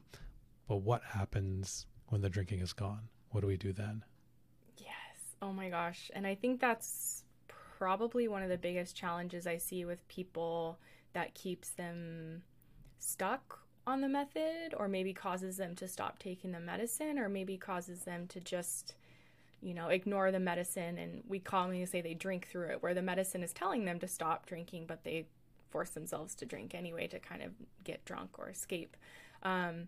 but 0.68 0.78
what 0.78 1.02
happens 1.04 1.86
when 2.08 2.22
the 2.22 2.30
drinking 2.30 2.60
is 2.60 2.74
gone? 2.74 3.10
What 3.32 3.42
do 3.42 3.48
we 3.48 3.58
do 3.58 3.74
then? 3.74 4.04
Yes. 4.78 5.36
Oh 5.42 5.54
my 5.54 5.70
gosh. 5.70 6.12
And 6.14 6.28
I 6.28 6.36
think 6.36 6.60
that's 6.60 7.24
probably 7.48 8.28
one 8.28 8.44
of 8.44 8.50
the 8.50 8.58
biggest 8.58 8.96
challenges 8.96 9.48
I 9.48 9.58
see 9.58 9.86
with 9.86 10.08
people 10.08 10.80
that 11.14 11.34
keeps 11.34 11.70
them 11.70 12.44
stuck 13.00 13.60
on 13.88 14.02
the 14.02 14.08
method 14.08 14.74
or 14.76 14.88
maybe 14.88 15.14
causes 15.14 15.58
them 15.58 15.74
to 15.76 15.88
stop 15.88 16.20
taking 16.20 16.52
the 16.52 16.60
medicine 16.60 17.18
or 17.18 17.30
maybe 17.30 17.58
causes 17.58 18.02
them 18.02 18.28
to 18.28 18.40
just 18.40 18.94
you 19.62 19.74
know 19.74 19.88
ignore 19.88 20.32
the 20.32 20.40
medicine 20.40 20.98
and 21.00 21.24
we 21.28 21.40
commonly 21.40 21.84
say 21.86 22.02
they 22.02 22.14
drink 22.14 22.48
through 22.48 22.68
it 22.68 22.84
where 22.84 22.94
the 22.94 23.02
medicine 23.02 23.42
is 23.42 23.54
telling 23.54 23.86
them 23.86 23.98
to 23.98 24.08
stop 24.08 24.46
drinking 24.46 24.86
but 24.86 25.04
they 25.04 25.26
force 25.70 25.90
themselves 25.92 26.36
to 26.36 26.46
drink 26.46 26.76
anyway 26.76 27.08
to 27.08 27.18
kind 27.18 27.42
of 27.42 27.52
get 27.84 28.04
drunk 28.06 28.38
or 28.38 28.50
escape 28.50 28.96
um, 29.42 29.88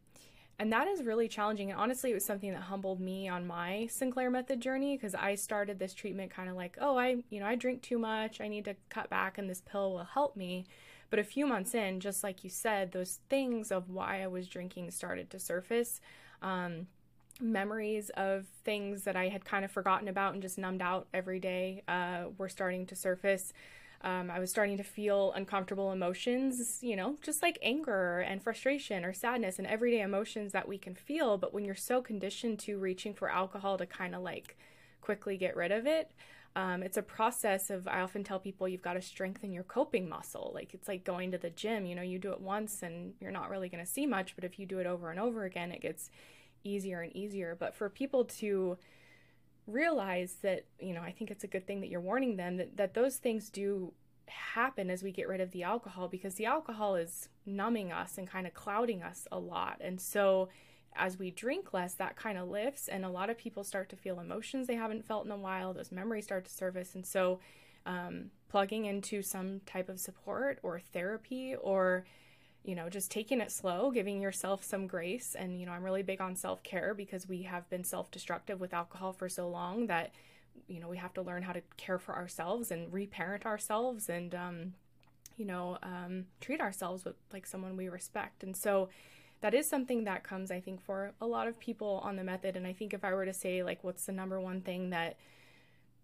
and 0.59 0.73
that 0.73 0.89
is 0.89 1.03
really 1.03 1.29
challenging. 1.29 1.71
And 1.71 1.79
honestly, 1.79 2.11
it 2.11 2.13
was 2.13 2.25
something 2.25 2.51
that 2.51 2.63
humbled 2.63 2.99
me 2.99 3.29
on 3.29 3.47
my 3.47 3.87
Sinclair 3.89 4.29
method 4.29 4.59
journey 4.59 4.97
because 4.97 5.15
I 5.15 5.35
started 5.35 5.79
this 5.79 5.93
treatment 5.93 6.31
kind 6.31 6.49
of 6.49 6.57
like, 6.57 6.77
oh, 6.81 6.97
I, 6.97 7.23
you 7.29 7.39
know, 7.39 7.45
I 7.45 7.55
drink 7.55 7.81
too 7.81 7.97
much. 7.97 8.41
I 8.41 8.49
need 8.49 8.65
to 8.65 8.75
cut 8.89 9.09
back 9.09 9.37
and 9.37 9.49
this 9.49 9.61
pill 9.61 9.93
will 9.93 10.03
help 10.03 10.35
me. 10.35 10.65
But 11.09 11.19
a 11.19 11.23
few 11.23 11.47
months 11.47 11.73
in, 11.73 11.99
just 11.99 12.23
like 12.23 12.43
you 12.43 12.49
said, 12.49 12.91
those 12.91 13.19
things 13.29 13.71
of 13.71 13.89
why 13.89 14.21
I 14.21 14.27
was 14.27 14.47
drinking 14.47 14.91
started 14.91 15.29
to 15.31 15.39
surface. 15.39 16.01
Um, 16.41 16.87
memories 17.41 18.09
of 18.11 18.45
things 18.63 19.03
that 19.03 19.15
I 19.15 19.29
had 19.29 19.45
kind 19.45 19.63
of 19.63 19.71
forgotten 19.71 20.07
about 20.07 20.33
and 20.33 20.41
just 20.41 20.57
numbed 20.57 20.81
out 20.81 21.07
every 21.13 21.39
day 21.39 21.83
uh, 21.87 22.25
were 22.37 22.49
starting 22.49 22.85
to 22.87 22.95
surface. 22.95 23.53
Um, 24.01 24.31
I 24.31 24.39
was 24.39 24.49
starting 24.49 24.77
to 24.77 24.83
feel 24.83 25.33
uncomfortable 25.35 25.91
emotions, 25.91 26.79
you 26.81 26.95
know, 26.95 27.17
just 27.21 27.41
like 27.41 27.57
anger 27.61 28.19
and 28.21 28.41
frustration 28.41 29.03
or 29.03 29.13
sadness 29.13 29.59
and 29.59 29.67
everyday 29.67 30.01
emotions 30.01 30.53
that 30.53 30.67
we 30.67 30.77
can 30.77 30.95
feel. 30.95 31.37
But 31.37 31.53
when 31.53 31.65
you're 31.65 31.75
so 31.75 32.01
conditioned 32.01 32.59
to 32.59 32.77
reaching 32.77 33.13
for 33.13 33.29
alcohol 33.29 33.77
to 33.77 33.85
kind 33.85 34.15
of 34.15 34.21
like 34.21 34.57
quickly 35.01 35.35
get 35.35 35.55
rid 35.55 35.71
of 35.71 35.85
it, 35.85 36.11
um, 36.55 36.83
it's 36.83 36.97
a 36.97 37.01
process 37.01 37.69
of, 37.69 37.87
I 37.87 38.01
often 38.01 38.23
tell 38.23 38.39
people 38.39 38.67
you've 38.67 38.81
got 38.81 38.93
to 38.93 39.01
strengthen 39.01 39.51
your 39.51 39.63
coping 39.63 40.09
muscle. 40.09 40.51
Like 40.53 40.73
it's 40.73 40.87
like 40.87 41.03
going 41.03 41.31
to 41.31 41.37
the 41.37 41.49
gym, 41.49 41.85
you 41.85 41.95
know, 41.95 42.01
you 42.01 42.19
do 42.19 42.31
it 42.31 42.41
once 42.41 42.83
and 42.83 43.13
you're 43.19 43.31
not 43.31 43.49
really 43.49 43.69
going 43.69 43.83
to 43.83 43.89
see 43.89 44.05
much. 44.05 44.35
But 44.35 44.43
if 44.43 44.59
you 44.59 44.65
do 44.65 44.79
it 44.79 44.87
over 44.87 45.11
and 45.11 45.19
over 45.19 45.45
again, 45.45 45.71
it 45.71 45.81
gets 45.81 46.09
easier 46.63 47.01
and 47.01 47.15
easier. 47.15 47.55
But 47.57 47.75
for 47.75 47.89
people 47.89 48.25
to, 48.25 48.77
realize 49.69 50.37
that 50.41 50.65
you 50.79 50.93
know 50.93 51.01
i 51.01 51.11
think 51.11 51.29
it's 51.29 51.43
a 51.43 51.47
good 51.47 51.65
thing 51.67 51.81
that 51.81 51.89
you're 51.89 52.01
warning 52.01 52.37
them 52.37 52.57
that, 52.57 52.75
that 52.77 52.93
those 52.93 53.17
things 53.17 53.49
do 53.49 53.93
happen 54.27 54.89
as 54.89 55.03
we 55.03 55.11
get 55.11 55.27
rid 55.27 55.41
of 55.41 55.51
the 55.51 55.63
alcohol 55.63 56.07
because 56.07 56.35
the 56.35 56.45
alcohol 56.45 56.95
is 56.95 57.29
numbing 57.45 57.91
us 57.91 58.17
and 58.17 58.27
kind 58.27 58.45
of 58.45 58.53
clouding 58.53 59.01
us 59.01 59.27
a 59.31 59.39
lot 59.39 59.77
and 59.81 59.99
so 59.99 60.49
as 60.99 61.17
we 61.17 61.31
drink 61.31 61.73
less 61.73 61.93
that 61.95 62.15
kind 62.15 62.37
of 62.37 62.49
lifts 62.49 62.87
and 62.87 63.03
a 63.03 63.09
lot 63.09 63.29
of 63.29 63.37
people 63.37 63.63
start 63.63 63.89
to 63.89 63.95
feel 63.95 64.19
emotions 64.19 64.67
they 64.67 64.75
haven't 64.75 65.05
felt 65.05 65.25
in 65.25 65.31
a 65.31 65.37
while 65.37 65.73
those 65.73 65.91
memories 65.91 66.25
start 66.25 66.45
to 66.45 66.51
surface 66.51 66.93
and 66.95 67.05
so 67.05 67.39
um, 67.85 68.25
plugging 68.49 68.85
into 68.85 69.21
some 69.21 69.61
type 69.65 69.89
of 69.89 69.99
support 69.99 70.59
or 70.61 70.79
therapy 70.79 71.55
or 71.55 72.05
you 72.63 72.75
know, 72.75 72.89
just 72.89 73.09
taking 73.09 73.41
it 73.41 73.51
slow, 73.51 73.89
giving 73.91 74.21
yourself 74.21 74.63
some 74.63 74.85
grace. 74.87 75.35
And, 75.37 75.59
you 75.59 75.65
know, 75.65 75.71
I'm 75.71 75.83
really 75.83 76.03
big 76.03 76.21
on 76.21 76.35
self 76.35 76.61
care 76.63 76.93
because 76.93 77.27
we 77.27 77.43
have 77.43 77.69
been 77.69 77.83
self 77.83 78.11
destructive 78.11 78.59
with 78.59 78.73
alcohol 78.73 79.13
for 79.13 79.29
so 79.29 79.49
long 79.49 79.87
that, 79.87 80.11
you 80.67 80.79
know, 80.79 80.89
we 80.89 80.97
have 80.97 81.13
to 81.13 81.21
learn 81.21 81.43
how 81.43 81.53
to 81.53 81.61
care 81.77 81.99
for 81.99 82.15
ourselves 82.15 82.69
and 82.71 82.91
reparent 82.91 83.45
ourselves 83.45 84.09
and, 84.09 84.35
um, 84.35 84.73
you 85.37 85.45
know, 85.45 85.77
um, 85.81 86.25
treat 86.41 86.59
ourselves 86.59 87.05
with 87.05 87.15
like 87.31 87.47
someone 87.47 87.77
we 87.77 87.87
respect. 87.87 88.43
And 88.43 88.55
so 88.55 88.89
that 89.41 89.53
is 89.53 89.69
something 89.69 90.03
that 90.03 90.23
comes, 90.23 90.51
I 90.51 90.59
think, 90.59 90.81
for 90.81 91.13
a 91.21 91.25
lot 91.25 91.47
of 91.47 91.59
people 91.59 92.01
on 92.03 92.15
the 92.15 92.23
method. 92.23 92.55
And 92.55 92.67
I 92.67 92.73
think 92.73 92.93
if 92.93 93.03
I 93.03 93.13
were 93.13 93.25
to 93.25 93.33
say, 93.33 93.63
like, 93.63 93.83
what's 93.83 94.05
the 94.05 94.11
number 94.11 94.39
one 94.39 94.61
thing 94.61 94.89
that, 94.89 95.17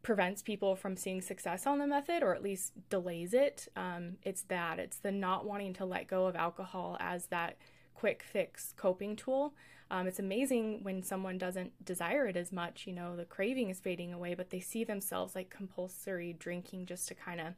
prevents 0.05 0.43
people 0.43 0.75
from 0.75 0.95
seeing 0.95 1.19
success 1.19 1.65
on 1.65 1.79
the 1.79 1.87
method 1.87 2.21
or 2.21 2.35
at 2.35 2.43
least 2.43 2.73
delays 2.91 3.33
it. 3.33 3.67
Um, 3.75 4.17
it's 4.21 4.43
that. 4.43 4.77
It's 4.77 4.97
the 4.97 5.11
not 5.11 5.45
wanting 5.45 5.73
to 5.73 5.85
let 5.85 6.07
go 6.07 6.27
of 6.27 6.35
alcohol 6.35 6.95
as 6.99 7.25
that 7.27 7.57
quick 7.95 8.21
fix 8.21 8.71
coping 8.77 9.15
tool. 9.15 9.55
Um, 9.89 10.05
it's 10.05 10.19
amazing 10.19 10.83
when 10.83 11.01
someone 11.01 11.39
doesn't 11.39 11.83
desire 11.83 12.27
it 12.27 12.37
as 12.37 12.51
much, 12.51 12.85
you 12.85 12.93
know, 12.93 13.15
the 13.15 13.25
craving 13.25 13.71
is 13.71 13.79
fading 13.79 14.13
away, 14.13 14.35
but 14.35 14.51
they 14.51 14.59
see 14.59 14.83
themselves 14.83 15.33
like 15.33 15.49
compulsory 15.49 16.33
drinking 16.33 16.85
just 16.85 17.07
to 17.07 17.15
kind 17.15 17.41
of 17.41 17.55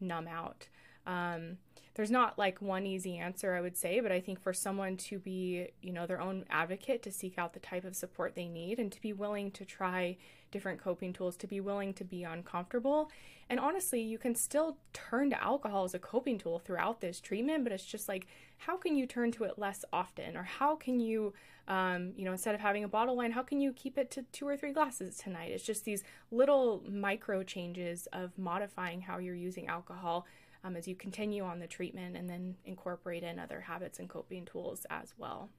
numb 0.00 0.26
out. 0.26 0.68
Um, 1.06 1.58
there's 1.94 2.10
not 2.10 2.38
like 2.38 2.62
one 2.62 2.86
easy 2.86 3.18
answer, 3.18 3.54
I 3.54 3.60
would 3.60 3.76
say, 3.76 4.00
but 4.00 4.12
I 4.12 4.20
think 4.20 4.40
for 4.40 4.52
someone 4.52 4.96
to 4.98 5.18
be, 5.18 5.68
you 5.82 5.92
know, 5.92 6.06
their 6.06 6.20
own 6.20 6.44
advocate, 6.48 7.02
to 7.02 7.12
seek 7.12 7.36
out 7.36 7.52
the 7.52 7.60
type 7.60 7.84
of 7.84 7.96
support 7.96 8.34
they 8.34 8.48
need, 8.48 8.78
and 8.78 8.90
to 8.92 9.00
be 9.00 9.12
willing 9.12 9.50
to 9.52 9.64
try 9.64 10.16
different 10.50 10.80
coping 10.80 11.12
tools, 11.12 11.36
to 11.36 11.46
be 11.46 11.60
willing 11.60 11.92
to 11.94 12.04
be 12.04 12.22
uncomfortable. 12.22 13.10
And 13.48 13.58
honestly, 13.58 14.00
you 14.00 14.18
can 14.18 14.34
still 14.34 14.78
turn 14.92 15.30
to 15.30 15.42
alcohol 15.42 15.84
as 15.84 15.94
a 15.94 15.98
coping 15.98 16.38
tool 16.38 16.60
throughout 16.60 17.00
this 17.00 17.20
treatment, 17.20 17.64
but 17.64 17.72
it's 17.72 17.84
just 17.84 18.08
like, 18.08 18.26
how 18.58 18.76
can 18.76 18.96
you 18.96 19.06
turn 19.06 19.32
to 19.32 19.44
it 19.44 19.58
less 19.58 19.84
often? 19.92 20.36
Or 20.36 20.44
how 20.44 20.76
can 20.76 21.00
you, 21.00 21.34
um, 21.66 22.12
you 22.16 22.24
know, 22.24 22.32
instead 22.32 22.54
of 22.54 22.60
having 22.60 22.84
a 22.84 22.88
bottle 22.88 23.16
wine, 23.16 23.32
how 23.32 23.42
can 23.42 23.60
you 23.60 23.72
keep 23.72 23.98
it 23.98 24.10
to 24.12 24.22
two 24.32 24.46
or 24.46 24.56
three 24.56 24.72
glasses 24.72 25.16
tonight? 25.16 25.50
It's 25.50 25.64
just 25.64 25.84
these 25.84 26.04
little 26.30 26.84
micro 26.88 27.42
changes 27.42 28.06
of 28.12 28.38
modifying 28.38 29.00
how 29.00 29.18
you're 29.18 29.34
using 29.34 29.66
alcohol 29.66 30.26
um, 30.64 30.76
as 30.76 30.86
you 30.86 30.94
continue 30.94 31.42
on 31.44 31.58
the 31.58 31.66
treatment 31.66 32.16
and 32.16 32.28
then 32.28 32.56
incorporate 32.64 33.22
in 33.22 33.38
other 33.38 33.60
habits 33.60 33.98
and 33.98 34.08
coping 34.08 34.44
tools 34.44 34.86
as 34.90 35.14
well. 35.16 35.50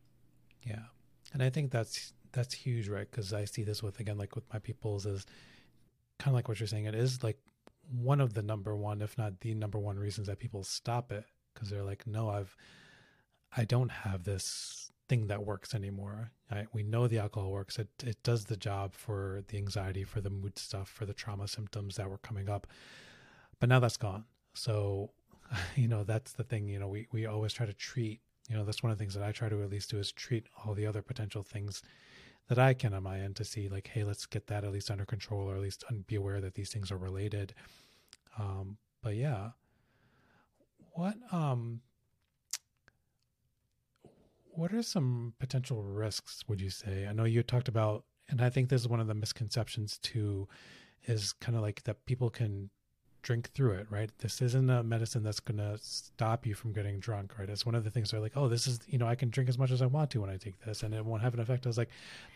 Yeah. 0.63 0.83
And 1.33 1.41
I 1.41 1.49
think 1.49 1.71
that's 1.71 2.13
that's 2.33 2.53
huge, 2.53 2.87
right? 2.87 3.09
Because 3.09 3.33
I 3.33 3.45
see 3.45 3.63
this 3.63 3.83
with 3.83 3.99
again, 3.99 4.17
like 4.17 4.35
with 4.35 4.51
my 4.51 4.59
peoples, 4.59 5.05
is 5.05 5.25
kind 6.19 6.33
of 6.33 6.35
like 6.35 6.47
what 6.47 6.59
you're 6.59 6.67
saying. 6.67 6.85
It 6.85 6.95
is 6.95 7.23
like 7.23 7.37
one 7.91 8.21
of 8.21 8.33
the 8.33 8.41
number 8.41 8.75
one, 8.75 9.01
if 9.01 9.17
not 9.17 9.39
the 9.41 9.53
number 9.53 9.79
one, 9.79 9.97
reasons 9.97 10.27
that 10.27 10.39
people 10.39 10.63
stop 10.63 11.11
it 11.11 11.25
because 11.53 11.69
they're 11.69 11.83
like, 11.83 12.07
no, 12.07 12.29
I've, 12.29 12.55
I 13.55 13.65
don't 13.65 13.91
have 13.91 14.23
this 14.23 14.91
thing 15.09 15.27
that 15.27 15.45
works 15.45 15.75
anymore. 15.75 16.31
I, 16.49 16.67
we 16.73 16.83
know 16.83 17.07
the 17.07 17.19
alcohol 17.19 17.51
works. 17.51 17.79
It 17.79 17.89
it 18.03 18.23
does 18.23 18.45
the 18.45 18.57
job 18.57 18.93
for 18.93 19.43
the 19.47 19.57
anxiety, 19.57 20.03
for 20.03 20.21
the 20.21 20.29
mood 20.29 20.57
stuff, 20.57 20.89
for 20.89 21.05
the 21.05 21.13
trauma 21.13 21.47
symptoms 21.47 21.95
that 21.95 22.09
were 22.09 22.17
coming 22.17 22.49
up, 22.49 22.67
but 23.59 23.69
now 23.69 23.79
that's 23.79 23.97
gone. 23.97 24.25
So, 24.53 25.11
you 25.75 25.87
know, 25.87 26.03
that's 26.03 26.33
the 26.33 26.43
thing. 26.43 26.67
You 26.67 26.79
know, 26.79 26.87
we 26.87 27.07
we 27.11 27.25
always 27.25 27.53
try 27.53 27.65
to 27.65 27.73
treat. 27.73 28.21
You 28.49 28.57
know, 28.57 28.65
that's 28.65 28.83
one 28.83 28.91
of 28.91 28.97
the 28.97 29.01
things 29.01 29.13
that 29.13 29.23
I 29.23 29.31
try 29.31 29.49
to 29.49 29.63
at 29.63 29.69
least 29.69 29.91
do 29.91 29.97
is 29.97 30.11
treat 30.11 30.45
all 30.65 30.73
the 30.73 30.85
other 30.85 31.01
potential 31.01 31.43
things 31.43 31.81
that 32.49 32.59
I 32.59 32.73
can 32.73 32.93
on 32.93 33.03
my 33.03 33.19
end 33.19 33.37
to 33.37 33.45
see 33.45 33.69
like, 33.69 33.87
hey, 33.87 34.03
let's 34.03 34.25
get 34.25 34.47
that 34.47 34.63
at 34.63 34.73
least 34.73 34.91
under 34.91 35.05
control 35.05 35.49
or 35.49 35.55
at 35.55 35.61
least 35.61 35.85
be 36.07 36.15
aware 36.15 36.41
that 36.41 36.55
these 36.55 36.69
things 36.69 36.91
are 36.91 36.97
related. 36.97 37.53
Um, 38.37 38.77
but 39.01 39.15
yeah, 39.15 39.51
what 40.91 41.15
um, 41.31 41.81
what 44.49 44.73
are 44.73 44.83
some 44.83 45.33
potential 45.39 45.81
risks? 45.83 46.43
Would 46.47 46.61
you 46.61 46.69
say? 46.69 47.07
I 47.07 47.13
know 47.13 47.23
you 47.23 47.41
talked 47.43 47.67
about, 47.67 48.03
and 48.29 48.41
I 48.41 48.49
think 48.49 48.69
this 48.69 48.81
is 48.81 48.87
one 48.87 48.99
of 48.99 49.07
the 49.07 49.13
misconceptions 49.13 49.97
too, 49.99 50.47
is 51.05 51.33
kind 51.33 51.55
of 51.55 51.63
like 51.63 51.83
that 51.83 52.05
people 52.05 52.29
can 52.29 52.69
drink 53.21 53.51
through 53.53 53.73
it, 53.73 53.87
right? 53.89 54.09
This 54.19 54.41
isn't 54.41 54.69
a 54.69 54.83
medicine 54.83 55.23
that's 55.23 55.39
going 55.39 55.57
to 55.57 55.77
stop 55.81 56.45
you 56.45 56.55
from 56.55 56.73
getting 56.73 56.99
drunk, 56.99 57.37
right? 57.37 57.49
It's 57.49 57.65
one 57.65 57.75
of 57.75 57.83
the 57.83 57.89
things 57.89 58.11
they're 58.11 58.19
like, 58.19 58.35
oh, 58.35 58.47
this 58.47 58.67
is, 58.67 58.79
you 58.87 58.97
know, 58.97 59.07
I 59.07 59.15
can 59.15 59.29
drink 59.29 59.49
as 59.49 59.57
much 59.57 59.71
as 59.71 59.81
I 59.81 59.85
want 59.85 60.09
to 60.11 60.21
when 60.21 60.29
I 60.29 60.37
take 60.37 60.59
this 60.65 60.83
and 60.83 60.93
it 60.93 61.05
won't 61.05 61.21
have 61.21 61.33
an 61.33 61.39
effect. 61.39 61.65
I 61.65 61.69
was 61.69 61.77
like, 61.77 61.89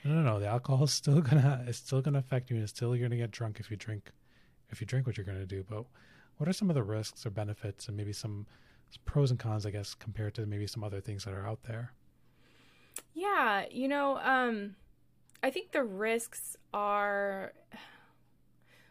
no, 0.04 0.14
no, 0.14 0.22
no, 0.22 0.40
the 0.40 0.48
alcohol 0.48 0.84
is 0.84 0.94
still 0.94 1.22
going 1.22 1.42
to, 1.42 1.64
it's 1.68 1.80
still 1.80 2.02
going 2.02 2.14
to 2.14 2.20
affect 2.20 2.50
you 2.50 2.56
and 2.58 2.64
it's 2.64 2.74
still 2.74 2.96
going 2.96 3.12
to 3.12 3.18
get 3.18 3.32
drunk 3.32 3.60
if 3.60 3.72
you 3.72 3.78
drink, 3.78 4.12
if 4.70 4.80
you 4.80 4.88
drink 4.88 5.08
what 5.08 5.18
you're 5.18 5.26
going 5.26 5.40
to 5.40 5.46
do. 5.46 5.66
But 5.68 5.86
what 6.38 6.48
are 6.48 6.54
some 6.54 6.70
of 6.70 6.76
the 6.76 6.84
risks 6.84 7.26
or 7.26 7.32
benefits 7.32 7.88
and 7.88 7.98
maybe 7.98 8.14
some 8.14 8.46
pros 9.06 9.32
and 9.32 9.40
cons, 9.40 9.66
I 9.66 9.72
guess, 9.72 9.94
compared 9.96 10.36
to 10.36 10.46
maybe 10.46 10.68
some 10.68 10.84
other 10.84 11.02
things 11.02 11.26
that 11.26 11.34
are 11.34 11.48
out 11.48 11.64
there? 11.64 11.94
Yeah, 13.14 13.66
you 13.72 13.88
know, 13.88 14.18
um, 14.20 14.76
I 15.42 15.50
think 15.50 15.72
the 15.72 15.84
risks 15.84 16.56
are 16.74 17.54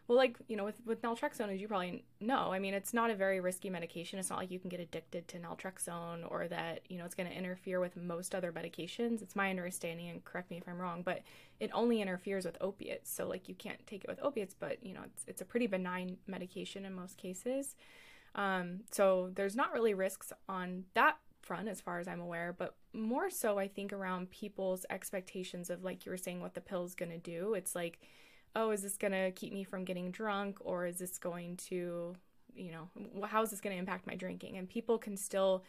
well, 0.07 0.17
like, 0.17 0.37
you 0.47 0.55
know, 0.55 0.63
with, 0.63 0.79
with 0.85 1.01
naltrexone, 1.01 1.51
as 1.51 1.59
you 1.59 1.67
probably 1.67 2.05
know, 2.19 2.53
I 2.53 2.59
mean, 2.59 2.75
it's 2.75 2.93
not 2.93 3.09
a 3.09 3.15
very 3.15 3.39
risky 3.39 3.71
medication. 3.71 4.19
It's 4.19 4.29
not 4.29 4.37
like 4.37 4.51
you 4.51 4.59
can 4.59 4.69
get 4.69 4.79
addicted 4.79 5.27
to 5.29 5.39
naltrexone 5.39 6.29
or 6.29 6.47
that, 6.47 6.81
you 6.89 6.99
know, 6.99 7.05
it's 7.05 7.15
going 7.15 7.27
to 7.27 7.35
interfere 7.35 7.79
with 7.79 7.97
most 7.97 8.35
other 8.35 8.51
medications. 8.51 9.23
It's 9.23 9.35
my 9.35 9.49
understanding, 9.49 10.09
and 10.09 10.23
correct 10.23 10.51
me 10.51 10.57
if 10.57 10.69
I'm 10.69 10.77
wrong, 10.77 11.01
but 11.01 11.23
it 11.59 11.71
only 11.73 12.01
interferes 12.01 12.45
with 12.45 12.57
opiates. 12.61 13.11
So, 13.11 13.27
like, 13.27 13.49
you 13.49 13.55
can't 13.55 13.85
take 13.87 14.03
it 14.03 14.09
with 14.09 14.21
opiates, 14.21 14.53
but, 14.53 14.77
you 14.85 14.93
know, 14.93 15.01
it's, 15.05 15.23
it's 15.27 15.41
a 15.41 15.45
pretty 15.45 15.65
benign 15.65 16.17
medication 16.27 16.85
in 16.85 16.93
most 16.93 17.17
cases. 17.17 17.75
Um, 18.35 18.81
so, 18.91 19.31
there's 19.33 19.55
not 19.55 19.73
really 19.73 19.95
risks 19.95 20.31
on 20.47 20.83
that 20.93 21.17
front 21.41 21.67
as 21.67 21.81
far 21.81 21.99
as 21.99 22.07
I'm 22.07 22.19
aware, 22.19 22.53
but 22.55 22.75
more 22.93 23.29
so, 23.29 23.57
I 23.57 23.67
think, 23.67 23.91
around 23.91 24.29
people's 24.29 24.85
expectations 24.89 25.69
of, 25.71 25.83
like 25.83 26.05
you 26.05 26.11
were 26.11 26.17
saying, 26.17 26.41
what 26.41 26.53
the 26.53 26.61
pill 26.61 26.83
is 26.83 26.95
going 26.95 27.11
to 27.11 27.17
do. 27.17 27.55
It's 27.55 27.73
like, 27.75 27.99
oh, 28.55 28.71
is 28.71 28.81
this 28.81 28.97
going 28.97 29.11
to 29.11 29.31
keep 29.31 29.53
me 29.53 29.63
from 29.63 29.83
getting 29.83 30.11
drunk 30.11 30.57
or 30.61 30.85
is 30.85 30.97
this 30.97 31.17
going 31.17 31.57
to, 31.57 32.15
you 32.55 32.71
know, 32.71 33.27
how 33.27 33.43
is 33.43 33.51
this 33.51 33.61
going 33.61 33.75
to 33.75 33.79
impact 33.79 34.07
my 34.07 34.15
drinking? 34.15 34.57
And 34.57 34.69
people 34.69 34.97
can 34.97 35.17
still 35.17 35.63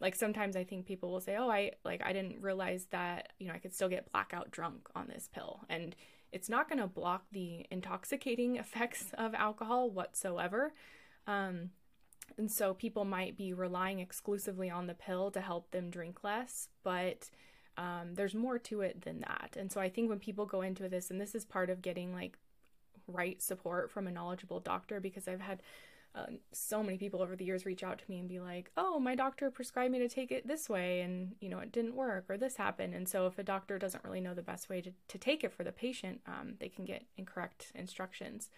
like 0.00 0.14
sometimes 0.14 0.56
I 0.56 0.64
think 0.64 0.86
people 0.86 1.12
will 1.12 1.20
say, 1.20 1.36
"Oh, 1.36 1.50
I 1.50 1.72
like 1.84 2.02
I 2.02 2.12
didn't 2.12 2.40
realize 2.40 2.86
that, 2.90 3.34
you 3.38 3.46
know, 3.46 3.52
I 3.52 3.58
could 3.58 3.74
still 3.74 3.88
get 3.88 4.10
blackout 4.10 4.50
drunk 4.50 4.88
on 4.94 5.08
this 5.08 5.28
pill." 5.32 5.60
And 5.68 5.94
it's 6.32 6.48
not 6.48 6.68
going 6.68 6.78
to 6.78 6.86
block 6.86 7.24
the 7.32 7.66
intoxicating 7.70 8.56
effects 8.56 9.12
of 9.18 9.34
alcohol 9.34 9.90
whatsoever. 9.90 10.72
Um, 11.26 11.70
and 12.38 12.50
so 12.50 12.74
people 12.74 13.04
might 13.04 13.36
be 13.36 13.52
relying 13.52 13.98
exclusively 13.98 14.70
on 14.70 14.86
the 14.86 14.94
pill 14.94 15.30
to 15.32 15.40
help 15.40 15.70
them 15.70 15.90
drink 15.90 16.22
less, 16.22 16.68
but 16.82 17.28
um, 17.80 18.14
there's 18.14 18.34
more 18.34 18.58
to 18.58 18.82
it 18.82 19.02
than 19.02 19.20
that. 19.20 19.56
And 19.58 19.72
so 19.72 19.80
I 19.80 19.88
think 19.88 20.10
when 20.10 20.18
people 20.18 20.44
go 20.44 20.60
into 20.60 20.86
this, 20.86 21.10
and 21.10 21.18
this 21.18 21.34
is 21.34 21.46
part 21.46 21.70
of 21.70 21.80
getting 21.80 22.12
like 22.12 22.36
right 23.08 23.40
support 23.40 23.90
from 23.90 24.06
a 24.06 24.12
knowledgeable 24.12 24.60
doctor, 24.60 25.00
because 25.00 25.26
I've 25.26 25.40
had 25.40 25.62
uh, 26.14 26.26
so 26.52 26.82
many 26.82 26.98
people 26.98 27.22
over 27.22 27.36
the 27.36 27.44
years 27.44 27.64
reach 27.64 27.82
out 27.82 27.98
to 27.98 28.04
me 28.08 28.18
and 28.18 28.28
be 28.28 28.38
like, 28.38 28.70
"Oh, 28.76 28.98
my 28.98 29.14
doctor 29.14 29.50
prescribed 29.50 29.92
me 29.92 29.98
to 30.00 30.08
take 30.08 30.30
it 30.30 30.46
this 30.46 30.68
way, 30.68 31.00
and 31.00 31.36
you 31.40 31.48
know 31.48 31.60
it 31.60 31.72
didn't 31.72 31.94
work, 31.94 32.26
or 32.28 32.36
this 32.36 32.56
happened." 32.56 32.94
And 32.94 33.08
so, 33.08 33.26
if 33.26 33.38
a 33.38 33.42
doctor 33.42 33.78
doesn't 33.78 34.04
really 34.04 34.20
know 34.20 34.34
the 34.34 34.42
best 34.42 34.68
way 34.68 34.82
to, 34.82 34.92
to 35.08 35.18
take 35.18 35.42
it 35.42 35.52
for 35.52 35.64
the 35.64 35.72
patient, 35.72 36.20
um, 36.26 36.56
they 36.58 36.68
can 36.68 36.84
get 36.84 37.06
incorrect 37.16 37.72
instructions. 37.74 38.50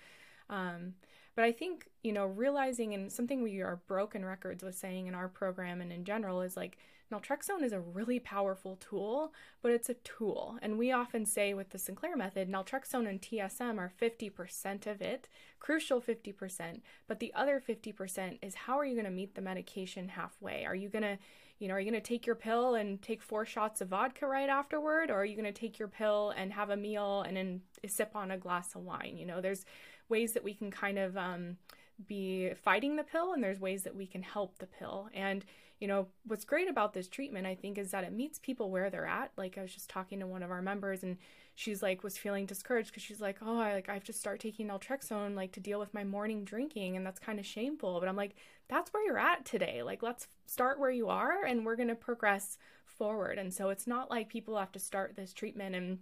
Um, 0.51 0.95
but 1.37 1.45
I 1.45 1.53
think 1.53 1.89
you 2.03 2.13
know 2.13 2.27
realizing 2.27 2.95
and 2.95 3.13
something 3.13 3.43
we 3.43 3.61
are 3.61 3.81
broken 3.87 4.25
records 4.25 4.65
with 4.65 4.75
saying 4.75 5.07
in 5.07 5.15
our 5.15 5.29
program 5.29 5.81
and 5.81 5.93
in 5.93 6.05
general 6.05 6.41
is 6.41 6.57
like 6.57 6.79
naltrexone 7.13 7.63
is 7.63 7.73
a 7.73 7.81
really 7.81 8.19
powerful 8.19 8.77
tool, 8.77 9.33
but 9.61 9.71
it's 9.71 9.89
a 9.89 9.95
tool. 9.95 10.57
And 10.63 10.79
we 10.79 10.91
often 10.91 11.27
say 11.27 11.55
with 11.55 11.71
the 11.71 11.79
Sinclair 11.79 12.17
method, 12.17 12.51
naltrexone 12.51 13.09
and 13.09 13.21
TSM 13.21 13.79
are 13.79 13.93
50% 14.01 14.87
of 14.87 15.03
it, 15.03 15.29
crucial 15.61 16.01
50%, 16.01 16.81
but 17.07 17.21
the 17.21 17.33
other 17.35 17.63
50% 17.67 18.39
is 18.43 18.55
how 18.55 18.79
are 18.79 18.85
you 18.85 18.95
going 18.95 19.05
to 19.05 19.11
meet 19.11 19.35
the 19.35 19.43
medication 19.43 20.09
halfway? 20.09 20.65
Are 20.65 20.75
you 20.75 20.89
going 20.89 21.03
to 21.03 21.19
you 21.59 21.69
know, 21.69 21.75
are 21.75 21.81
you 21.81 21.89
going 21.89 22.03
to 22.03 22.09
take 22.09 22.27
your 22.27 22.35
pill 22.35 22.75
and 22.75 23.01
take 23.03 23.23
four 23.23 23.45
shots 23.45 23.81
of 23.81 23.87
vodka 23.87 24.27
right 24.27 24.49
afterward? 24.49 25.11
Or 25.13 25.21
are 25.21 25.25
you 25.25 25.37
going 25.37 25.53
to 25.53 25.61
take 25.61 25.79
your 25.79 25.87
pill 25.87 26.35
and 26.37 26.53
have 26.53 26.71
a 26.71 26.77
meal 26.77 27.23
and 27.23 27.37
then 27.37 27.61
sip 27.87 28.17
on 28.17 28.33
a 28.33 28.37
glass 28.37 28.75
of 28.75 28.83
wine? 28.83 29.17
You 29.17 29.27
know, 29.27 29.41
there's 29.41 29.65
ways 30.09 30.33
that 30.33 30.43
we 30.43 30.55
can 30.55 30.73
kind 30.73 30.99
of 30.99 31.17
um, 31.17 31.59
be 32.07 32.53
fighting 32.55 32.97
the 32.97 33.05
pill 33.05 33.33
and 33.33 33.43
there's 33.43 33.61
ways 33.61 33.83
that 33.85 33.97
we 33.97 34.07
can 34.07 34.23
help 34.23 34.59
the 34.59 34.67
pill. 34.67 35.09
And 35.15 35.45
you 35.81 35.89
know, 35.89 36.07
what's 36.29 36.45
great 36.45 36.69
about 36.69 36.95
this 36.95 37.09
treatment, 37.09 37.45
I 37.45 37.57
think, 37.57 37.77
is 37.77 37.91
that 37.91 38.05
it 38.05 38.13
meets 38.13 38.39
people 38.39 38.71
where 38.71 38.89
they're 38.89 39.05
at. 39.05 39.33
Like 39.37 39.59
I 39.59 39.63
was 39.63 39.75
just 39.75 39.91
talking 39.91 40.21
to 40.21 40.29
one 40.29 40.45
of 40.45 40.51
our 40.53 40.63
members 40.63 41.03
and 41.03 41.17
she's 41.55 41.83
like 41.83 42.05
was 42.05 42.17
feeling 42.17 42.47
discouraged 42.47 42.91
because 42.91 43.03
she's 43.03 43.21
like, 43.21 43.39
oh, 43.43 43.59
I 43.59 43.75
like 43.75 43.89
I 43.89 43.95
have 43.95 44.05
to 44.05 44.13
start 44.13 44.41
taking 44.41 44.69
naltrexone 44.69 45.35
like 45.35 45.53
to 45.53 45.61
deal 45.61 45.81
with 45.81 45.93
my 45.93 46.05
morning 46.05 46.45
drinking, 46.45 46.97
and 46.97 47.05
that's 47.05 47.19
kind 47.19 47.39
of 47.39 47.47
shameful. 47.47 47.99
But 47.99 48.09
I'm 48.09 48.17
like, 48.17 48.37
that's 48.69 48.93
where 48.93 49.05
you're 49.05 49.19
at 49.19 49.45
today. 49.45 49.83
Like 49.83 50.03
let's 50.03 50.29
start 50.47 50.79
where 50.79 50.91
you 50.91 51.09
are, 51.09 51.45
and 51.45 51.67
we're 51.67 51.77
gonna 51.77 51.95
progress 51.95 52.59
forward. 52.87 53.39
And 53.39 53.53
so 53.53 53.71
it's 53.71 53.87
not 53.87 54.11
like 54.11 54.29
people 54.29 54.57
have 54.59 54.73
to 54.73 54.79
start 54.79 55.17
this 55.17 55.33
treatment 55.33 55.75
and 55.75 55.99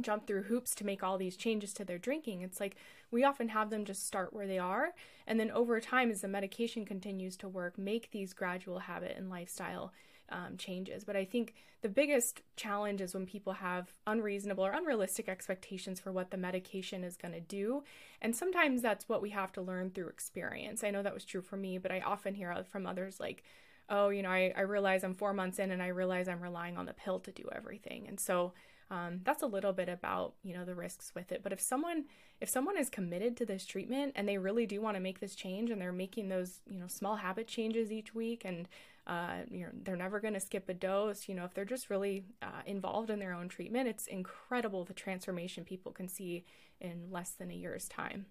jump 0.00 0.26
through 0.26 0.44
hoops 0.44 0.74
to 0.76 0.86
make 0.86 1.02
all 1.02 1.18
these 1.18 1.36
changes 1.36 1.72
to 1.74 1.84
their 1.84 1.98
drinking. 1.98 2.42
It's 2.42 2.60
like 2.60 2.76
we 3.10 3.24
often 3.24 3.48
have 3.48 3.70
them 3.70 3.84
just 3.84 4.06
start 4.06 4.32
where 4.32 4.46
they 4.46 4.58
are. 4.58 4.94
And 5.26 5.38
then 5.38 5.50
over 5.50 5.80
time, 5.80 6.10
as 6.10 6.20
the 6.20 6.28
medication 6.28 6.84
continues 6.84 7.36
to 7.38 7.48
work, 7.48 7.78
make 7.78 8.10
these 8.10 8.32
gradual 8.32 8.80
habit 8.80 9.14
and 9.16 9.30
lifestyle 9.30 9.92
um, 10.30 10.56
changes. 10.56 11.04
But 11.04 11.16
I 11.16 11.24
think 11.24 11.54
the 11.80 11.88
biggest 11.88 12.42
challenge 12.56 13.00
is 13.00 13.14
when 13.14 13.26
people 13.26 13.54
have 13.54 13.92
unreasonable 14.06 14.66
or 14.66 14.72
unrealistic 14.72 15.28
expectations 15.28 16.00
for 16.00 16.12
what 16.12 16.30
the 16.30 16.36
medication 16.36 17.04
is 17.04 17.16
going 17.16 17.34
to 17.34 17.40
do. 17.40 17.82
And 18.20 18.34
sometimes 18.34 18.82
that's 18.82 19.08
what 19.08 19.22
we 19.22 19.30
have 19.30 19.52
to 19.52 19.62
learn 19.62 19.90
through 19.90 20.08
experience. 20.08 20.84
I 20.84 20.90
know 20.90 21.02
that 21.02 21.14
was 21.14 21.24
true 21.24 21.42
for 21.42 21.56
me, 21.56 21.78
but 21.78 21.92
I 21.92 22.00
often 22.00 22.34
hear 22.34 22.54
from 22.70 22.86
others 22.86 23.20
like, 23.20 23.42
oh, 23.88 24.10
you 24.10 24.22
know, 24.22 24.30
I, 24.30 24.52
I 24.56 24.62
realize 24.62 25.02
I'm 25.02 25.14
four 25.14 25.32
months 25.32 25.58
in 25.58 25.70
and 25.70 25.82
I 25.82 25.88
realize 25.88 26.28
I'm 26.28 26.42
relying 26.42 26.76
on 26.76 26.86
the 26.86 26.92
pill 26.92 27.20
to 27.20 27.32
do 27.32 27.48
everything. 27.54 28.06
And 28.06 28.20
so 28.20 28.52
um, 28.90 29.20
that's 29.24 29.42
a 29.42 29.46
little 29.46 29.72
bit 29.72 29.88
about 29.88 30.34
you 30.42 30.54
know 30.54 30.64
the 30.64 30.74
risks 30.74 31.12
with 31.14 31.32
it. 31.32 31.42
But 31.42 31.52
if 31.52 31.60
someone 31.60 32.04
if 32.40 32.48
someone 32.48 32.78
is 32.78 32.88
committed 32.88 33.36
to 33.36 33.46
this 33.46 33.66
treatment 33.66 34.12
and 34.16 34.28
they 34.28 34.38
really 34.38 34.66
do 34.66 34.80
want 34.80 34.96
to 34.96 35.00
make 35.00 35.20
this 35.20 35.34
change 35.34 35.70
and 35.70 35.80
they're 35.80 35.92
making 35.92 36.28
those 36.28 36.60
you 36.68 36.78
know 36.78 36.86
small 36.86 37.16
habit 37.16 37.46
changes 37.46 37.92
each 37.92 38.14
week 38.14 38.44
and 38.44 38.68
uh, 39.06 39.38
you 39.50 39.64
know 39.64 39.70
they're 39.84 39.96
never 39.96 40.20
going 40.20 40.34
to 40.34 40.40
skip 40.40 40.68
a 40.68 40.74
dose 40.74 41.28
you 41.28 41.34
know 41.34 41.44
if 41.44 41.54
they're 41.54 41.64
just 41.64 41.90
really 41.90 42.24
uh, 42.42 42.62
involved 42.66 43.10
in 43.10 43.18
their 43.18 43.32
own 43.32 43.48
treatment 43.48 43.88
it's 43.88 44.06
incredible 44.06 44.84
the 44.84 44.92
transformation 44.92 45.64
people 45.64 45.92
can 45.92 46.08
see 46.08 46.44
in 46.80 47.08
less 47.10 47.30
than 47.30 47.50
a 47.50 47.54
year's 47.54 47.88
time. 47.88 48.26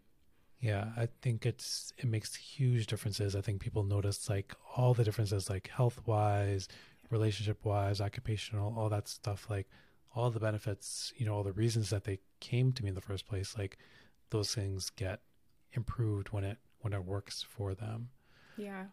Yeah, 0.59 0.89
I 0.97 1.07
think 1.21 1.45
it's 1.45 1.93
it 1.97 2.05
makes 2.05 2.35
huge 2.35 2.87
differences. 2.87 3.35
I 3.35 3.41
think 3.41 3.61
people 3.61 3.83
notice 3.83 4.29
like 4.29 4.55
all 4.75 4.93
the 4.93 5.03
differences 5.03 5.49
like 5.49 5.69
health 5.69 6.01
wise, 6.07 6.67
relationship 7.11 7.63
wise, 7.63 8.01
occupational, 8.01 8.73
all 8.77 8.89
that 8.89 9.07
stuff 9.07 9.47
like 9.49 9.67
all 10.15 10.29
the 10.29 10.39
benefits, 10.39 11.13
you 11.17 11.25
know, 11.25 11.35
all 11.35 11.43
the 11.43 11.51
reasons 11.51 11.89
that 11.89 12.03
they 12.03 12.19
came 12.39 12.71
to 12.73 12.83
me 12.83 12.89
in 12.89 12.95
the 12.95 13.01
first 13.01 13.27
place, 13.27 13.55
like 13.57 13.77
those 14.29 14.53
things 14.53 14.89
get 14.89 15.21
improved 15.73 16.29
when 16.29 16.43
it 16.43 16.57
when 16.79 16.93
it 16.93 17.05
works 17.05 17.43
for 17.43 17.73
them. 17.73 18.09
Yeah. 18.57 18.85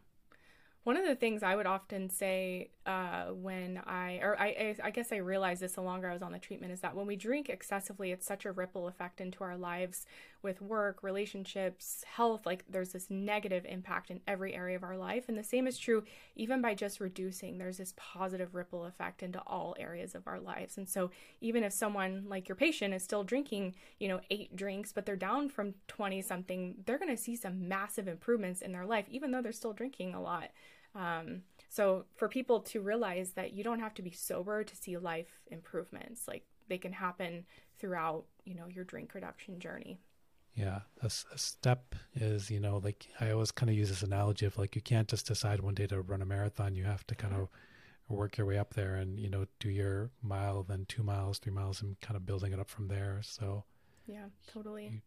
One 0.84 0.98
of 0.98 1.06
the 1.06 1.14
things 1.14 1.42
I 1.42 1.56
would 1.56 1.66
often 1.66 2.10
say 2.10 2.70
uh, 2.84 3.28
when 3.28 3.80
I, 3.86 4.18
or 4.20 4.38
I, 4.38 4.76
I 4.84 4.90
guess 4.90 5.12
I 5.12 5.16
realized 5.16 5.62
this 5.62 5.72
the 5.72 5.80
longer 5.80 6.10
I 6.10 6.12
was 6.12 6.20
on 6.20 6.32
the 6.32 6.38
treatment, 6.38 6.74
is 6.74 6.80
that 6.80 6.94
when 6.94 7.06
we 7.06 7.16
drink 7.16 7.48
excessively, 7.48 8.12
it's 8.12 8.26
such 8.26 8.44
a 8.44 8.52
ripple 8.52 8.86
effect 8.86 9.18
into 9.18 9.42
our 9.42 9.56
lives 9.56 10.04
with 10.44 10.62
work, 10.62 11.02
relationships, 11.02 12.04
health. 12.06 12.46
Like 12.46 12.64
there's 12.68 12.92
this 12.92 13.10
negative 13.10 13.64
impact 13.66 14.10
in 14.10 14.20
every 14.28 14.54
area 14.54 14.76
of 14.76 14.84
our 14.84 14.96
life. 14.96 15.24
And 15.28 15.36
the 15.36 15.42
same 15.42 15.66
is 15.66 15.78
true 15.78 16.04
even 16.36 16.60
by 16.60 16.74
just 16.74 17.00
reducing, 17.00 17.58
there's 17.58 17.78
this 17.78 17.94
positive 17.96 18.54
ripple 18.54 18.84
effect 18.84 19.22
into 19.22 19.40
all 19.46 19.74
areas 19.78 20.14
of 20.14 20.28
our 20.28 20.38
lives. 20.38 20.76
And 20.76 20.88
so 20.88 21.10
even 21.40 21.64
if 21.64 21.72
someone 21.72 22.26
like 22.28 22.48
your 22.48 22.56
patient 22.56 22.94
is 22.94 23.02
still 23.02 23.24
drinking, 23.24 23.74
you 23.98 24.08
know, 24.08 24.20
eight 24.30 24.54
drinks, 24.54 24.92
but 24.92 25.06
they're 25.06 25.16
down 25.16 25.48
from 25.48 25.74
20 25.88 26.22
something, 26.22 26.76
they're 26.86 26.98
going 26.98 27.14
to 27.14 27.20
see 27.20 27.34
some 27.34 27.66
massive 27.68 28.06
improvements 28.06 28.60
in 28.60 28.72
their 28.72 28.86
life, 28.86 29.06
even 29.08 29.30
though 29.30 29.42
they're 29.42 29.52
still 29.52 29.72
drinking 29.72 30.14
a 30.14 30.20
lot. 30.20 30.50
Um, 30.94 31.42
so 31.68 32.04
for 32.14 32.28
people 32.28 32.60
to 32.60 32.80
realize 32.80 33.32
that 33.32 33.52
you 33.52 33.64
don't 33.64 33.80
have 33.80 33.94
to 33.94 34.02
be 34.02 34.12
sober 34.12 34.62
to 34.62 34.76
see 34.76 34.96
life 34.96 35.40
improvements, 35.48 36.28
like 36.28 36.44
they 36.68 36.78
can 36.78 36.92
happen 36.92 37.44
throughout, 37.78 38.24
you 38.44 38.54
know, 38.54 38.66
your 38.68 38.84
drink 38.84 39.14
reduction 39.14 39.58
journey. 39.58 39.98
Yeah, 40.54 40.80
a, 41.02 41.06
a 41.06 41.38
step 41.38 41.96
is, 42.14 42.50
you 42.50 42.60
know, 42.60 42.78
like 42.78 43.08
I 43.20 43.30
always 43.30 43.50
kind 43.50 43.70
of 43.70 43.76
use 43.76 43.88
this 43.88 44.02
analogy 44.02 44.46
of 44.46 44.56
like 44.56 44.76
you 44.76 44.82
can't 44.82 45.08
just 45.08 45.26
decide 45.26 45.60
one 45.60 45.74
day 45.74 45.86
to 45.88 46.00
run 46.00 46.22
a 46.22 46.26
marathon. 46.26 46.76
You 46.76 46.84
have 46.84 47.04
to 47.08 47.14
kind 47.16 47.34
of 47.34 47.40
mm-hmm. 47.40 48.14
work 48.14 48.38
your 48.38 48.46
way 48.46 48.58
up 48.58 48.74
there 48.74 48.94
and, 48.94 49.18
you 49.18 49.28
know, 49.28 49.46
do 49.58 49.68
your 49.68 50.10
mile, 50.22 50.62
then 50.62 50.86
two 50.88 51.02
miles, 51.02 51.38
three 51.38 51.52
miles, 51.52 51.82
and 51.82 52.00
kind 52.00 52.16
of 52.16 52.24
building 52.24 52.52
it 52.52 52.60
up 52.60 52.70
from 52.70 52.86
there. 52.86 53.18
So, 53.22 53.64
yeah, 54.06 54.26
totally. 54.52 54.84
You, 54.86 55.00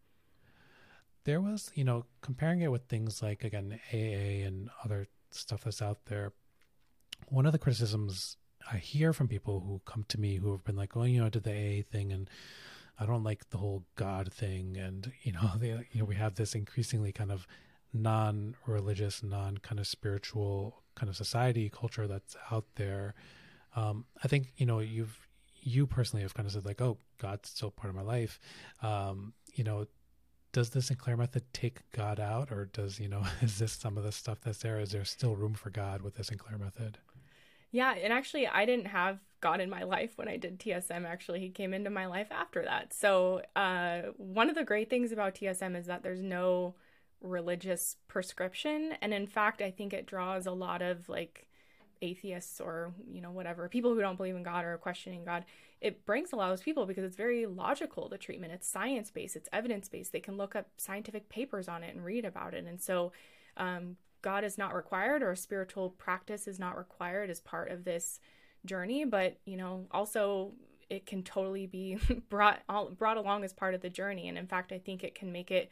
there 1.24 1.40
was, 1.40 1.72
you 1.76 1.84
know, 1.86 2.06
comparing 2.22 2.62
it 2.62 2.72
with 2.72 2.84
things 2.84 3.22
like, 3.22 3.44
again, 3.44 3.80
AA 3.94 4.46
and 4.46 4.70
other 4.84 5.08
stuff 5.32 5.64
that's 5.64 5.82
out 5.82 6.00
there. 6.08 6.34
One 7.30 7.46
of 7.46 7.54
the 7.54 7.60
criticisms 7.60 8.38
I 8.72 8.78
hear 8.78 9.14
from 9.14 9.28
people 9.28 9.62
who 9.62 9.82
come 9.86 10.06
to 10.10 10.20
me 10.20 10.38
who 10.38 10.52
have 10.52 10.64
been 10.64 10.76
like, 10.76 10.96
"Oh, 10.98 11.04
you 11.04 11.20
know, 11.20 11.28
I 11.28 11.30
did 11.30 11.44
the 11.44 11.52
AA 11.52 11.84
thing, 11.84 12.12
and 12.12 12.30
I 13.00 13.06
don't 13.06 13.24
like 13.24 13.50
the 13.50 13.58
whole 13.58 13.86
God 13.96 14.32
thing," 14.32 14.78
and 14.78 15.12
you 15.22 15.32
know, 15.34 15.52
you 15.62 16.00
know, 16.00 16.06
we 16.06 16.16
have 16.16 16.36
this 16.36 16.56
increasingly 16.56 17.12
kind 17.12 17.32
of 17.32 17.48
non-religious, 17.94 19.24
non 19.24 19.58
kind 19.60 19.80
of 19.80 19.88
spiritual 19.88 20.84
kind 20.96 21.10
of 21.10 21.16
society 21.16 21.70
culture 21.70 22.08
that's 22.08 22.36
out 22.52 22.66
there. 22.76 23.14
Um, 23.76 24.06
I 24.24 24.28
think 24.28 24.54
you 24.58 24.66
know 24.66 24.80
you've 24.80 25.28
you 25.62 25.86
personally 25.86 26.24
have 26.24 26.34
kind 26.34 26.48
of 26.48 26.54
said 26.54 26.66
like, 26.66 26.82
"Oh, 26.82 26.98
God's 27.18 27.50
still 27.50 27.72
part 27.72 27.90
of 27.90 27.96
my 27.96 28.02
life." 28.02 28.40
Um, 28.82 29.34
you 29.54 29.64
know, 29.64 29.88
does 30.52 30.70
the 30.70 30.82
Sinclair 30.82 31.18
method 31.18 31.44
take 31.54 31.90
God 31.92 32.20
out, 32.20 32.52
or 32.52 32.66
does 32.66 33.00
you 33.00 33.10
know 33.10 33.24
is 33.42 33.60
this 33.60 33.74
some 33.74 33.98
of 33.98 34.04
the 34.04 34.12
stuff 34.12 34.40
that's 34.42 34.60
there? 34.60 34.80
Is 34.80 34.92
there 34.92 35.06
still 35.06 35.36
room 35.36 35.54
for 35.54 35.70
God 35.70 36.02
with 36.02 36.16
the 36.16 36.24
Sinclair 36.24 36.58
method? 36.58 36.98
Yeah, 37.72 37.94
and 37.94 38.14
actually, 38.14 38.48
I 38.48 38.66
didn't 38.66 38.88
have 38.88 39.20
God 39.42 39.62
in 39.62 39.70
my 39.70 39.84
life 39.84 40.14
when 40.18 40.28
I 40.28 40.38
did 40.38 40.60
TSM. 40.60 41.06
Actually, 41.06 41.40
He 41.40 41.50
came 41.50 41.74
into 41.74 41.90
my 41.90 42.06
life 42.06 42.28
after 42.32 42.64
that. 42.64 42.94
So 42.94 43.42
uh, 43.56 44.14
one 44.18 44.50
of 44.50 44.56
the 44.56 44.64
great 44.64 44.90
things 44.90 45.12
about 45.12 45.36
TSM 45.36 45.78
is 45.78 45.86
that 45.86 46.04
there's 46.04 46.22
no 46.22 46.76
religious 47.22 47.98
prescription, 48.08 48.94
and 49.02 49.14
in 49.14 49.28
fact, 49.28 49.62
I 49.62 49.72
think 49.72 49.94
it 49.94 50.06
draws 50.06 50.46
a 50.46 50.52
lot 50.52 50.82
of 50.82 51.10
like 51.10 51.48
atheists 52.02 52.62
or 52.62 52.94
you 53.12 53.22
know 53.22 53.32
whatever 53.32 53.68
people 53.68 53.94
who 53.94 54.02
don't 54.02 54.18
believe 54.18 54.36
in 54.36 54.44
god 54.44 54.66
or 54.66 54.78
questioning 54.78 55.26
god. 55.26 55.46
It 55.80 56.06
brings 56.06 56.32
a 56.32 56.36
lot 56.36 56.52
of 56.52 56.58
those 56.58 56.64
people 56.64 56.86
because 56.86 57.04
it's 57.04 57.16
very 57.16 57.46
logical 57.46 58.10
the 58.10 58.18
treatment. 58.18 58.54
It's 58.54 58.68
science 58.68 59.12
based 59.12 59.36
it's 59.36 59.50
evidence 59.52 59.88
based 59.90 60.12
they 60.12 60.20
can 60.20 60.38
look 60.38 60.56
up 60.56 60.68
scientific 60.78 61.30
papers 61.30 61.68
on 61.68 61.84
it 61.84 61.96
and 61.96 62.04
read 62.04 62.26
about 62.26 62.54
it. 62.54 62.66
And 62.66 62.82
so 62.82 63.12
um, 63.58 63.98
god 64.22 64.44
is 64.44 64.58
not 64.58 64.76
required 64.76 65.24
or 65.24 65.36
spiritual 65.36 65.92
practice 65.92 66.48
is 66.48 66.60
not 66.60 66.78
required 66.78 67.30
as 67.30 67.40
part 67.40 67.72
of 67.72 67.84
this 67.84 68.20
journey 68.68 69.06
but 69.06 69.38
you 69.46 69.58
know 69.58 69.86
also 69.92 70.52
it 70.90 71.06
can 71.06 71.24
totally 71.24 71.66
be 71.66 71.98
brought 72.30 72.62
all, 72.70 72.90
brought 72.90 73.18
along 73.18 73.44
as 73.44 73.54
part 73.54 73.74
of 73.74 73.82
the 73.82 73.90
journey 73.90 74.28
and 74.28 74.38
in 74.38 74.48
fact 74.48 74.72
i 74.72 74.78
think 74.78 75.04
it 75.04 75.16
can 75.16 75.32
make 75.32 75.50
it 75.52 75.72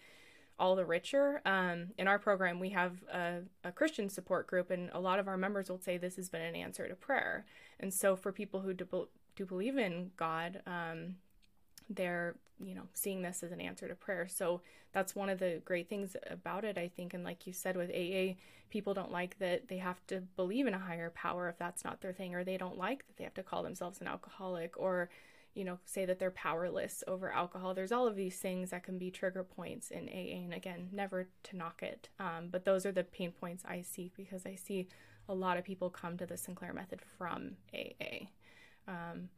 all 0.57 0.75
the 0.75 0.85
richer. 0.85 1.41
Um, 1.45 1.87
in 1.97 2.07
our 2.07 2.19
program, 2.19 2.59
we 2.59 2.69
have 2.69 3.03
a, 3.11 3.39
a, 3.63 3.71
Christian 3.71 4.09
support 4.09 4.47
group, 4.47 4.71
and 4.71 4.89
a 4.93 4.99
lot 4.99 5.19
of 5.19 5.27
our 5.27 5.37
members 5.37 5.69
will 5.69 5.79
say 5.79 5.97
this 5.97 6.15
has 6.15 6.29
been 6.29 6.41
an 6.41 6.55
answer 6.55 6.87
to 6.87 6.95
prayer. 6.95 7.45
And 7.79 7.93
so, 7.93 8.15
for 8.15 8.31
people 8.31 8.61
who 8.61 8.73
do, 8.73 9.07
do 9.35 9.45
believe 9.45 9.77
in 9.77 10.11
God, 10.15 10.61
um, 10.65 11.15
they're 11.89 12.35
you 12.59 12.73
know 12.73 12.87
seeing 12.93 13.21
this 13.21 13.43
as 13.43 13.51
an 13.51 13.61
answer 13.61 13.87
to 13.87 13.95
prayer. 13.95 14.27
So 14.27 14.61
that's 14.93 15.15
one 15.15 15.29
of 15.29 15.39
the 15.39 15.61
great 15.65 15.89
things 15.89 16.15
about 16.29 16.63
it, 16.63 16.77
I 16.77 16.87
think. 16.87 17.13
And 17.13 17.23
like 17.23 17.45
you 17.45 17.53
said 17.53 17.75
with 17.75 17.89
AA, 17.89 18.35
people 18.69 18.93
don't 18.93 19.11
like 19.11 19.37
that 19.39 19.67
they 19.67 19.77
have 19.77 20.05
to 20.07 20.21
believe 20.35 20.67
in 20.67 20.73
a 20.73 20.79
higher 20.79 21.09
power 21.09 21.49
if 21.49 21.57
that's 21.57 21.83
not 21.83 22.01
their 22.01 22.13
thing, 22.13 22.33
or 22.33 22.43
they 22.43 22.57
don't 22.57 22.77
like 22.77 23.05
that 23.07 23.17
they 23.17 23.23
have 23.23 23.33
to 23.35 23.43
call 23.43 23.63
themselves 23.63 24.01
an 24.01 24.07
alcoholic, 24.07 24.77
or 24.77 25.09
you 25.55 25.63
know, 25.63 25.79
say 25.85 26.05
that 26.05 26.19
they're 26.19 26.31
powerless 26.31 27.01
over 27.07 27.31
alcohol. 27.31 27.73
There's 27.73 27.93
all 27.93 28.07
of 28.07 28.17
these 28.17 28.37
things 28.37 28.71
that 28.71 28.83
can 28.83 28.97
be 28.97 29.09
trigger 29.09 29.43
points 29.43 29.89
in 29.89 30.09
AA. 30.09 30.43
And 30.43 30.53
again, 30.53 30.89
never 30.91 31.29
to 31.43 31.55
knock 31.55 31.81
it. 31.81 32.09
Um, 32.19 32.49
but 32.51 32.65
those 32.65 32.85
are 32.85 32.91
the 32.91 33.05
pain 33.05 33.31
points 33.31 33.63
I 33.65 33.81
see 33.81 34.11
because 34.17 34.45
I 34.45 34.55
see 34.55 34.89
a 35.29 35.33
lot 35.33 35.57
of 35.57 35.63
people 35.63 35.89
come 35.89 36.17
to 36.17 36.25
the 36.25 36.37
Sinclair 36.37 36.73
method 36.73 36.99
from 37.17 37.51
AA. 37.73 38.27
Um, 38.87 39.29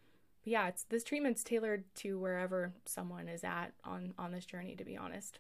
yeah, 0.48 0.70
it's 0.70 0.84
this 0.84 1.04
treatment's 1.04 1.44
tailored 1.44 1.84
to 1.96 2.18
wherever 2.18 2.72
someone 2.86 3.28
is 3.28 3.44
at 3.44 3.74
on 3.84 4.14
on 4.18 4.32
this 4.32 4.46
journey. 4.46 4.76
To 4.76 4.86
be 4.86 4.96
honest. 4.96 5.40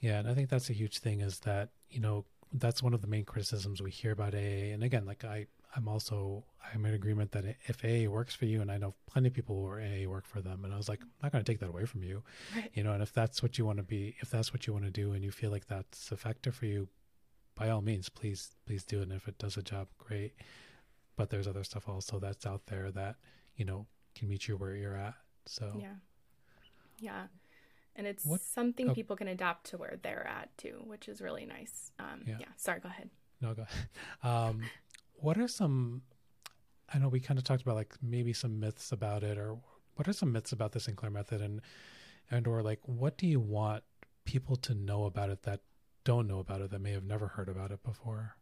Yeah, 0.00 0.18
and 0.18 0.28
I 0.28 0.34
think 0.34 0.50
that's 0.50 0.70
a 0.70 0.74
huge 0.74 0.98
thing 0.98 1.20
is 1.20 1.40
that 1.40 1.70
you 1.90 2.00
know 2.00 2.24
that's 2.52 2.82
one 2.82 2.94
of 2.94 3.00
the 3.00 3.08
main 3.08 3.24
criticisms 3.24 3.82
we 3.82 3.90
hear 3.90 4.12
about 4.12 4.34
AA. 4.34 4.72
And 4.72 4.84
again, 4.84 5.04
like 5.04 5.24
I 5.24 5.46
I'm 5.74 5.88
also 5.88 6.44
I'm 6.72 6.86
in 6.86 6.94
agreement 6.94 7.32
that 7.32 7.44
if 7.66 7.84
AA 7.84 8.08
works 8.08 8.36
for 8.36 8.44
you, 8.44 8.60
and 8.60 8.70
I 8.70 8.78
know 8.78 8.94
plenty 9.10 9.28
of 9.28 9.34
people 9.34 9.56
who 9.56 9.66
are 9.66 9.80
AA 9.80 10.08
work 10.08 10.26
for 10.26 10.40
them, 10.40 10.64
and 10.64 10.72
I 10.72 10.76
was 10.76 10.88
like, 10.88 11.00
I'm 11.02 11.10
not 11.22 11.32
going 11.32 11.44
to 11.44 11.50
take 11.50 11.60
that 11.60 11.68
away 11.68 11.84
from 11.84 12.04
you, 12.04 12.22
right. 12.54 12.70
you 12.72 12.84
know. 12.84 12.92
And 12.92 13.02
if 13.02 13.12
that's 13.12 13.42
what 13.42 13.58
you 13.58 13.66
want 13.66 13.78
to 13.78 13.84
be, 13.84 14.14
if 14.20 14.30
that's 14.30 14.52
what 14.52 14.66
you 14.66 14.72
want 14.72 14.84
to 14.84 14.90
do, 14.92 15.12
and 15.12 15.24
you 15.24 15.32
feel 15.32 15.50
like 15.50 15.66
that's 15.66 16.12
effective 16.12 16.54
for 16.54 16.66
you, 16.66 16.88
by 17.56 17.68
all 17.68 17.82
means, 17.82 18.08
please 18.08 18.52
please 18.64 18.84
do 18.84 19.00
it. 19.00 19.04
And 19.04 19.12
if 19.12 19.26
it 19.26 19.38
does 19.38 19.56
a 19.56 19.62
job, 19.62 19.88
great. 19.98 20.34
But 21.16 21.30
there's 21.30 21.48
other 21.48 21.64
stuff 21.64 21.88
also 21.88 22.20
that's 22.20 22.46
out 22.46 22.66
there 22.66 22.92
that 22.92 23.16
you 23.56 23.64
know 23.64 23.86
can 24.16 24.28
meet 24.28 24.48
you 24.48 24.56
where 24.56 24.74
you're 24.74 24.96
at. 24.96 25.14
So 25.46 25.72
yeah, 25.80 25.94
yeah, 26.98 27.26
and 27.94 28.06
it's 28.06 28.24
what? 28.24 28.40
something 28.40 28.90
oh. 28.90 28.94
people 28.94 29.16
can 29.16 29.28
adapt 29.28 29.66
to 29.70 29.78
where 29.78 29.98
they're 30.02 30.26
at 30.26 30.56
too, 30.58 30.82
which 30.84 31.08
is 31.08 31.20
really 31.20 31.46
nice. 31.46 31.92
Um, 31.98 32.22
yeah. 32.26 32.36
yeah. 32.40 32.46
Sorry, 32.56 32.80
go 32.80 32.88
ahead. 32.88 33.10
No, 33.40 33.54
go 33.54 33.62
ahead. 33.62 33.88
Um, 34.22 34.62
what 35.18 35.38
are 35.38 35.48
some 35.48 36.02
i 36.92 36.98
know 36.98 37.08
we 37.08 37.20
kind 37.20 37.38
of 37.38 37.44
talked 37.44 37.62
about 37.62 37.76
like 37.76 37.94
maybe 38.02 38.32
some 38.32 38.60
myths 38.60 38.92
about 38.92 39.22
it 39.22 39.38
or 39.38 39.56
what 39.94 40.06
are 40.06 40.12
some 40.12 40.32
myths 40.32 40.52
about 40.52 40.72
the 40.72 40.80
sinclair 40.80 41.10
method 41.10 41.40
and 41.40 41.60
and 42.30 42.46
or 42.46 42.62
like 42.62 42.80
what 42.84 43.16
do 43.16 43.26
you 43.26 43.40
want 43.40 43.82
people 44.24 44.56
to 44.56 44.74
know 44.74 45.04
about 45.04 45.30
it 45.30 45.42
that 45.42 45.60
don't 46.04 46.26
know 46.26 46.38
about 46.38 46.60
it 46.60 46.70
that 46.70 46.80
may 46.80 46.92
have 46.92 47.04
never 47.04 47.28
heard 47.28 47.48
about 47.48 47.70
it 47.70 47.82
before 47.82 48.36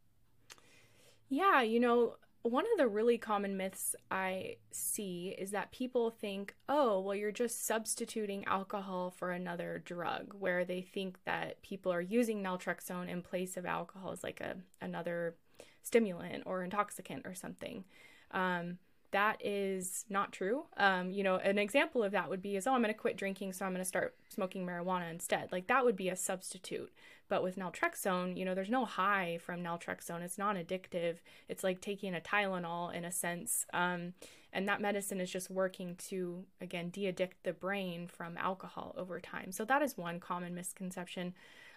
yeah 1.28 1.62
you 1.62 1.80
know 1.80 2.14
one 2.44 2.66
of 2.70 2.76
the 2.76 2.86
really 2.86 3.16
common 3.16 3.56
myths 3.56 3.96
I 4.10 4.56
see 4.70 5.34
is 5.38 5.50
that 5.52 5.72
people 5.72 6.10
think, 6.10 6.54
oh, 6.68 7.00
well, 7.00 7.14
you're 7.14 7.32
just 7.32 7.66
substituting 7.66 8.44
alcohol 8.44 9.10
for 9.10 9.30
another 9.30 9.80
drug, 9.82 10.34
where 10.38 10.62
they 10.62 10.82
think 10.82 11.16
that 11.24 11.62
people 11.62 11.90
are 11.90 12.02
using 12.02 12.42
naltrexone 12.42 13.08
in 13.08 13.22
place 13.22 13.56
of 13.56 13.64
alcohol 13.64 14.12
as 14.12 14.22
like 14.22 14.42
a 14.42 14.56
another 14.82 15.36
stimulant 15.82 16.42
or 16.44 16.62
intoxicant 16.62 17.26
or 17.26 17.34
something. 17.34 17.84
Um, 18.30 18.76
that 19.14 19.40
is 19.44 20.04
not 20.10 20.32
true. 20.32 20.64
Um, 20.76 21.12
you 21.12 21.22
know, 21.22 21.36
an 21.36 21.56
example 21.56 22.02
of 22.02 22.10
that 22.12 22.28
would 22.28 22.42
be 22.42 22.56
is, 22.56 22.66
oh, 22.66 22.72
I'm 22.72 22.82
going 22.82 22.92
to 22.92 22.98
quit 22.98 23.16
drinking, 23.16 23.52
so 23.52 23.64
I'm 23.64 23.70
going 23.70 23.80
to 23.80 23.88
start 23.88 24.16
smoking 24.28 24.66
marijuana 24.66 25.08
instead. 25.08 25.52
Like 25.52 25.68
that 25.68 25.84
would 25.84 25.94
be 25.94 26.08
a 26.08 26.16
substitute. 26.16 26.92
But 27.28 27.44
with 27.44 27.54
naltrexone, 27.54 28.36
you 28.36 28.44
know, 28.44 28.56
there's 28.56 28.68
no 28.68 28.84
high 28.84 29.38
from 29.40 29.62
naltrexone. 29.62 30.22
It's 30.22 30.36
non 30.36 30.56
addictive. 30.56 31.18
It's 31.48 31.62
like 31.62 31.80
taking 31.80 32.12
a 32.16 32.20
Tylenol 32.20 32.92
in 32.92 33.04
a 33.04 33.12
sense. 33.12 33.66
Um, 33.72 34.14
and 34.52 34.68
that 34.68 34.80
medicine 34.80 35.20
is 35.20 35.30
just 35.30 35.48
working 35.48 35.94
to, 36.08 36.44
again, 36.60 36.90
de 36.90 37.06
addict 37.06 37.44
the 37.44 37.52
brain 37.52 38.08
from 38.08 38.36
alcohol 38.36 38.96
over 38.98 39.20
time. 39.20 39.52
So 39.52 39.64
that 39.64 39.80
is 39.80 39.96
one 39.96 40.18
common 40.18 40.56
misconception. 40.56 41.34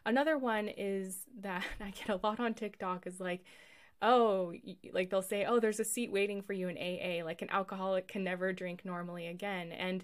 Another 0.07 0.39
one 0.39 0.69
is 0.69 1.19
that 1.39 1.63
I 1.79 1.91
get 1.91 2.09
a 2.09 2.19
lot 2.23 2.39
on 2.39 2.55
TikTok 2.55 3.05
is 3.05 3.19
like, 3.19 3.43
oh, 4.01 4.53
like 4.93 5.09
they'll 5.09 5.21
say, 5.21 5.45
oh, 5.45 5.59
there's 5.59 5.79
a 5.79 5.85
seat 5.85 6.11
waiting 6.11 6.41
for 6.41 6.53
you 6.53 6.67
in 6.67 6.77
AA. 6.77 7.23
Like 7.25 7.41
an 7.41 7.49
alcoholic 7.49 8.07
can 8.07 8.23
never 8.23 8.53
drink 8.53 8.85
normally 8.85 9.27
again. 9.27 9.71
And 9.71 10.03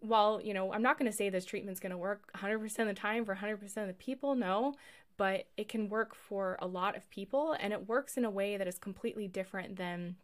while, 0.00 0.40
you 0.42 0.54
know, 0.54 0.72
I'm 0.72 0.82
not 0.82 0.98
going 0.98 1.10
to 1.10 1.16
say 1.16 1.28
this 1.28 1.44
treatment's 1.44 1.80
going 1.80 1.92
to 1.92 1.98
work 1.98 2.30
100% 2.36 2.78
of 2.78 2.86
the 2.86 2.94
time 2.94 3.24
for 3.24 3.34
100% 3.34 3.62
of 3.76 3.86
the 3.86 3.94
people, 3.94 4.34
no, 4.34 4.74
but 5.16 5.46
it 5.56 5.68
can 5.68 5.88
work 5.88 6.14
for 6.14 6.56
a 6.60 6.66
lot 6.66 6.96
of 6.96 7.08
people. 7.10 7.56
And 7.58 7.72
it 7.72 7.88
works 7.88 8.16
in 8.16 8.24
a 8.24 8.30
way 8.30 8.56
that 8.56 8.68
is 8.68 8.78
completely 8.78 9.28
different 9.28 9.76
than 9.76 10.16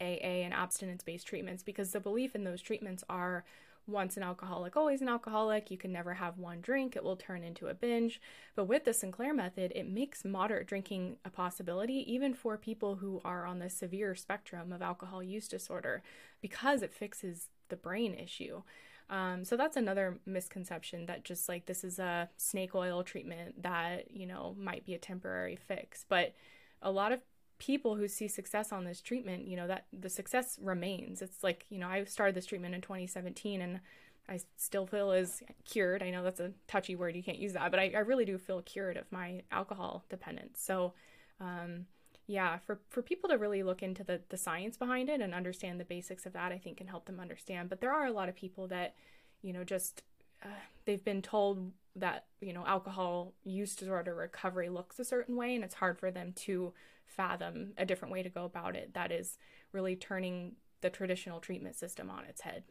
AA 0.00 0.44
and 0.44 0.54
abstinence 0.54 1.02
based 1.02 1.26
treatments 1.26 1.62
because 1.62 1.92
the 1.92 2.00
belief 2.00 2.34
in 2.34 2.44
those 2.44 2.62
treatments 2.62 3.04
are 3.08 3.44
once 3.90 4.16
an 4.16 4.22
alcoholic, 4.22 4.76
always 4.76 5.00
an 5.00 5.08
alcoholic. 5.08 5.70
You 5.70 5.76
can 5.76 5.92
never 5.92 6.14
have 6.14 6.38
one 6.38 6.60
drink, 6.60 6.96
it 6.96 7.04
will 7.04 7.16
turn 7.16 7.42
into 7.42 7.68
a 7.68 7.74
binge. 7.74 8.20
But 8.54 8.64
with 8.64 8.84
the 8.84 8.94
Sinclair 8.94 9.34
method, 9.34 9.72
it 9.74 9.88
makes 9.88 10.24
moderate 10.24 10.66
drinking 10.66 11.16
a 11.24 11.30
possibility, 11.30 12.04
even 12.12 12.34
for 12.34 12.56
people 12.56 12.96
who 12.96 13.20
are 13.24 13.46
on 13.46 13.58
the 13.58 13.70
severe 13.70 14.14
spectrum 14.14 14.72
of 14.72 14.82
alcohol 14.82 15.22
use 15.22 15.48
disorder, 15.48 16.02
because 16.40 16.82
it 16.82 16.94
fixes 16.94 17.48
the 17.68 17.76
brain 17.76 18.14
issue. 18.14 18.62
Um, 19.08 19.44
so 19.44 19.56
that's 19.56 19.76
another 19.76 20.18
misconception 20.24 21.06
that 21.06 21.24
just 21.24 21.48
like 21.48 21.66
this 21.66 21.82
is 21.82 21.98
a 21.98 22.28
snake 22.36 22.74
oil 22.74 23.02
treatment 23.02 23.62
that, 23.62 24.10
you 24.12 24.24
know, 24.24 24.54
might 24.56 24.86
be 24.86 24.94
a 24.94 24.98
temporary 24.98 25.56
fix. 25.56 26.04
But 26.08 26.34
a 26.80 26.90
lot 26.90 27.12
of 27.12 27.20
people 27.60 27.94
who 27.94 28.08
see 28.08 28.26
success 28.26 28.72
on 28.72 28.84
this 28.84 29.00
treatment, 29.00 29.46
you 29.46 29.56
know, 29.56 29.68
that 29.68 29.84
the 29.92 30.08
success 30.10 30.58
remains. 30.60 31.22
It's 31.22 31.44
like, 31.44 31.66
you 31.68 31.78
know, 31.78 31.86
I 31.86 32.02
started 32.04 32.34
this 32.34 32.46
treatment 32.46 32.74
in 32.74 32.80
2017 32.80 33.60
and 33.60 33.80
I 34.28 34.40
still 34.56 34.86
feel 34.86 35.12
as 35.12 35.42
cured. 35.64 36.02
I 36.02 36.10
know 36.10 36.24
that's 36.24 36.40
a 36.40 36.52
touchy 36.66 36.96
word, 36.96 37.14
you 37.14 37.22
can't 37.22 37.38
use 37.38 37.52
that, 37.52 37.70
but 37.70 37.78
I, 37.78 37.92
I 37.94 38.00
really 38.00 38.24
do 38.24 38.38
feel 38.38 38.62
cured 38.62 38.96
of 38.96 39.12
my 39.12 39.42
alcohol 39.52 40.04
dependence. 40.08 40.60
So, 40.60 40.94
um, 41.38 41.84
yeah, 42.26 42.58
for, 42.58 42.80
for 42.88 43.02
people 43.02 43.28
to 43.28 43.36
really 43.36 43.62
look 43.62 43.82
into 43.82 44.04
the, 44.04 44.20
the 44.30 44.36
science 44.36 44.76
behind 44.76 45.10
it 45.10 45.20
and 45.20 45.34
understand 45.34 45.78
the 45.78 45.84
basics 45.84 46.24
of 46.26 46.32
that, 46.32 46.52
I 46.52 46.58
think 46.58 46.78
can 46.78 46.86
help 46.86 47.04
them 47.04 47.20
understand. 47.20 47.68
But 47.68 47.80
there 47.80 47.92
are 47.92 48.06
a 48.06 48.12
lot 48.12 48.28
of 48.28 48.36
people 48.36 48.68
that, 48.68 48.94
you 49.42 49.52
know, 49.52 49.64
just 49.64 50.02
uh, 50.42 50.48
they've 50.86 51.04
been 51.04 51.22
told 51.22 51.72
that, 51.96 52.24
you 52.40 52.52
know, 52.52 52.64
alcohol 52.66 53.34
use 53.44 53.74
disorder 53.74 54.14
recovery 54.14 54.70
looks 54.70 54.98
a 54.98 55.04
certain 55.04 55.36
way, 55.36 55.54
and 55.54 55.64
it's 55.64 55.74
hard 55.74 55.98
for 55.98 56.10
them 56.10 56.32
to 56.36 56.72
fathom 57.10 57.72
a 57.76 57.84
different 57.84 58.12
way 58.12 58.22
to 58.22 58.28
go 58.28 58.44
about 58.44 58.76
it 58.76 58.94
that 58.94 59.10
is 59.12 59.38
really 59.72 59.96
turning 59.96 60.56
the 60.80 60.90
traditional 60.90 61.40
treatment 61.40 61.76
system 61.76 62.10
on 62.10 62.24
its 62.24 62.42
head. 62.42 62.64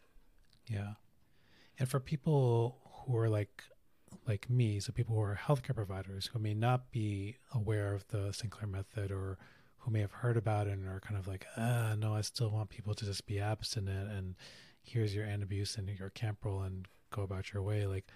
Yeah. 0.67 0.93
And 1.77 1.87
for 1.87 1.99
people 1.99 2.77
who 3.05 3.17
are 3.17 3.29
like 3.29 3.63
like 4.27 4.49
me, 4.49 4.79
so 4.79 4.91
people 4.91 5.15
who 5.15 5.21
are 5.21 5.39
healthcare 5.39 5.75
providers 5.75 6.31
who 6.33 6.39
may 6.39 6.53
not 6.53 6.91
be 6.91 7.35
aware 7.53 7.93
of 7.93 8.07
the 8.07 8.31
Sinclair 8.31 8.67
method 8.67 9.11
or 9.11 9.37
who 9.77 9.91
may 9.91 10.01
have 10.01 10.11
heard 10.11 10.35
about 10.35 10.67
it 10.67 10.73
and 10.73 10.87
are 10.87 10.99
kind 10.99 11.17
of 11.17 11.27
like, 11.27 11.45
ah, 11.55 11.95
no, 11.97 12.15
I 12.15 12.21
still 12.21 12.49
want 12.49 12.69
people 12.69 12.95
to 12.95 13.05
just 13.05 13.27
be 13.27 13.39
abstinent 13.39 14.11
and 14.11 14.35
here's 14.81 15.13
your 15.13 15.25
Antabuse 15.25 15.77
and 15.77 15.87
your 15.87 16.09
Campral 16.09 16.65
and 16.65 16.87
go 17.11 17.21
about 17.21 17.53
your 17.53 17.61
way. 17.61 17.85
Like, 17.85 18.07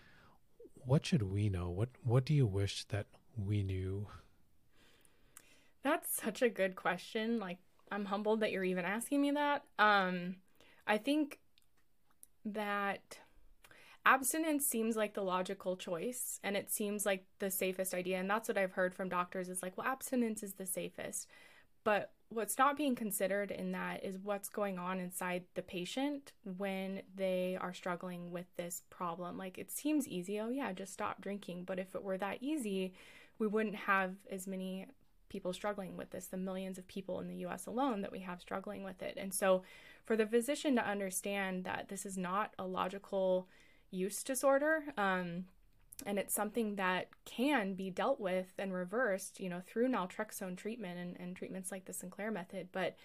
what 0.73 1.05
should 1.05 1.23
we 1.23 1.49
know? 1.49 1.69
What 1.69 1.89
what 2.03 2.25
do 2.25 2.33
you 2.33 2.45
wish 2.45 2.85
that 2.85 3.07
we 3.37 3.63
knew 3.63 4.07
that's 5.83 6.15
such 6.15 6.41
a 6.41 6.49
good 6.49 6.75
question. 6.75 7.39
Like 7.39 7.59
I'm 7.91 8.05
humbled 8.05 8.39
that 8.39 8.51
you're 8.51 8.63
even 8.63 8.85
asking 8.85 9.21
me 9.21 9.31
that. 9.31 9.63
Um 9.77 10.37
I 10.87 10.97
think 10.97 11.39
that 12.45 13.19
abstinence 14.05 14.65
seems 14.65 14.97
like 14.97 15.13
the 15.13 15.23
logical 15.23 15.77
choice 15.77 16.39
and 16.43 16.57
it 16.57 16.69
seems 16.69 17.05
like 17.05 17.25
the 17.39 17.49
safest 17.49 17.93
idea 17.93 18.17
and 18.19 18.29
that's 18.29 18.49
what 18.49 18.57
I've 18.57 18.73
heard 18.73 18.93
from 18.93 19.07
doctors 19.07 19.47
is 19.47 19.63
like 19.63 19.77
well 19.77 19.87
abstinence 19.87 20.43
is 20.43 20.53
the 20.53 20.65
safest. 20.65 21.27
But 21.83 22.11
what's 22.29 22.57
not 22.57 22.77
being 22.77 22.95
considered 22.95 23.51
in 23.51 23.73
that 23.73 24.03
is 24.03 24.17
what's 24.17 24.49
going 24.49 24.79
on 24.79 24.99
inside 24.99 25.43
the 25.55 25.61
patient 25.61 26.31
when 26.57 27.01
they 27.15 27.57
are 27.59 27.73
struggling 27.73 28.31
with 28.31 28.45
this 28.57 28.81
problem. 28.89 29.37
Like 29.37 29.57
it 29.57 29.71
seems 29.71 30.07
easy, 30.07 30.39
oh 30.39 30.49
yeah, 30.49 30.71
just 30.73 30.93
stop 30.93 31.21
drinking, 31.21 31.63
but 31.65 31.79
if 31.79 31.93
it 31.93 32.03
were 32.03 32.17
that 32.17 32.37
easy, 32.41 32.93
we 33.39 33.47
wouldn't 33.47 33.75
have 33.75 34.15
as 34.31 34.47
many 34.47 34.87
people 35.33 35.51
struggling 35.51 35.97
with 35.97 36.11
this, 36.11 36.27
the 36.27 36.37
millions 36.37 36.77
of 36.77 36.87
people 36.87 37.19
in 37.19 37.27
the 37.27 37.45
US 37.47 37.65
alone 37.65 38.01
that 38.01 38.11
we 38.11 38.19
have 38.19 38.39
struggling 38.39 38.83
with 38.83 39.01
it. 39.01 39.17
And 39.17 39.33
so, 39.33 39.63
for 40.05 40.15
the 40.15 40.27
physician 40.27 40.75
to 40.75 40.87
understand 40.87 41.63
that 41.63 41.89
this 41.89 42.05
is 42.05 42.17
not 42.17 42.53
a 42.59 42.65
logical 42.65 43.47
use 43.89 44.23
disorder, 44.23 44.83
um, 44.95 45.45
and 46.05 46.19
it's 46.19 46.35
something 46.35 46.75
that 46.75 47.07
can 47.25 47.73
be 47.73 47.89
dealt 47.89 48.19
with 48.19 48.53
and 48.59 48.73
reversed, 48.73 49.39
you 49.39 49.49
know, 49.49 49.61
through 49.65 49.89
naltrexone 49.89 50.55
treatment 50.55 50.99
and, 50.99 51.17
and 51.19 51.35
treatments 51.35 51.71
like 51.71 51.85
the 51.85 51.93
Sinclair 51.93 52.29
method. 52.29 52.67
But 52.71 52.95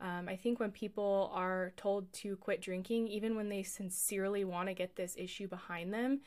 um, 0.00 0.28
I 0.28 0.34
think 0.34 0.58
when 0.58 0.72
people 0.72 1.30
are 1.32 1.72
told 1.76 2.12
to 2.14 2.36
quit 2.36 2.60
drinking, 2.60 3.06
even 3.08 3.36
when 3.36 3.48
they 3.48 3.62
sincerely 3.62 4.44
want 4.44 4.68
to 4.68 4.74
get 4.74 4.96
this 4.96 5.14
issue 5.16 5.46
behind 5.46 5.94
them, 5.94 6.20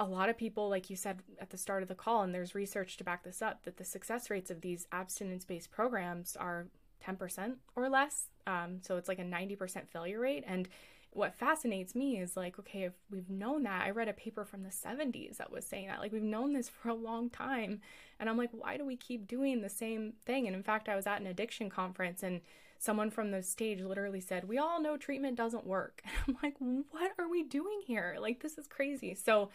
a 0.00 0.04
lot 0.04 0.28
of 0.28 0.36
people, 0.36 0.68
like 0.68 0.90
you 0.90 0.96
said 0.96 1.22
at 1.40 1.50
the 1.50 1.58
start 1.58 1.82
of 1.82 1.88
the 1.88 1.94
call, 1.94 2.22
and 2.22 2.34
there's 2.34 2.54
research 2.54 2.96
to 2.98 3.04
back 3.04 3.24
this 3.24 3.42
up, 3.42 3.64
that 3.64 3.76
the 3.76 3.84
success 3.84 4.30
rates 4.30 4.50
of 4.50 4.60
these 4.60 4.86
abstinence 4.92 5.44
based 5.44 5.70
programs 5.70 6.36
are 6.36 6.68
10% 7.06 7.54
or 7.76 7.88
less. 7.88 8.26
Um, 8.46 8.78
so 8.82 8.96
it's 8.96 9.08
like 9.08 9.18
a 9.18 9.24
90% 9.24 9.88
failure 9.88 10.20
rate. 10.20 10.44
And 10.46 10.68
what 11.10 11.34
fascinates 11.34 11.94
me 11.94 12.18
is 12.20 12.36
like, 12.36 12.58
okay, 12.58 12.84
if 12.84 12.92
we've 13.10 13.30
known 13.30 13.64
that, 13.64 13.84
I 13.84 13.90
read 13.90 14.08
a 14.08 14.12
paper 14.12 14.44
from 14.44 14.62
the 14.62 14.68
70s 14.68 15.38
that 15.38 15.50
was 15.50 15.66
saying 15.66 15.88
that, 15.88 16.00
like, 16.00 16.12
we've 16.12 16.22
known 16.22 16.52
this 16.52 16.68
for 16.82 16.88
a 16.90 16.94
long 16.94 17.30
time. 17.30 17.80
And 18.20 18.28
I'm 18.28 18.36
like, 18.36 18.50
why 18.52 18.76
do 18.76 18.84
we 18.84 18.96
keep 18.96 19.26
doing 19.26 19.62
the 19.62 19.68
same 19.68 20.14
thing? 20.24 20.46
And 20.46 20.54
in 20.54 20.62
fact, 20.62 20.88
I 20.88 20.96
was 20.96 21.06
at 21.06 21.20
an 21.20 21.26
addiction 21.26 21.70
conference 21.70 22.22
and 22.22 22.40
someone 22.78 23.10
from 23.10 23.30
the 23.30 23.42
stage 23.42 23.80
literally 23.80 24.20
said, 24.20 24.48
We 24.48 24.58
all 24.58 24.80
know 24.80 24.96
treatment 24.96 25.36
doesn't 25.36 25.66
work. 25.66 26.02
And 26.26 26.36
I'm 26.36 26.36
like, 26.42 26.54
What 26.90 27.12
are 27.18 27.28
we 27.28 27.42
doing 27.42 27.80
here? 27.84 28.16
Like, 28.20 28.40
this 28.40 28.56
is 28.56 28.66
crazy. 28.66 29.14
So, 29.14 29.50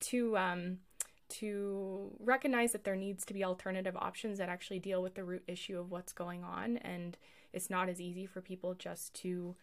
to, 0.00 0.36
um, 0.36 0.78
to 1.28 2.10
recognize 2.18 2.72
that 2.72 2.84
there 2.84 2.96
needs 2.96 3.24
to 3.26 3.34
be 3.34 3.44
alternative 3.44 3.96
options 3.96 4.38
that 4.38 4.48
actually 4.48 4.78
deal 4.78 5.02
with 5.02 5.14
the 5.14 5.24
root 5.24 5.44
issue 5.46 5.78
of 5.78 5.90
what's 5.90 6.12
going 6.12 6.42
on. 6.42 6.76
And 6.78 7.16
it's 7.52 7.70
not 7.70 7.88
as 7.88 8.00
easy 8.00 8.26
for 8.26 8.40
people 8.40 8.74
just 8.74 9.14
to 9.14 9.56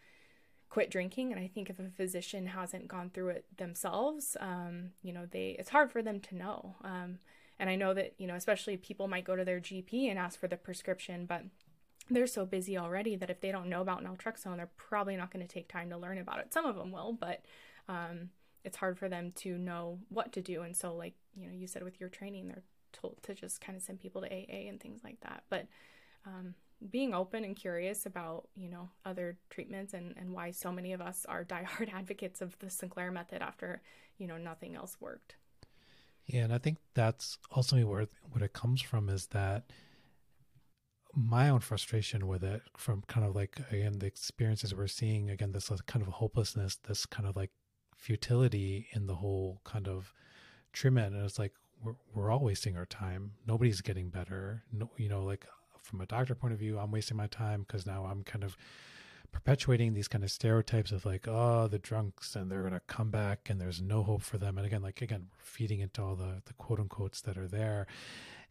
quit 0.68 0.90
drinking. 0.90 1.32
And 1.32 1.40
i 1.40 1.48
think 1.48 1.70
if 1.70 1.78
a 1.78 1.90
physician 1.96 2.48
hasn't 2.48 2.88
gone 2.88 3.10
through 3.10 3.30
it 3.30 3.46
themselves 3.56 4.36
um, 4.40 4.90
you 5.02 5.12
know 5.12 5.24
they 5.24 5.56
it's 5.58 5.70
hard 5.70 5.90
for 5.90 6.02
them 6.02 6.20
to 6.20 6.36
know. 6.36 6.76
Um, 6.84 7.18
and 7.58 7.68
i 7.68 7.74
know 7.74 7.94
that 7.94 8.14
you 8.18 8.26
know 8.26 8.34
especially 8.34 8.76
people 8.76 9.08
might 9.08 9.24
go 9.24 9.34
to 9.34 9.44
their 9.44 9.60
gp 9.60 10.08
and 10.08 10.18
ask 10.18 10.38
for 10.38 10.48
the 10.48 10.56
prescription 10.56 11.26
but 11.26 11.42
they're 12.10 12.26
so 12.26 12.46
busy 12.46 12.78
already 12.78 13.16
that 13.16 13.30
if 13.30 13.40
they 13.40 13.50
don't 13.50 13.68
know 13.68 13.80
about 13.80 14.02
naltrexone 14.02 14.56
they're 14.56 14.70
probably 14.76 15.16
not 15.16 15.32
going 15.32 15.46
to 15.46 15.52
take 15.52 15.68
time 15.68 15.90
to 15.90 15.96
learn 15.96 16.18
about 16.18 16.38
it. 16.38 16.52
Some 16.52 16.64
of 16.64 16.76
them 16.76 16.90
will 16.90 17.12
but 17.12 17.42
um, 17.88 18.30
it's 18.64 18.76
hard 18.76 18.98
for 18.98 19.08
them 19.08 19.32
to 19.32 19.56
know 19.56 19.98
what 20.08 20.32
to 20.32 20.40
do 20.40 20.62
and 20.62 20.76
so 20.76 20.94
like 20.94 21.14
you 21.34 21.46
know 21.46 21.52
you 21.52 21.66
said 21.66 21.82
with 21.82 22.00
your 22.00 22.08
training 22.08 22.48
they're 22.48 22.62
told 22.92 23.16
to 23.22 23.34
just 23.34 23.60
kind 23.60 23.76
of 23.76 23.82
send 23.82 24.00
people 24.00 24.20
to 24.22 24.28
aa 24.28 24.68
and 24.68 24.80
things 24.80 25.00
like 25.04 25.20
that 25.20 25.42
but 25.50 25.66
um, 26.26 26.54
being 26.90 27.12
open 27.12 27.44
and 27.44 27.56
curious 27.56 28.06
about 28.06 28.48
you 28.54 28.68
know 28.68 28.88
other 29.04 29.36
treatments 29.50 29.94
and 29.94 30.14
and 30.16 30.32
why 30.32 30.50
so 30.50 30.70
many 30.70 30.92
of 30.92 31.00
us 31.00 31.26
are 31.28 31.44
diehard 31.52 31.92
advocates 31.92 32.40
of 32.40 32.58
the 32.58 32.70
Sinclair 32.70 33.10
method 33.10 33.42
after 33.42 33.82
you 34.18 34.26
know 34.26 34.38
nothing 34.38 34.74
else 34.74 34.96
worked. 35.00 35.36
Yeah, 36.26 36.44
and 36.44 36.52
I 36.52 36.58
think 36.58 36.78
that's 36.94 37.38
ultimately 37.56 37.90
where 37.90 38.06
what 38.30 38.42
it 38.42 38.52
comes 38.52 38.82
from 38.82 39.08
is 39.08 39.28
that 39.28 39.64
my 41.14 41.48
own 41.48 41.60
frustration 41.60 42.26
with 42.26 42.44
it 42.44 42.62
from 42.76 43.02
kind 43.08 43.26
of 43.26 43.34
like 43.34 43.58
again 43.72 43.98
the 43.98 44.06
experiences 44.06 44.74
we're 44.74 44.86
seeing 44.86 45.30
again 45.30 45.52
this 45.52 45.70
kind 45.86 46.06
of 46.06 46.12
hopelessness 46.12 46.76
this 46.86 47.06
kind 47.06 47.26
of 47.26 47.34
like 47.34 47.50
futility 47.98 48.88
in 48.92 49.06
the 49.06 49.16
whole 49.16 49.60
kind 49.64 49.88
of 49.88 50.12
treatment 50.72 51.14
and 51.14 51.24
it's 51.24 51.38
like 51.38 51.52
we're, 51.82 51.94
we're 52.14 52.30
all 52.30 52.40
wasting 52.40 52.76
our 52.76 52.86
time. 52.86 53.32
Nobody's 53.46 53.80
getting 53.80 54.08
better. 54.08 54.62
No, 54.72 54.90
you 54.96 55.08
know 55.08 55.24
like 55.24 55.46
from 55.82 56.00
a 56.00 56.06
doctor 56.06 56.34
point 56.34 56.52
of 56.52 56.58
view, 56.60 56.78
I'm 56.78 56.90
wasting 56.90 57.16
my 57.16 57.26
time 57.26 57.64
because 57.66 57.86
now 57.86 58.04
I'm 58.04 58.22
kind 58.22 58.44
of 58.44 58.56
perpetuating 59.32 59.94
these 59.94 60.08
kind 60.08 60.24
of 60.24 60.30
stereotypes 60.30 60.92
of 60.92 61.04
like, 61.04 61.26
oh, 61.26 61.66
the 61.66 61.78
drunks 61.78 62.36
and 62.36 62.50
they're 62.50 62.62
gonna 62.62 62.80
come 62.86 63.10
back 63.10 63.50
and 63.50 63.60
there's 63.60 63.80
no 63.80 64.02
hope 64.02 64.22
for 64.22 64.38
them. 64.38 64.58
And 64.58 64.66
again, 64.66 64.82
like 64.82 65.02
again, 65.02 65.26
we're 65.32 65.44
feeding 65.44 65.80
into 65.80 66.02
all 66.02 66.14
the 66.14 66.42
the 66.46 66.54
quote 66.54 66.78
unquotes 66.78 67.20
that 67.22 67.36
are 67.36 67.48
there, 67.48 67.86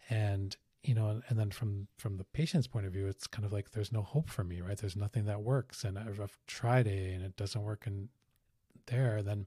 and 0.10 0.56
you 0.84 0.94
know, 0.94 1.22
and 1.30 1.40
then 1.40 1.52
from 1.52 1.88
from 1.98 2.18
the 2.18 2.24
patient's 2.24 2.68
point 2.68 2.86
of 2.86 2.94
view, 2.94 3.08
it's 3.08 3.28
kind 3.28 3.46
of 3.46 3.54
like 3.54 3.72
there's 3.72 3.92
no 3.92 4.02
hope 4.02 4.30
for 4.30 4.44
me, 4.44 4.62
right? 4.62 4.78
There's 4.78 4.96
nothing 4.96 5.26
that 5.26 5.42
works, 5.42 5.84
and 5.84 5.98
I've, 5.98 6.20
I've 6.20 6.38
tried 6.48 6.88
it 6.88 7.14
and 7.14 7.24
it 7.24 7.36
doesn't 7.36 7.62
work, 7.62 7.86
and 7.88 8.10
there. 8.88 9.22
Then 9.22 9.46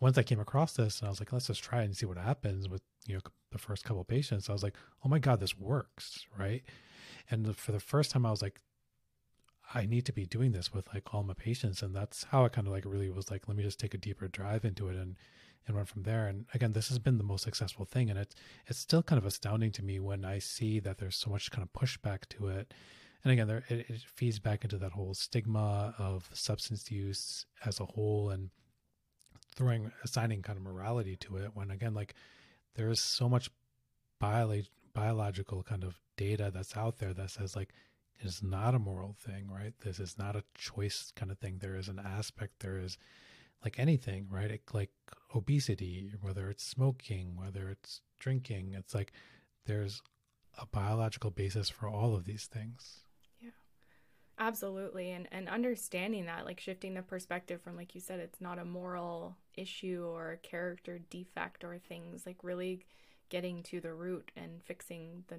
once 0.00 0.18
I 0.18 0.22
came 0.22 0.40
across 0.40 0.74
this, 0.74 1.00
and 1.00 1.06
I 1.06 1.10
was 1.10 1.20
like, 1.20 1.32
let's 1.32 1.46
just 1.46 1.62
try 1.62 1.82
it 1.82 1.86
and 1.86 1.96
see 1.96 2.06
what 2.06 2.18
happens 2.18 2.68
with 2.68 2.82
you 3.06 3.14
know 3.14 3.20
the 3.52 3.58
first 3.58 3.84
couple 3.84 4.04
patients. 4.04 4.48
I 4.48 4.52
was 4.52 4.62
like, 4.62 4.76
oh 5.04 5.08
my 5.08 5.18
god, 5.18 5.40
this 5.40 5.58
works, 5.58 6.26
right? 6.38 6.62
And 7.30 7.56
for 7.56 7.72
the 7.72 7.80
first 7.80 8.10
time, 8.10 8.26
I 8.26 8.30
was 8.30 8.42
like, 8.42 8.60
I 9.72 9.86
need 9.86 10.04
to 10.06 10.12
be 10.12 10.26
doing 10.26 10.52
this 10.52 10.72
with 10.72 10.92
like 10.92 11.14
all 11.14 11.22
my 11.22 11.34
patients. 11.34 11.82
And 11.82 11.94
that's 11.94 12.24
how 12.24 12.44
I 12.44 12.48
kind 12.48 12.66
of 12.66 12.72
like 12.72 12.84
really 12.84 13.10
was 13.10 13.30
like, 13.30 13.48
let 13.48 13.56
me 13.56 13.62
just 13.62 13.80
take 13.80 13.94
a 13.94 13.98
deeper 13.98 14.28
drive 14.28 14.64
into 14.64 14.88
it 14.88 14.96
and, 14.96 15.16
and 15.66 15.76
run 15.76 15.86
from 15.86 16.02
there. 16.02 16.26
And 16.26 16.44
again, 16.52 16.72
this 16.72 16.88
has 16.88 16.98
been 16.98 17.18
the 17.18 17.24
most 17.24 17.44
successful 17.44 17.84
thing. 17.84 18.10
And 18.10 18.18
it's, 18.18 18.34
it's 18.66 18.78
still 18.78 19.02
kind 19.02 19.18
of 19.18 19.24
astounding 19.24 19.72
to 19.72 19.82
me 19.82 20.00
when 20.00 20.24
I 20.24 20.38
see 20.38 20.80
that 20.80 20.98
there's 20.98 21.16
so 21.16 21.30
much 21.30 21.50
kind 21.50 21.66
of 21.66 21.80
pushback 21.80 22.28
to 22.30 22.48
it. 22.48 22.74
And 23.22 23.32
again, 23.32 23.48
there, 23.48 23.64
it, 23.68 23.86
it 23.88 24.00
feeds 24.14 24.38
back 24.38 24.64
into 24.64 24.76
that 24.78 24.92
whole 24.92 25.14
stigma 25.14 25.94
of 25.98 26.28
substance 26.34 26.90
use 26.90 27.46
as 27.64 27.80
a 27.80 27.86
whole 27.86 28.30
and 28.30 28.50
throwing, 29.56 29.92
assigning 30.02 30.42
kind 30.42 30.56
of 30.58 30.64
morality 30.64 31.16
to 31.16 31.36
it 31.36 31.50
when 31.54 31.70
again, 31.70 31.94
like 31.94 32.14
there 32.74 32.90
is 32.90 33.00
so 33.00 33.28
much 33.28 33.50
biology, 34.18 34.68
biological 34.92 35.62
kind 35.62 35.84
of 35.84 36.00
data 36.16 36.50
that's 36.54 36.76
out 36.76 36.98
there 36.98 37.12
that 37.12 37.30
says 37.30 37.56
like 37.56 37.72
it's 38.20 38.42
not 38.42 38.74
a 38.74 38.78
moral 38.78 39.16
thing, 39.18 39.50
right? 39.50 39.72
This 39.80 39.98
is 39.98 40.16
not 40.18 40.36
a 40.36 40.44
choice 40.54 41.12
kind 41.16 41.30
of 41.30 41.38
thing. 41.38 41.58
There 41.58 41.76
is 41.76 41.88
an 41.88 42.00
aspect, 42.04 42.60
there 42.60 42.78
is 42.78 42.96
like 43.64 43.78
anything, 43.78 44.26
right? 44.30 44.50
It, 44.50 44.62
like 44.72 44.90
obesity, 45.34 46.12
whether 46.20 46.48
it's 46.50 46.64
smoking, 46.64 47.36
whether 47.36 47.68
it's 47.68 48.00
drinking, 48.18 48.74
it's 48.78 48.94
like 48.94 49.12
there's 49.66 50.02
a 50.58 50.66
biological 50.66 51.30
basis 51.30 51.68
for 51.68 51.88
all 51.88 52.14
of 52.14 52.24
these 52.24 52.46
things. 52.46 53.03
Absolutely. 54.38 55.12
And 55.12 55.28
and 55.30 55.48
understanding 55.48 56.26
that, 56.26 56.44
like 56.44 56.58
shifting 56.58 56.94
the 56.94 57.02
perspective 57.02 57.60
from 57.62 57.76
like 57.76 57.94
you 57.94 58.00
said, 58.00 58.18
it's 58.20 58.40
not 58.40 58.58
a 58.58 58.64
moral 58.64 59.36
issue 59.56 60.04
or 60.08 60.32
a 60.32 60.36
character 60.38 60.98
defect 61.10 61.62
or 61.62 61.78
things, 61.78 62.26
like 62.26 62.38
really 62.42 62.84
getting 63.28 63.62
to 63.64 63.80
the 63.80 63.94
root 63.94 64.30
and 64.36 64.62
fixing 64.64 65.24
the 65.28 65.38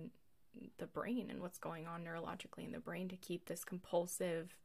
the 0.78 0.88
brain 0.88 1.28
and 1.30 1.42
what's 1.42 1.58
going 1.58 1.86
on 1.86 2.04
neurologically 2.06 2.64
in 2.66 2.72
the 2.72 2.80
brain 2.80 3.10
to 3.10 3.18
keep 3.18 3.46
this 3.46 3.66
compulsive 3.66 4.56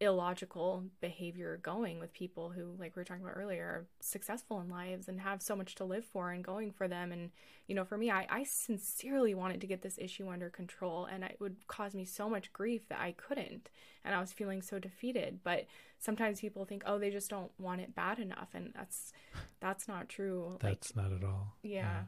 illogical 0.00 0.84
behavior 1.02 1.60
going 1.62 2.00
with 2.00 2.12
people 2.14 2.48
who 2.48 2.74
like 2.78 2.96
we 2.96 3.00
were 3.00 3.04
talking 3.04 3.22
about 3.22 3.36
earlier 3.36 3.64
are 3.64 3.86
successful 4.00 4.58
in 4.58 4.70
lives 4.70 5.08
and 5.08 5.20
have 5.20 5.42
so 5.42 5.54
much 5.54 5.74
to 5.74 5.84
live 5.84 6.06
for 6.06 6.30
and 6.30 6.42
going 6.42 6.70
for 6.70 6.88
them. 6.88 7.12
And 7.12 7.30
you 7.66 7.74
know 7.74 7.84
for 7.84 7.98
me 7.98 8.10
I, 8.10 8.26
I 8.30 8.44
sincerely 8.44 9.34
wanted 9.34 9.60
to 9.60 9.66
get 9.66 9.82
this 9.82 9.98
issue 9.98 10.28
under 10.30 10.48
control 10.48 11.04
and 11.04 11.22
it 11.22 11.36
would 11.38 11.66
cause 11.68 11.94
me 11.94 12.06
so 12.06 12.30
much 12.30 12.52
grief 12.52 12.88
that 12.88 12.98
i 12.98 13.12
couldn't 13.12 13.68
and 14.02 14.14
i 14.14 14.20
was 14.20 14.32
feeling 14.32 14.62
so 14.62 14.78
defeated. 14.78 15.40
But 15.44 15.66
sometimes 15.98 16.40
people 16.40 16.64
think 16.64 16.82
oh 16.86 16.98
they 16.98 17.10
just 17.10 17.28
don't 17.28 17.52
want 17.58 17.82
it 17.82 17.94
bad 17.94 18.18
enough 18.18 18.48
and 18.54 18.72
that's 18.74 19.12
that's 19.60 19.86
not 19.86 20.08
true. 20.08 20.56
That's 20.60 20.96
like, 20.96 21.04
not 21.04 21.14
at 21.14 21.24
all. 21.24 21.56
Yeah. 21.62 21.72
yeah. 21.72 22.02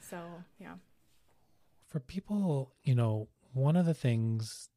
So 0.00 0.20
yeah. 0.60 0.74
For 1.88 1.98
people, 1.98 2.74
you 2.84 2.94
know, 2.94 3.28
one 3.54 3.74
of 3.74 3.86
the 3.86 3.94
things 3.94 4.68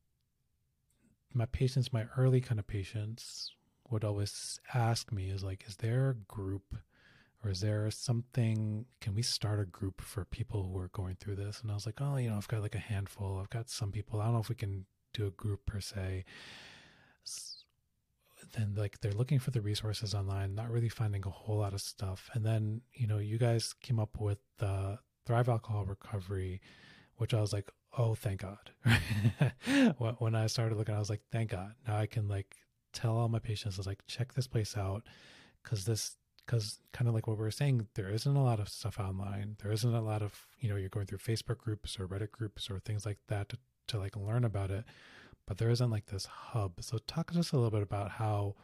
my 1.33 1.45
patients, 1.45 1.93
my 1.93 2.05
early 2.17 2.41
kind 2.41 2.59
of 2.59 2.67
patients, 2.67 3.51
would 3.89 4.03
always 4.03 4.59
ask 4.73 5.11
me 5.11 5.29
is 5.29 5.43
like, 5.43 5.65
is 5.67 5.77
there 5.77 6.09
a 6.09 6.15
group 6.15 6.75
or 7.43 7.51
is 7.51 7.61
there 7.61 7.89
something? 7.91 8.85
Can 9.01 9.15
we 9.15 9.21
start 9.21 9.59
a 9.59 9.65
group 9.65 10.01
for 10.01 10.25
people 10.25 10.63
who 10.63 10.77
are 10.79 10.89
going 10.89 11.15
through 11.15 11.35
this? 11.35 11.61
And 11.61 11.71
I 11.71 11.73
was 11.73 11.85
like, 11.85 11.99
oh, 11.99 12.15
you 12.17 12.29
know, 12.29 12.37
I've 12.37 12.47
got 12.47 12.61
like 12.61 12.75
a 12.75 12.79
handful. 12.79 13.39
I've 13.39 13.49
got 13.49 13.69
some 13.69 13.91
people. 13.91 14.21
I 14.21 14.25
don't 14.25 14.33
know 14.33 14.39
if 14.39 14.49
we 14.49 14.55
can 14.55 14.85
do 15.13 15.27
a 15.27 15.31
group 15.31 15.65
per 15.65 15.81
se. 15.81 16.25
Then 18.53 18.73
like 18.75 19.01
they're 19.01 19.11
looking 19.11 19.39
for 19.39 19.51
the 19.51 19.61
resources 19.61 20.13
online, 20.13 20.55
not 20.55 20.69
really 20.69 20.89
finding 20.89 21.23
a 21.25 21.29
whole 21.29 21.57
lot 21.57 21.73
of 21.73 21.81
stuff. 21.81 22.29
And 22.33 22.45
then 22.45 22.81
you 22.93 23.07
know, 23.07 23.17
you 23.17 23.37
guys 23.37 23.73
came 23.81 23.99
up 23.99 24.19
with 24.19 24.39
the 24.57 24.99
Thrive 25.25 25.49
Alcohol 25.49 25.85
Recovery 25.85 26.61
which 27.21 27.35
I 27.35 27.39
was 27.39 27.53
like, 27.53 27.69
oh, 27.97 28.15
thank 28.15 28.41
God. 28.41 28.71
when 30.17 30.35
I 30.35 30.47
started 30.47 30.77
looking, 30.77 30.95
I 30.95 30.99
was 30.99 31.09
like, 31.09 31.21
thank 31.31 31.51
God. 31.51 31.73
Now 31.87 31.97
I 31.97 32.05
can 32.05 32.27
like 32.27 32.55
tell 32.93 33.17
all 33.17 33.29
my 33.29 33.39
patients, 33.39 33.77
I 33.77 33.79
was 33.79 33.87
like, 33.87 34.05
check 34.07 34.33
this 34.33 34.47
place 34.47 34.77
out. 34.77 35.03
Cause 35.63 35.85
this, 35.85 36.17
cause 36.47 36.79
kind 36.93 37.07
of 37.07 37.13
like 37.13 37.27
what 37.27 37.37
we 37.37 37.43
were 37.43 37.51
saying, 37.51 37.87
there 37.93 38.09
isn't 38.09 38.35
a 38.35 38.43
lot 38.43 38.59
of 38.59 38.69
stuff 38.69 38.99
online. 38.99 39.57
There 39.61 39.71
isn't 39.71 39.93
a 39.93 40.01
lot 40.01 40.21
of, 40.21 40.47
you 40.59 40.69
know, 40.69 40.75
you're 40.75 40.89
going 40.89 41.05
through 41.05 41.19
Facebook 41.19 41.57
groups 41.57 41.99
or 41.99 42.07
Reddit 42.07 42.31
groups 42.31 42.69
or 42.69 42.79
things 42.79 43.05
like 43.05 43.19
that 43.27 43.49
to, 43.49 43.57
to 43.87 43.99
like 43.99 44.15
learn 44.15 44.43
about 44.43 44.71
it. 44.71 44.85
But 45.45 45.57
there 45.57 45.69
isn't 45.69 45.89
like 45.89 46.07
this 46.07 46.25
hub. 46.25 46.81
So 46.81 46.97
talk 46.99 47.31
to 47.31 47.39
us 47.39 47.51
a 47.51 47.55
little 47.55 47.71
bit 47.71 47.81
about 47.81 48.11
how, 48.11 48.55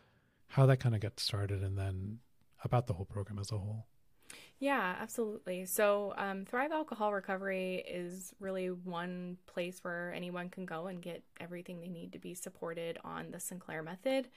how 0.48 0.66
that 0.66 0.78
kind 0.78 0.96
of 0.96 1.02
got 1.02 1.20
started 1.20 1.62
and 1.62 1.78
then 1.78 2.20
about 2.64 2.88
the 2.88 2.94
whole 2.94 3.06
program 3.06 3.40
as 3.40 3.52
a 3.52 3.58
whole. 3.58 3.88
Yeah, 4.60 4.96
absolutely. 5.00 5.66
So, 5.66 6.14
um, 6.18 6.44
Thrive 6.46 6.72
Alcohol 6.72 7.14
Recovery 7.14 7.84
is 7.88 8.34
really 8.40 8.68
one 8.72 9.38
place 9.46 9.84
where 9.84 10.12
anyone 10.16 10.50
can 10.50 10.66
go 10.66 10.88
and 10.88 11.00
get 11.02 11.24
everything 11.40 11.80
they 11.80 11.88
need 11.90 12.12
to 12.14 12.20
be 12.20 12.34
supported 12.34 12.98
on 13.04 13.30
the 13.30 13.40
Sinclair 13.40 13.84
method. 13.84 14.30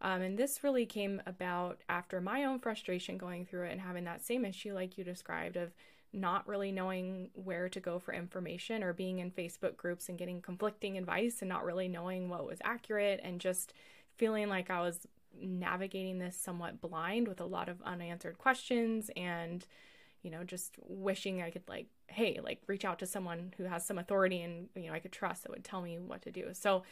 Um, 0.00 0.22
and 0.22 0.38
this 0.38 0.64
really 0.64 0.86
came 0.86 1.22
about 1.26 1.80
after 1.88 2.20
my 2.20 2.44
own 2.44 2.60
frustration 2.60 3.18
going 3.18 3.46
through 3.46 3.66
it 3.66 3.72
and 3.72 3.80
having 3.80 4.04
that 4.04 4.24
same 4.24 4.44
issue, 4.44 4.74
like 4.74 4.98
you 4.98 5.04
described, 5.04 5.56
of 5.56 5.72
not 6.12 6.48
really 6.48 6.72
knowing 6.72 7.30
where 7.34 7.68
to 7.68 7.80
go 7.80 7.98
for 7.98 8.14
information 8.14 8.82
or 8.82 8.92
being 8.92 9.20
in 9.20 9.30
Facebook 9.30 9.76
groups 9.76 10.08
and 10.08 10.18
getting 10.18 10.42
conflicting 10.42 10.98
advice 10.98 11.38
and 11.42 11.48
not 11.48 11.64
really 11.64 11.88
knowing 11.88 12.28
what 12.28 12.46
was 12.46 12.58
accurate 12.64 13.20
and 13.22 13.40
just 13.40 13.72
feeling 14.16 14.48
like 14.48 14.70
I 14.70 14.80
was 14.80 15.06
navigating 15.38 16.18
this 16.18 16.36
somewhat 16.36 16.80
blind 16.80 17.28
with 17.28 17.40
a 17.40 17.44
lot 17.44 17.68
of 17.68 17.82
unanswered 17.82 18.38
questions 18.38 19.10
and 19.16 19.66
you 20.22 20.30
know, 20.30 20.44
just 20.44 20.76
wishing 20.86 21.42
I 21.42 21.50
could 21.50 21.68
like, 21.68 21.86
hey, 22.08 22.40
like 22.42 22.60
reach 22.66 22.84
out 22.84 22.98
to 22.98 23.06
someone 23.06 23.54
who 23.56 23.64
has 23.64 23.86
some 23.86 23.98
authority 23.98 24.42
and 24.42 24.68
you 24.74 24.88
know 24.88 24.92
I 24.92 24.98
could 24.98 25.12
trust 25.12 25.42
that 25.42 25.50
would 25.50 25.64
tell 25.64 25.80
me 25.80 25.98
what 25.98 26.22
to 26.22 26.30
do. 26.30 26.48
So 26.52 26.82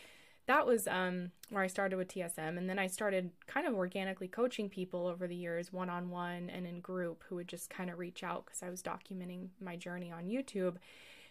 that 0.47 0.67
was 0.67 0.89
um, 0.89 1.31
where 1.51 1.63
I 1.63 1.67
started 1.67 1.97
with 1.99 2.09
TSM, 2.09 2.57
and 2.57 2.71
then 2.71 2.79
I 2.79 2.87
started 2.87 3.31
kind 3.47 3.67
of 3.67 3.75
organically 3.75 4.29
coaching 4.29 4.71
people 4.71 5.07
over 5.07 5.27
the 5.27 5.37
years, 5.37 5.75
one 5.75 5.91
on 5.91 6.09
one 6.09 6.49
and 6.49 6.67
in 6.67 6.81
group, 6.81 7.23
who 7.29 7.35
would 7.35 7.49
just 7.49 7.69
kind 7.69 7.91
of 7.91 7.99
reach 7.99 8.23
out 8.23 8.47
because 8.47 8.63
I 8.63 8.71
was 8.71 8.83
documenting 8.83 9.49
my 9.61 9.77
journey 9.77 10.11
on 10.11 10.25
YouTube, 10.25 10.77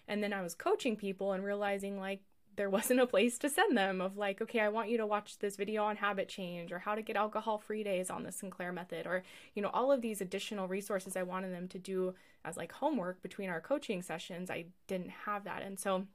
and 0.08 0.22
then 0.22 0.34
I 0.34 0.44
was 0.44 0.54
coaching 0.54 0.96
people 0.96 1.32
and 1.32 1.44
realizing 1.44 2.00
like 2.00 2.22
there 2.58 2.70
wasn't 2.70 3.00
a 3.00 3.08
place 3.08 3.38
to 3.38 3.50
send 3.50 3.78
them 3.78 4.02
of 4.02 4.18
like 4.18 4.42
okay 4.42 4.60
i 4.60 4.68
want 4.68 4.90
you 4.90 4.98
to 4.98 5.06
watch 5.06 5.40
this 5.40 5.56
video 5.56 5.84
on 5.84 5.96
habit 5.96 6.28
change 6.28 6.72
or 6.72 6.80
how 6.80 6.96
to 6.96 7.02
get 7.02 7.16
alcohol 7.16 7.58
free 7.58 7.84
days 7.84 8.10
on 8.10 8.24
the 8.24 8.32
sinclair 8.32 8.72
method 8.72 9.08
or 9.08 9.24
you 9.56 9.62
know 9.62 9.72
all 9.74 9.92
of 9.92 10.02
these 10.02 10.20
additional 10.20 10.68
resources 10.68 11.16
i 11.16 11.24
wanted 11.24 11.54
them 11.54 11.68
to 11.68 11.80
do 11.80 12.14
as 12.44 12.58
like 12.58 12.72
homework 12.74 13.22
between 13.22 13.50
our 13.50 13.62
coaching 13.62 14.02
sessions 14.02 14.50
i 14.50 14.66
didn't 14.88 15.12
have 15.26 15.44
that 15.46 15.62
and 15.62 15.80
so 15.80 16.06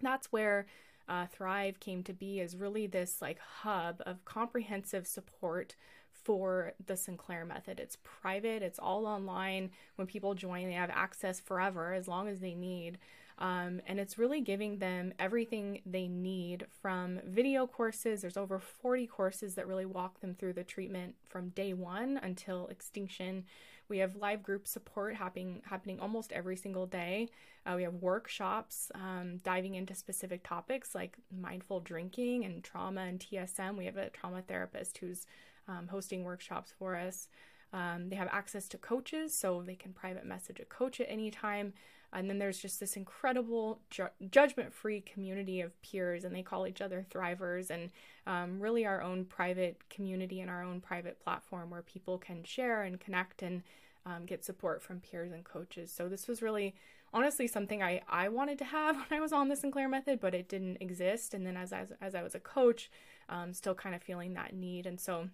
that's 0.00 0.32
where 0.32 0.66
uh, 1.08 1.26
thrive 1.26 1.80
came 1.80 2.02
to 2.02 2.12
be 2.12 2.40
as 2.40 2.56
really 2.56 2.86
this 2.86 3.20
like 3.20 3.38
hub 3.38 4.02
of 4.06 4.24
comprehensive 4.24 5.06
support 5.06 5.76
for 6.24 6.74
the 6.86 6.96
Sinclair 6.96 7.44
method. 7.44 7.80
It's 7.80 7.96
private, 8.02 8.62
it's 8.62 8.78
all 8.78 9.06
online. 9.06 9.70
When 9.96 10.06
people 10.06 10.34
join, 10.34 10.66
they 10.66 10.74
have 10.74 10.90
access 10.90 11.40
forever 11.40 11.92
as 11.92 12.06
long 12.06 12.28
as 12.28 12.40
they 12.40 12.54
need. 12.54 12.98
Um, 13.38 13.80
and 13.86 13.98
it's 13.98 14.18
really 14.18 14.40
giving 14.40 14.78
them 14.78 15.12
everything 15.18 15.80
they 15.84 16.06
need 16.06 16.66
from 16.80 17.20
video 17.26 17.66
courses. 17.66 18.20
There's 18.20 18.36
over 18.36 18.58
40 18.58 19.06
courses 19.06 19.54
that 19.54 19.66
really 19.66 19.86
walk 19.86 20.20
them 20.20 20.34
through 20.34 20.52
the 20.52 20.64
treatment 20.64 21.14
from 21.24 21.50
day 21.50 21.72
one 21.72 22.20
until 22.22 22.68
extinction. 22.68 23.44
We 23.88 23.98
have 23.98 24.16
live 24.16 24.42
group 24.42 24.66
support 24.66 25.16
happening 25.16 25.60
happening 25.64 26.00
almost 26.00 26.32
every 26.32 26.56
single 26.56 26.86
day. 26.86 27.28
Uh, 27.66 27.74
we 27.76 27.82
have 27.82 27.94
workshops 27.94 28.90
um, 28.94 29.40
diving 29.44 29.74
into 29.74 29.94
specific 29.94 30.42
topics 30.44 30.94
like 30.94 31.16
mindful 31.30 31.80
drinking 31.80 32.44
and 32.44 32.62
trauma 32.64 33.02
and 33.02 33.20
TSM. 33.20 33.76
We 33.76 33.86
have 33.86 33.96
a 33.96 34.10
trauma 34.10 34.42
therapist 34.42 34.98
who's 34.98 35.26
um, 35.68 35.88
hosting 35.88 36.24
workshops 36.24 36.72
for 36.78 36.96
us. 36.96 37.28
Um, 37.72 38.08
they 38.08 38.16
have 38.16 38.28
access 38.30 38.68
to 38.68 38.78
coaches, 38.78 39.34
so 39.34 39.62
they 39.62 39.74
can 39.74 39.92
private 39.92 40.26
message 40.26 40.60
a 40.60 40.64
coach 40.64 41.00
at 41.00 41.06
any 41.08 41.30
time. 41.30 41.72
And 42.12 42.28
then 42.28 42.38
there's 42.38 42.58
just 42.58 42.78
this 42.78 42.96
incredible 42.96 43.80
ju- 43.90 44.08
judgment 44.30 44.72
free 44.72 45.00
community 45.00 45.60
of 45.60 45.80
peers, 45.82 46.24
and 46.24 46.34
they 46.34 46.42
call 46.42 46.66
each 46.66 46.80
other 46.80 47.06
thrivers, 47.10 47.70
and 47.70 47.90
um, 48.26 48.60
really 48.60 48.84
our 48.84 49.02
own 49.02 49.24
private 49.24 49.88
community 49.88 50.40
and 50.40 50.50
our 50.50 50.62
own 50.62 50.80
private 50.80 51.18
platform 51.20 51.70
where 51.70 51.82
people 51.82 52.18
can 52.18 52.44
share 52.44 52.82
and 52.82 53.00
connect 53.00 53.42
and 53.42 53.62
um, 54.04 54.26
get 54.26 54.44
support 54.44 54.82
from 54.82 55.00
peers 55.00 55.32
and 55.32 55.44
coaches. 55.44 55.92
So 55.92 56.08
this 56.08 56.28
was 56.28 56.42
really 56.42 56.74
honestly 57.14 57.46
something 57.46 57.82
I, 57.82 58.00
I 58.08 58.28
wanted 58.28 58.58
to 58.58 58.64
have 58.64 58.96
when 59.10 59.18
I 59.18 59.20
was 59.20 59.32
on 59.32 59.48
the 59.48 59.56
Sinclair 59.56 59.88
method, 59.88 60.20
but 60.20 60.34
it 60.34 60.48
didn't 60.48 60.78
exist. 60.80 61.34
And 61.34 61.46
then 61.46 61.56
as, 61.56 61.72
as, 61.72 61.92
as 62.00 62.14
I 62.14 62.22
was 62.22 62.34
a 62.34 62.40
coach, 62.40 62.90
um, 63.28 63.52
still 63.52 63.74
kind 63.74 63.94
of 63.94 64.02
feeling 64.02 64.34
that 64.34 64.54
need. 64.54 64.86
And 64.86 65.00
so 65.00 65.28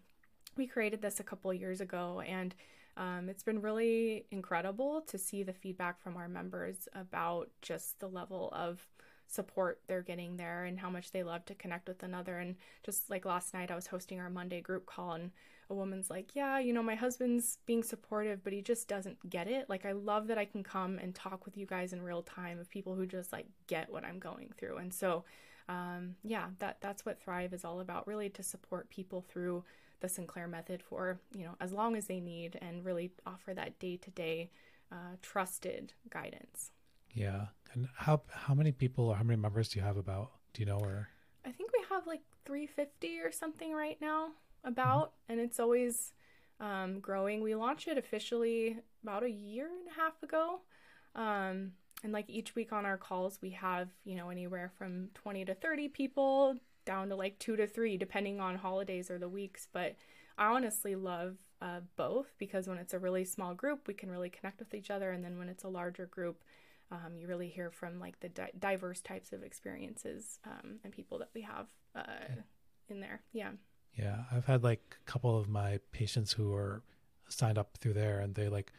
we 0.57 0.67
created 0.67 1.03
this 1.03 1.21
a 1.21 1.25
couple 1.25 1.53
years 1.55 1.81
ago 1.81 2.21
and 2.27 2.55
um, 2.99 3.29
it's 3.29 3.45
been 3.45 3.63
really 3.63 4.27
incredible 4.33 5.03
to 5.03 5.17
see 5.17 5.45
the 5.45 5.53
feedback 5.53 6.03
from 6.03 6.17
our 6.17 6.29
members 6.29 6.89
about 6.95 7.49
just 7.63 8.01
the 8.01 8.09
level 8.09 8.51
of 8.53 8.87
support 9.29 9.81
they're 9.87 10.03
getting 10.03 10.37
there 10.37 10.65
and 10.65 10.81
how 10.81 10.91
much 10.91 11.13
they 11.13 11.23
love 11.23 11.45
to 11.45 11.55
connect 11.55 11.87
with 11.89 12.03
another. 12.03 12.39
And 12.39 12.57
just 12.83 13.09
like 13.09 13.25
last 13.25 13.55
night, 13.55 13.71
I 13.71 13.77
was 13.77 13.87
hosting 13.87 14.19
our 14.19 14.31
Monday 14.31 14.61
group 14.61 14.85
call, 14.85 15.13
and 15.13 15.31
a 15.71 15.75
woman's 15.75 16.11
like, 16.11 16.35
Yeah, 16.35 16.59
you 16.59 16.73
know, 16.73 16.83
my 16.83 16.97
husband's 16.97 17.59
being 17.67 17.85
supportive, 17.85 18.43
but 18.43 18.53
he 18.53 18.63
just 18.63 18.89
doesn't 18.89 19.31
get 19.31 19.47
it. 19.47 19.69
Like, 19.69 19.87
I 19.87 19.93
love 19.93 20.27
that 20.27 20.39
I 20.39 20.45
can 20.45 20.65
come 20.65 20.99
and 20.99 21.15
talk 21.15 21.45
with 21.45 21.57
you 21.57 21.67
guys 21.67 21.93
in 21.93 22.03
real 22.03 22.23
time 22.23 22.59
of 22.59 22.69
people 22.69 22.97
who 22.97 23.07
just 23.07 23.33
like 23.33 23.47
get 23.69 23.93
what 23.93 24.05
I'm 24.05 24.19
going 24.19 24.53
through. 24.57 24.79
And 24.79 24.93
so, 24.93 25.25
um, 25.69 26.17
yeah, 26.25 26.47
that 26.59 26.79
that's 26.81 27.07
what 27.07 27.21
Thrive 27.21 27.53
is 27.53 27.65
all 27.65 27.79
about, 27.79 28.09
really 28.09 28.31
to 28.31 28.43
support 28.43 28.91
people 28.91 29.25
through 29.29 29.63
the 30.01 30.09
Sinclair 30.09 30.49
method 30.49 30.83
for, 30.83 31.21
you 31.35 31.45
know, 31.45 31.55
as 31.61 31.73
long 31.73 31.97
as 31.97 32.07
they 32.07 32.21
need 32.21 32.59
and 32.61 32.85
really 32.85 33.13
offer 33.27 33.55
that 33.55 33.79
day 33.79 33.97
to 33.97 34.11
day 34.11 34.51
trusted 35.23 35.93
guidance. 36.11 36.71
Yeah. 37.13 37.47
And 37.73 37.89
how 37.95 38.23
how 38.31 38.55
many 38.55 38.73
people 38.73 39.09
or 39.09 39.17
how 39.17 39.23
many 39.23 39.41
members 39.41 39.69
do 39.69 39.79
you 39.79 39.85
have 39.85 39.97
about? 39.97 40.33
Do 40.55 40.63
you 40.63 40.67
know 40.67 40.79
or 40.79 41.09
I 41.45 41.51
think 41.51 41.73
we 41.73 41.85
have 41.91 42.07
like 42.07 42.23
350 42.47 43.21
or 43.21 43.33
something 43.33 43.73
right 43.73 43.99
now 44.01 44.31
about 44.65 45.09
mm-hmm. 45.09 45.33
and 45.33 45.41
it's 45.41 45.61
always 45.61 46.13
um, 46.61 47.01
growing. 47.01 47.43
We 47.43 47.55
launched 47.55 47.89
it 47.89 47.99
officially 47.99 48.79
about 49.03 49.23
a 49.23 49.31
year 49.31 49.67
and 49.67 49.89
a 49.89 50.01
half 50.01 50.23
ago. 50.23 50.61
Um, 51.15 51.73
and 52.05 52.13
like 52.13 52.29
each 52.29 52.55
week 52.55 52.73
on 52.73 52.87
our 52.87 52.97
calls, 52.97 53.39
we 53.43 53.51
have, 53.51 53.89
you 54.05 54.17
know, 54.17 54.31
anywhere 54.31 54.71
from 54.79 55.09
20 55.15 55.45
to 55.47 55.55
30 55.55 55.89
people 55.89 56.57
down 56.89 57.11
to 57.11 57.17
like 57.17 57.39
two 57.39 57.55
to 57.55 57.67
three, 57.67 57.99
depending 57.99 58.41
on 58.41 58.57
holidays 58.57 59.11
or 59.11 59.19
the 59.19 59.29
weeks. 59.29 59.69
But 59.71 59.97
I 60.39 60.47
honestly 60.47 60.97
love 60.97 61.37
uh, 61.61 61.81
both 61.97 62.33
because 62.39 62.67
when 62.67 62.79
it's 62.79 62.95
a 62.95 62.99
really 62.99 63.27
small 63.27 63.53
group, 63.55 63.87
we 63.87 63.93
can 63.93 64.11
really 64.11 64.31
connect 64.31 64.59
with 64.59 64.73
each 64.73 64.91
other. 64.91 65.11
And 65.11 65.23
then 65.23 65.39
when 65.39 65.51
it's 65.51 65.65
a 65.65 65.69
larger 65.69 66.07
group, 66.07 66.43
um, 66.91 67.19
you 67.19 67.29
really 67.29 67.49
hear 67.51 67.71
from 67.71 68.01
like 68.01 68.19
the 68.21 68.31
di- 68.31 68.53
diverse 68.59 69.03
types 69.03 69.35
of 69.35 69.43
experiences 69.43 70.39
um, 70.47 70.79
and 70.83 70.91
people 70.91 71.19
that 71.19 71.29
we 71.35 71.43
have 71.43 71.67
uh, 71.95 72.33
in 72.89 73.01
there. 73.01 73.21
Yeah. 73.35 73.51
Yeah. 73.95 74.23
I've 74.33 74.47
had 74.47 74.65
like 74.65 74.97
a 75.07 75.11
couple 75.11 75.39
of 75.39 75.47
my 75.47 75.81
patients 75.93 76.33
who 76.33 76.55
are 76.55 76.83
signed 77.29 77.59
up 77.59 77.77
through 77.79 77.93
there 77.93 78.21
and 78.21 78.35
they 78.35 78.49
like 78.49 78.73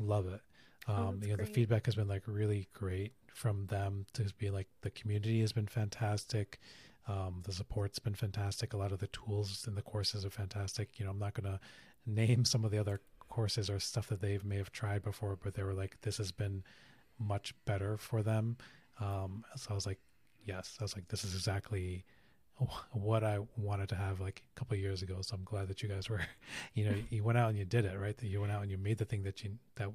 love 0.00 0.26
it. 0.26 0.40
Oh, 0.88 0.94
um, 0.94 1.20
oh, 1.22 1.26
you 1.26 1.30
know, 1.32 1.36
great. 1.36 1.48
the 1.48 1.52
feedback 1.52 1.84
has 1.84 1.94
been 1.94 2.08
like 2.08 2.22
really 2.24 2.68
great 2.72 3.12
from 3.34 3.66
them 3.66 4.06
to 4.14 4.24
be 4.38 4.48
like 4.48 4.68
the 4.80 4.90
community 4.90 5.40
has 5.42 5.52
been 5.52 5.66
fantastic. 5.66 6.58
Um, 7.08 7.42
the 7.44 7.52
support's 7.52 7.98
been 7.98 8.14
fantastic. 8.14 8.72
A 8.72 8.76
lot 8.76 8.92
of 8.92 8.98
the 8.98 9.08
tools 9.08 9.64
in 9.66 9.74
the 9.74 9.82
courses 9.82 10.24
are 10.24 10.30
fantastic. 10.30 10.98
You 10.98 11.04
know, 11.04 11.10
I'm 11.10 11.18
not 11.18 11.34
going 11.34 11.50
to 11.52 11.60
name 12.06 12.44
some 12.44 12.64
of 12.64 12.70
the 12.70 12.78
other 12.78 13.00
courses 13.28 13.70
or 13.70 13.78
stuff 13.80 14.08
that 14.08 14.20
they 14.20 14.38
may 14.44 14.56
have 14.56 14.72
tried 14.72 15.02
before, 15.02 15.36
but 15.42 15.54
they 15.54 15.62
were 15.62 15.74
like, 15.74 16.00
this 16.02 16.18
has 16.18 16.32
been 16.32 16.62
much 17.18 17.54
better 17.64 17.96
for 17.96 18.22
them. 18.22 18.56
Um, 19.00 19.44
so 19.56 19.68
I 19.70 19.74
was 19.74 19.86
like, 19.86 19.98
yes, 20.44 20.76
I 20.80 20.84
was 20.84 20.94
like, 20.94 21.08
this 21.08 21.24
is 21.24 21.34
exactly 21.34 22.04
what 22.92 23.24
I 23.24 23.38
wanted 23.56 23.88
to 23.88 23.94
have 23.94 24.20
like 24.20 24.42
a 24.54 24.58
couple 24.58 24.76
years 24.76 25.02
ago. 25.02 25.16
So 25.22 25.34
I'm 25.34 25.44
glad 25.44 25.68
that 25.68 25.82
you 25.82 25.88
guys 25.88 26.10
were, 26.10 26.20
you 26.74 26.84
know, 26.84 26.94
you 27.10 27.24
went 27.24 27.38
out 27.38 27.48
and 27.48 27.58
you 27.58 27.64
did 27.64 27.84
it, 27.84 27.98
right? 27.98 28.16
That 28.16 28.26
you 28.26 28.40
went 28.40 28.52
out 28.52 28.62
and 28.62 28.70
you 28.70 28.78
made 28.78 28.98
the 28.98 29.04
thing 29.04 29.22
that 29.22 29.42
you, 29.42 29.58
that 29.76 29.90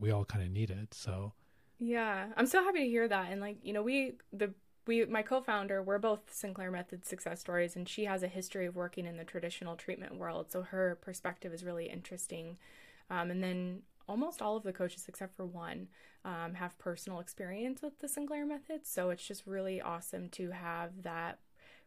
we 0.00 0.10
all 0.10 0.24
kind 0.24 0.44
of 0.44 0.50
needed. 0.50 0.92
So 0.92 1.32
yeah, 1.78 2.26
I'm 2.36 2.46
so 2.46 2.62
happy 2.62 2.80
to 2.80 2.88
hear 2.88 3.06
that. 3.06 3.30
And 3.30 3.40
like, 3.40 3.58
you 3.62 3.72
know, 3.72 3.82
we, 3.82 4.14
the 4.32 4.52
we 4.88 5.04
my 5.04 5.22
co-founder 5.22 5.82
we're 5.82 5.98
both 5.98 6.32
sinclair 6.32 6.70
method 6.70 7.06
success 7.06 7.38
stories 7.38 7.76
and 7.76 7.88
she 7.88 8.06
has 8.06 8.22
a 8.24 8.28
history 8.28 8.66
of 8.66 8.74
working 8.74 9.06
in 9.06 9.18
the 9.18 9.24
traditional 9.24 9.76
treatment 9.76 10.16
world 10.16 10.50
so 10.50 10.62
her 10.62 10.98
perspective 11.00 11.52
is 11.52 11.62
really 11.62 11.86
interesting. 11.86 12.56
Um, 13.10 13.30
and 13.30 13.42
then 13.42 13.82
almost 14.08 14.42
all 14.42 14.56
of 14.56 14.62
the 14.64 14.72
coaches 14.72 15.04
except 15.06 15.36
for 15.36 15.44
one 15.44 15.88
um, 16.24 16.54
have 16.54 16.78
personal 16.78 17.20
experience 17.20 17.82
with 17.82 17.98
the 18.00 18.08
sinclair 18.08 18.46
method 18.46 18.80
so 18.86 19.10
it's 19.10 19.26
just 19.26 19.46
really 19.46 19.80
awesome 19.80 20.30
to 20.30 20.50
have 20.50 21.02
that 21.02 21.38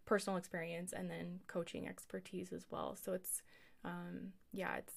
personal 0.06 0.38
experience 0.38 0.94
and 0.94 1.10
then 1.10 1.40
coaching 1.48 1.88
expertise 1.88 2.54
as 2.54 2.66
well. 2.70 2.96
So 3.04 3.14
it's 3.14 3.42
um, 3.84 4.34
yeah 4.54 4.76
it's 4.78 4.94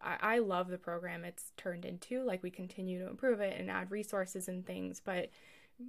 I, 0.00 0.36
I 0.36 0.38
love 0.38 0.68
the 0.68 0.78
program. 0.78 1.24
It's 1.24 1.50
turned 1.56 1.84
into 1.84 2.22
like 2.22 2.44
we 2.44 2.50
continue 2.50 3.00
to 3.00 3.10
improve 3.10 3.40
it 3.40 3.58
and 3.58 3.70
add 3.70 3.90
resources 3.90 4.46
and 4.46 4.64
things 4.64 5.00
but 5.04 5.30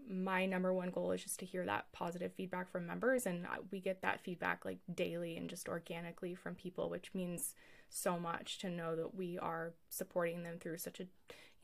my 0.10 0.46
number 0.46 0.74
one 0.74 0.89
goal 0.89 1.12
is 1.12 1.24
just 1.24 1.39
to 1.39 1.46
hear 1.46 1.66
that 1.66 1.86
positive 1.92 2.32
feedback 2.34 2.70
from 2.70 2.88
members 2.88 3.26
and 3.26 3.46
we 3.72 3.80
get 3.80 4.02
that 4.02 4.22
feedback 4.22 4.64
like 4.66 4.80
daily 4.94 5.38
and 5.38 5.50
just 5.50 5.68
organically 5.68 6.36
from 6.36 6.56
people 6.56 6.89
which 6.89 7.12
means 7.14 7.56
so 7.89 8.18
much 8.18 8.58
to 8.60 8.70
know 8.70 8.96
that 8.96 9.16
we 9.16 9.38
are 9.38 9.74
supporting 9.89 10.44
them 10.44 10.58
through 10.60 10.78
such 10.78 11.00
a 11.00 11.08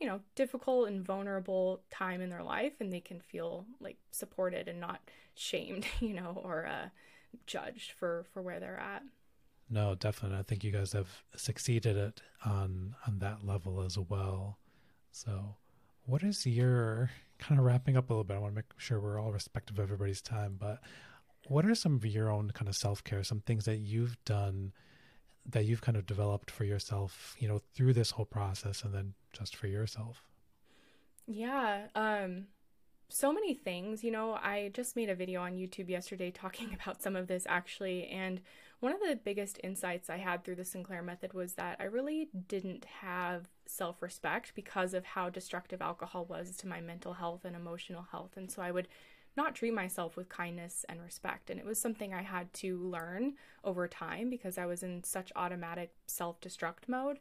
you 0.00 0.06
know 0.06 0.20
difficult 0.34 0.88
and 0.88 1.04
vulnerable 1.04 1.80
time 1.90 2.20
in 2.20 2.30
their 2.30 2.42
life 2.42 2.74
and 2.80 2.92
they 2.92 3.00
can 3.00 3.20
feel 3.20 3.66
like 3.80 3.96
supported 4.10 4.68
and 4.68 4.80
not 4.80 5.00
shamed 5.34 5.86
you 6.00 6.14
know 6.14 6.40
or 6.44 6.66
uh, 6.66 6.88
judged 7.46 7.92
for 7.92 8.24
for 8.32 8.42
where 8.42 8.60
they're 8.60 8.78
at. 8.78 9.02
No 9.70 9.94
definitely. 9.94 10.38
I 10.38 10.42
think 10.42 10.64
you 10.64 10.70
guys 10.70 10.92
have 10.92 11.08
succeeded 11.36 11.96
it 11.96 12.22
on 12.44 12.94
on 13.06 13.18
that 13.18 13.46
level 13.46 13.82
as 13.82 13.98
well. 13.98 14.58
So 15.12 15.56
what 16.06 16.22
is 16.22 16.46
your 16.46 17.10
kind 17.38 17.58
of 17.58 17.64
wrapping 17.66 17.96
up 17.96 18.10
a 18.10 18.12
little 18.12 18.24
bit? 18.24 18.36
I 18.36 18.40
want 18.40 18.52
to 18.52 18.56
make 18.56 18.72
sure 18.76 19.00
we're 19.00 19.20
all 19.20 19.32
respectful 19.32 19.76
of 19.76 19.82
everybody's 19.82 20.20
time, 20.20 20.56
but 20.58 20.80
what 21.46 21.64
are 21.64 21.74
some 21.74 21.96
of 21.96 22.04
your 22.04 22.30
own 22.30 22.50
kind 22.50 22.68
of 22.68 22.74
self 22.74 23.02
care, 23.04 23.22
some 23.22 23.40
things 23.40 23.64
that 23.64 23.78
you've 23.78 24.22
done 24.24 24.72
that 25.50 25.64
you've 25.64 25.80
kind 25.80 25.96
of 25.96 26.06
developed 26.06 26.50
for 26.50 26.64
yourself, 26.64 27.34
you 27.38 27.48
know, 27.48 27.60
through 27.74 27.94
this 27.94 28.12
whole 28.12 28.26
process 28.26 28.82
and 28.82 28.94
then 28.94 29.14
just 29.32 29.56
for 29.56 29.66
yourself? 29.66 30.22
Yeah. 31.26 31.86
Um, 31.94 32.46
so 33.08 33.32
many 33.32 33.54
things. 33.54 34.04
You 34.04 34.10
know, 34.10 34.34
I 34.34 34.70
just 34.74 34.96
made 34.96 35.08
a 35.08 35.14
video 35.14 35.40
on 35.40 35.54
YouTube 35.54 35.88
yesterday 35.88 36.30
talking 36.34 36.76
about 36.80 37.02
some 37.02 37.16
of 37.16 37.26
this 37.26 37.44
actually. 37.48 38.08
And 38.08 38.40
one 38.80 38.92
of 38.92 39.00
the 39.00 39.16
biggest 39.16 39.58
insights 39.64 40.10
I 40.10 40.18
had 40.18 40.44
through 40.44 40.56
the 40.56 40.64
Sinclair 40.64 41.02
method 41.02 41.32
was 41.32 41.54
that 41.54 41.76
I 41.80 41.84
really 41.84 42.28
didn't 42.46 42.84
have 43.00 43.48
self 43.68 44.02
respect 44.02 44.52
because 44.54 44.94
of 44.94 45.04
how 45.04 45.28
destructive 45.28 45.82
alcohol 45.82 46.24
was 46.24 46.56
to 46.56 46.68
my 46.68 46.80
mental 46.80 47.14
health 47.14 47.44
and 47.44 47.54
emotional 47.54 48.06
health. 48.10 48.36
And 48.36 48.50
so 48.50 48.62
I 48.62 48.70
would 48.70 48.88
not 49.36 49.54
treat 49.54 49.72
myself 49.72 50.16
with 50.16 50.28
kindness 50.28 50.84
and 50.88 51.00
respect. 51.00 51.50
And 51.50 51.60
it 51.60 51.66
was 51.66 51.78
something 51.78 52.12
I 52.12 52.22
had 52.22 52.52
to 52.54 52.78
learn 52.78 53.34
over 53.62 53.86
time 53.86 54.30
because 54.30 54.58
I 54.58 54.66
was 54.66 54.82
in 54.82 55.04
such 55.04 55.32
automatic 55.36 55.92
self 56.06 56.40
destruct 56.40 56.88
mode. 56.88 57.18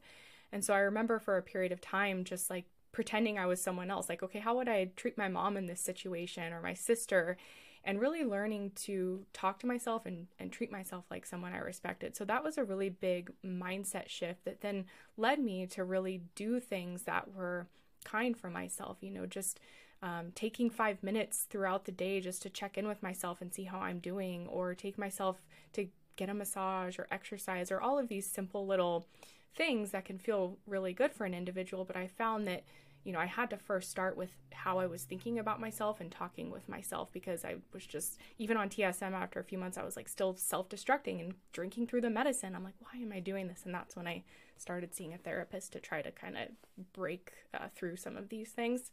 And 0.52 0.64
so 0.64 0.74
I 0.74 0.80
remember 0.80 1.20
for 1.20 1.38
a 1.38 1.43
period 1.43 1.72
of 1.72 1.82
time 1.82 2.24
just 2.24 2.50
like 2.50 2.66
pretending 2.91 3.38
I 3.38 3.45
was 3.45 3.62
someone 3.62 3.91
else. 3.91 4.10
Like, 4.10 4.24
okay, 4.24 4.39
how 4.39 4.56
would 4.58 4.70
I 4.70 4.86
treat 4.95 5.18
my 5.18 5.28
mom 5.28 5.58
in 5.58 5.68
this 5.68 5.82
situation 5.82 6.54
or 6.54 6.62
my 6.62 6.74
sister? 6.74 7.38
And 7.84 8.01
really 8.01 8.25
learning 8.25 8.71
to 8.84 9.25
talk 9.32 9.59
to 9.59 9.67
myself 9.67 10.05
and, 10.05 10.28
and 10.39 10.51
treat 10.51 10.71
myself 10.71 11.05
like 11.09 11.25
someone 11.25 11.53
I 11.53 11.59
respected. 11.59 12.15
So 12.17 12.25
that 12.25 12.43
was 12.43 12.57
a 12.57 12.63
really 12.63 12.89
big 12.89 13.32
mindset 13.45 14.09
shift 14.09 14.43
that 14.43 14.61
then 14.61 14.86
led 15.15 15.39
me 15.39 15.65
to 15.67 15.84
really 15.84 16.21
do 16.36 16.59
things 16.59 17.03
that 17.03 17.34
were 17.34 17.67
kind 18.03 18.38
for 18.38 18.49
myself, 18.49 18.97
you 19.01 19.11
know, 19.11 19.25
just 19.25 19.59
um, 20.03 20.32
taking 20.36 20.69
five 20.69 21.01
minutes 21.01 21.47
throughout 21.49 21.86
the 21.86 21.91
day 21.91 22.19
just 22.19 22.41
to 22.43 22.49
check 22.49 22.78
in 22.78 22.88
with 22.88 23.01
myself 23.01 23.41
and 23.41 23.53
see 23.53 23.63
how 23.63 23.80
I'm 23.80 23.99
doing, 23.99 24.47
or 24.47 24.75
take 24.75 24.97
myself 24.97 25.38
to 25.73 25.88
get 26.17 26.30
a 26.30 26.34
massage 26.34 26.99
or 26.99 27.07
exercise, 27.09 27.71
or 27.71 27.82
all 27.82 27.97
of 27.97 28.07
these 28.07 28.25
simple 28.25 28.67
little 28.67 29.07
things 29.55 29.91
that 29.91 30.05
can 30.05 30.19
feel 30.19 30.57
really 30.67 30.93
good 30.93 31.13
for 31.13 31.25
an 31.25 31.34
individual. 31.34 31.84
But 31.84 31.95
I 31.95 32.07
found 32.07 32.47
that 32.47 32.63
you 33.08 33.14
know, 33.14 33.20
I 33.20 33.26
had 33.26 33.49
to 33.51 33.58
first 33.58 33.89
start 33.89 34.18
with 34.18 34.32
how 34.51 34.80
I 34.80 34.86
was 34.86 35.03
thinking 35.03 35.39
about 35.39 35.62
myself 35.62 36.01
and 36.01 36.12
talking 36.12 36.51
with 36.51 36.68
myself 36.68 37.10
because 37.14 37.45
I 37.45 37.55
was 37.72 37.86
just, 37.86 38.20
even 38.38 38.58
on 38.58 38.68
TSM 38.68 39.14
after 39.14 39.39
a 39.39 39.45
few 39.45 39.58
months, 39.58 39.78
I 39.78 39.86
was 39.86 39.95
like 39.95 40.10
still 40.10 40.36
self 40.36 40.68
destructing 40.68 41.22
and 41.22 41.36
drinking 41.53 41.88
through 41.88 42.01
the 42.01 42.10
medicine. 42.10 42.53
I'm 42.53 42.66
like, 42.66 42.74
why 42.80 42.99
am 42.99 43.14
I 43.14 43.22
doing 43.22 43.47
this? 43.47 43.62
And 43.64 43.74
that's 43.74 43.95
when 43.95 44.08
I 44.08 44.26
started 44.58 44.93
seeing 44.93 45.14
a 45.14 45.18
therapist 45.18 45.72
to 45.72 45.80
try 45.80 46.01
to 46.01 46.12
kind 46.12 46.36
of 46.36 46.49
break 46.91 47.32
uh, 47.53 47.68
through 47.74 47.95
some 47.95 48.18
of 48.18 48.28
these 48.28 48.49
things. 48.49 48.91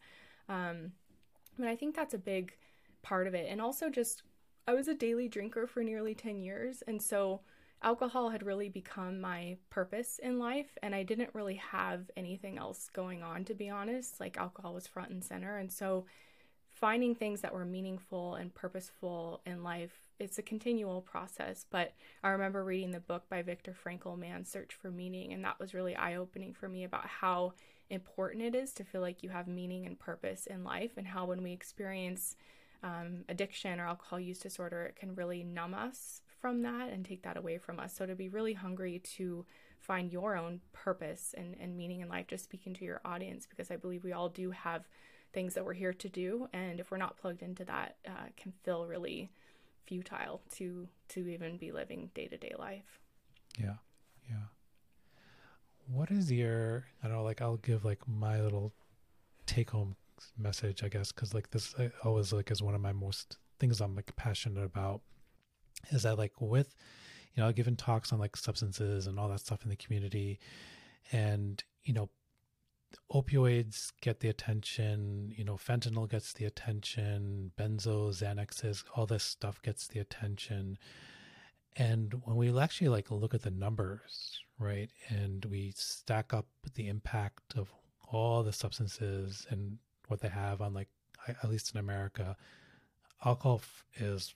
Um, 0.49 0.93
but 1.59 1.67
I 1.67 1.75
think 1.75 1.97
that's 1.97 2.15
a 2.15 2.19
big 2.19 2.53
part 3.03 3.27
of 3.27 3.35
it. 3.35 3.49
And 3.51 3.61
also, 3.61 3.91
just 3.91 4.23
I 4.69 4.75
was 4.75 4.87
a 4.87 4.95
daily 4.95 5.27
drinker 5.27 5.67
for 5.67 5.83
nearly 5.83 6.15
10 6.15 6.41
years. 6.41 6.85
And 6.87 7.03
so, 7.03 7.41
alcohol 7.83 8.31
had 8.31 8.43
really 8.43 8.69
become 8.69 9.21
my 9.21 9.57
purpose 9.71 10.19
in 10.23 10.39
life 10.39 10.79
and 10.83 10.95
I 10.95 11.03
didn't 11.03 11.35
really 11.35 11.57
have 11.57 12.11
anything 12.17 12.59
else 12.59 12.89
going 12.93 13.23
on 13.23 13.45
to 13.45 13.55
be 13.55 13.69
honest. 13.69 14.21
Like 14.21 14.37
alcohol 14.37 14.75
was 14.75 14.87
front 14.87 15.11
and 15.11 15.23
center. 15.23 15.59
And 15.59 15.71
so 15.71 16.07
finding 16.71 17.15
things 17.15 17.41
that 17.43 17.55
were 17.55 17.65
meaningful 17.65 18.35
and 18.35 18.55
purposeful 18.55 19.41
in 19.47 19.63
life 19.63 20.01
it's 20.21 20.39
a 20.39 20.43
continual 20.43 21.01
process. 21.01 21.67
But 21.69 21.93
I 22.23 22.31
remember 22.31 22.63
reading 22.63 22.93
the 22.93 23.01
book 23.01 23.25
by 23.29 23.43
Viktor 23.43 23.75
Frankl 23.75 24.17
Man's 24.17 24.49
Search 24.49 24.75
for 24.75 24.91
Meaning 24.91 25.33
and 25.33 25.45
that 25.45 25.59
was 25.59 25.75
really 25.75 25.97
eye-opening 25.97 26.55
for 26.55 26.69
me 26.69 26.85
about 26.85 27.07
how 27.07 27.55
important 27.91 28.43
it 28.43 28.55
is 28.55 28.73
to 28.75 28.85
feel 28.85 29.01
like 29.01 29.23
you 29.23 29.31
have 29.31 29.49
meaning 29.49 29.87
and 29.87 29.99
purpose 29.99 30.47
in 30.47 30.65
life 30.65 30.93
and 30.97 31.07
how 31.07 31.27
when 31.27 31.43
we 31.43 31.53
experience 31.53 32.37
um, 32.83 33.25
addiction 33.29 33.81
or 33.81 33.87
alcohol 33.87 34.21
use 34.21 34.39
disorder, 34.39 34.83
it 34.85 34.97
can 34.97 35.15
really 35.15 35.43
numb 35.43 35.75
us 35.75 36.23
from 36.45 36.61
that 36.61 36.91
and 36.91 37.07
take 37.07 37.23
that 37.23 37.39
away 37.39 37.57
from 37.57 37.81
us. 37.81 37.97
So 37.97 38.05
to 38.05 38.15
be 38.15 38.29
really 38.29 38.53
hungry 38.53 39.01
to 39.17 39.47
find 39.81 40.13
your 40.13 40.37
own 40.37 40.61
purpose 40.75 41.35
and, 41.35 41.57
and 41.59 41.75
meaning 41.75 42.01
in 42.03 42.09
life, 42.11 42.27
just 42.27 42.45
speaking 42.45 42.75
to 42.75 42.85
your 42.85 43.01
audience, 43.03 43.47
because 43.49 43.71
I 43.71 43.77
believe 43.77 44.05
we 44.05 44.13
all 44.13 44.29
do 44.29 44.51
have 44.51 44.87
things 45.33 45.55
that 45.55 45.65
we're 45.65 45.73
here 45.73 45.95
to 45.95 46.09
do. 46.11 46.47
And 46.53 46.81
if 46.81 46.91
we're 46.91 46.99
not 46.99 47.17
plugged 47.17 47.41
into 47.41 47.65
that, 47.65 47.97
uh, 48.07 48.27
can 48.37 48.53
feel 48.63 48.85
really 48.85 49.31
futile 49.87 50.43
to 50.57 50.87
to 51.09 51.27
even 51.29 51.57
be 51.57 51.73
living 51.73 52.11
day 52.15 52.27
to 52.27 52.37
day 52.37 52.53
life. 52.59 53.01
Yeah, 53.59 53.77
yeah. 54.29 54.49
What 55.87 56.11
is 56.11 56.31
your? 56.31 56.85
I 57.03 57.09
don't 57.09 57.17
know. 57.17 57.23
Like, 57.23 57.41
I'll 57.41 57.57
give 57.57 57.87
like 57.87 58.07
my 58.07 58.39
little 58.39 58.75
take 59.47 59.71
home 59.71 59.97
message, 60.37 60.85
I 60.85 60.89
guess, 60.89 61.11
because 61.11 61.33
like 61.33 61.53
this 61.53 61.75
I 61.79 61.91
always 62.03 62.35
like 62.35 62.51
is 62.51 62.63
one 62.63 62.75
of 62.75 62.83
my 62.83 62.93
most 62.93 63.39
things 63.59 63.81
I'm 63.81 63.97
like 63.97 64.15
passionate 64.15 64.65
about 64.65 65.01
is 65.91 66.03
that 66.03 66.19
like 66.19 66.41
with 66.41 66.75
you 67.35 67.43
know 67.43 67.53
given 67.53 67.77
talks 67.77 68.13
on 68.13 68.19
like 68.19 68.37
substances 68.37 69.07
and 69.07 69.19
all 69.19 69.29
that 69.29 69.41
stuff 69.41 69.63
in 69.65 69.71
the 69.71 69.77
community 69.77 70.39
and 71.13 71.65
you 71.85 71.93
know 71.93 72.09
opioids 73.13 73.93
get 74.01 74.21
the 74.21 74.29
attention 74.29 75.33
you 75.37 75.45
know 75.45 75.55
fentanyl 75.55 76.09
gets 76.09 76.33
the 76.35 76.45
attention 76.45 77.51
benzos 77.59 78.23
xanaxes 78.23 78.85
all 78.95 79.07
this 79.07 79.25
stuff 79.25 79.61
gets 79.63 79.87
the 79.89 80.01
attention. 80.01 80.79
And 81.77 82.15
when 82.25 82.37
we 82.37 82.57
actually 82.57 82.89
like 82.89 83.11
look 83.11 83.35
at 83.35 83.43
the 83.43 83.51
numbers 83.51 84.39
right 84.59 84.91
and 85.09 85.45
we 85.47 85.73
stack 85.75 86.33
up 86.33 86.47
the 86.75 86.89
impact 86.89 87.55
of 87.57 87.73
all 88.13 88.43
the 88.45 88.53
substances 88.53 89.45
and 89.51 89.79
what 90.07 90.21
they 90.21 90.29
have 90.29 90.61
on 90.61 90.73
like 90.73 90.89
at 91.27 91.51
least 91.51 91.75
in 91.75 91.81
america 91.81 92.37
alcohol 93.25 93.63
is 93.97 94.35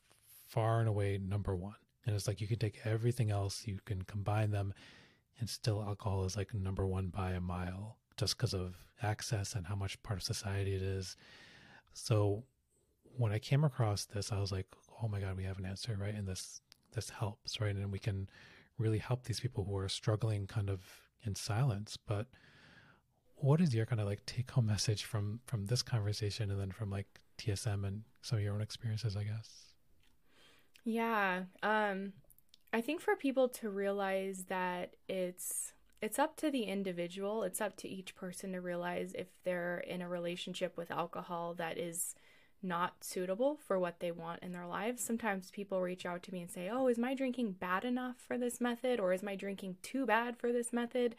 far 0.49 0.80
and 0.80 0.88
away 0.88 1.18
number 1.18 1.55
one. 1.55 1.76
And 2.07 2.16
it's 2.16 2.26
like 2.26 2.40
you 2.40 2.46
can 2.46 2.59
take 2.59 2.80
everything 2.84 3.30
else, 3.30 3.66
you 3.66 3.78
can 3.84 4.03
combine 4.03 4.51
them, 4.51 4.72
and 5.38 5.49
still 5.49 5.82
alcohol 5.82 6.24
is 6.24 6.36
like 6.36 6.55
number 6.55 6.86
one 6.86 7.09
by 7.09 7.32
a 7.32 7.40
mile 7.40 7.99
just 8.16 8.36
because 8.36 8.55
of 8.55 8.74
access 9.03 9.55
and 9.55 9.66
how 9.66 9.76
much 9.76 10.03
part 10.03 10.18
of 10.18 10.22
society 10.22 10.74
it 10.74 10.82
is. 10.82 11.16
So 11.92 12.44
when 13.16 13.32
I 13.32 13.38
came 13.38 13.64
across 13.64 14.07
this, 14.07 14.32
I 14.32 14.40
was 14.40 14.51
like, 14.51 14.66
oh 15.03 15.09
my 15.09 15.20
God, 15.20 15.36
we 15.36 15.44
have 15.44 15.59
an 15.59 15.66
answer, 15.66 15.96
right? 16.01 16.14
And 16.14 16.26
this 16.26 16.61
this 16.94 17.11
helps, 17.11 17.61
right? 17.61 17.76
And 17.76 17.92
we 17.92 17.99
can 17.99 18.28
really 18.78 18.99
help 18.99 19.24
these 19.24 19.40
people 19.40 19.64
who 19.64 19.76
are 19.76 19.88
struggling 19.88 20.46
kind 20.46 20.70
of 20.70 20.80
in 21.24 21.34
silence. 21.34 21.96
But 21.96 22.26
what 23.36 23.61
is 23.61 23.74
your 23.74 23.86
kind 23.86 24.01
of 24.01 24.07
like 24.07 24.24
take 24.26 24.51
home 24.51 24.66
message 24.66 25.05
from 25.05 25.40
from 25.46 25.66
this 25.66 25.82
conversation 25.82 26.51
and 26.51 26.61
then 26.61 26.72
from 26.72 26.90
like 26.90 27.20
TSM 27.38 27.86
and 27.86 28.03
some 28.22 28.38
of 28.38 28.44
your 28.44 28.55
own 28.55 28.62
experiences, 28.62 29.16
I 29.16 29.24
guess? 29.24 29.68
Yeah. 30.91 31.43
Um 31.62 32.14
I 32.72 32.80
think 32.80 33.01
for 33.01 33.16
people 33.16 33.49
to 33.51 33.70
realize 33.70 34.45
that 34.49 34.95
it's 35.09 35.74
it's 36.01 36.18
up 36.18 36.36
to 36.39 36.51
the 36.51 36.62
individual, 36.64 37.43
it's 37.43 37.61
up 37.61 37.76
to 37.78 37.89
each 37.89 38.14
person 38.16 38.53
to 38.53 38.61
realize 38.61 39.12
if 39.14 39.26
they're 39.45 39.80
in 39.80 40.01
a 40.03 40.09
relationship 40.09 40.76
with 40.76 40.91
alcohol 40.91 41.55
that 41.55 41.76
is 41.78 42.14
not 42.62 43.05
suitable 43.05 43.59
for 43.66 43.78
what 43.78 44.01
they 44.01 44.11
want 44.12 44.43
in 44.43 44.53
their 44.53 44.66
lives. 44.66 45.03
Sometimes 45.05 45.51
people 45.51 45.82
reach 45.82 46.07
out 46.07 46.22
to 46.24 46.32
me 46.32 46.41
and 46.43 46.51
say, 46.51 46.70
"Oh, 46.70 46.89
is 46.89 46.99
my 46.99 47.14
drinking 47.14 47.53
bad 47.53 47.84
enough 47.84 48.16
for 48.18 48.39
this 48.39 48.61
method 48.61 48.99
or 49.01 49.12
is 49.12 49.22
my 49.22 49.36
drinking 49.36 49.76
too 49.82 50.07
bad 50.07 50.39
for 50.39 50.53
this 50.53 50.72
method?" 50.72 51.16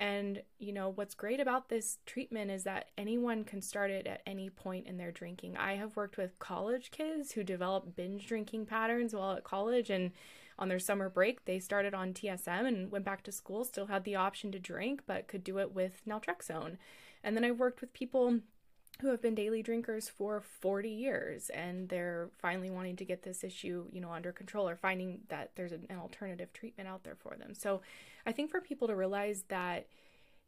And, 0.00 0.42
you 0.58 0.72
know, 0.72 0.88
what's 0.88 1.14
great 1.14 1.40
about 1.40 1.68
this 1.68 1.98
treatment 2.06 2.50
is 2.50 2.64
that 2.64 2.86
anyone 2.96 3.44
can 3.44 3.60
start 3.60 3.90
it 3.90 4.06
at 4.06 4.22
any 4.26 4.48
point 4.48 4.86
in 4.86 4.96
their 4.96 5.12
drinking. 5.12 5.58
I 5.58 5.74
have 5.74 5.94
worked 5.94 6.16
with 6.16 6.38
college 6.38 6.90
kids 6.90 7.32
who 7.32 7.44
develop 7.44 7.94
binge 7.94 8.26
drinking 8.26 8.64
patterns 8.64 9.14
while 9.14 9.32
at 9.36 9.44
college 9.44 9.90
and 9.90 10.12
on 10.58 10.68
their 10.68 10.78
summer 10.78 11.10
break, 11.10 11.44
they 11.44 11.58
started 11.58 11.94
on 11.94 12.14
TSM 12.14 12.66
and 12.66 12.90
went 12.90 13.04
back 13.04 13.22
to 13.24 13.32
school, 13.32 13.64
still 13.64 13.86
had 13.86 14.04
the 14.04 14.16
option 14.16 14.50
to 14.52 14.58
drink, 14.58 15.02
but 15.06 15.28
could 15.28 15.44
do 15.44 15.58
it 15.58 15.74
with 15.74 16.02
naltrexone. 16.08 16.78
And 17.22 17.36
then 17.36 17.44
I 17.44 17.50
worked 17.50 17.82
with 17.82 17.92
people 17.92 18.40
who 19.00 19.08
have 19.08 19.22
been 19.22 19.34
daily 19.34 19.62
drinkers 19.62 20.08
for 20.08 20.40
40 20.40 20.88
years 20.90 21.50
and 21.50 21.88
they're 21.88 22.28
finally 22.38 22.70
wanting 22.70 22.96
to 22.96 23.04
get 23.04 23.22
this 23.22 23.42
issue 23.42 23.86
you 23.92 24.00
know 24.00 24.10
under 24.10 24.30
control 24.30 24.68
or 24.68 24.76
finding 24.76 25.20
that 25.28 25.52
there's 25.56 25.72
an 25.72 25.86
alternative 25.98 26.52
treatment 26.52 26.86
out 26.86 27.02
there 27.02 27.14
for 27.14 27.34
them 27.38 27.54
so 27.54 27.80
i 28.26 28.32
think 28.32 28.50
for 28.50 28.60
people 28.60 28.88
to 28.88 28.94
realize 28.94 29.44
that 29.48 29.86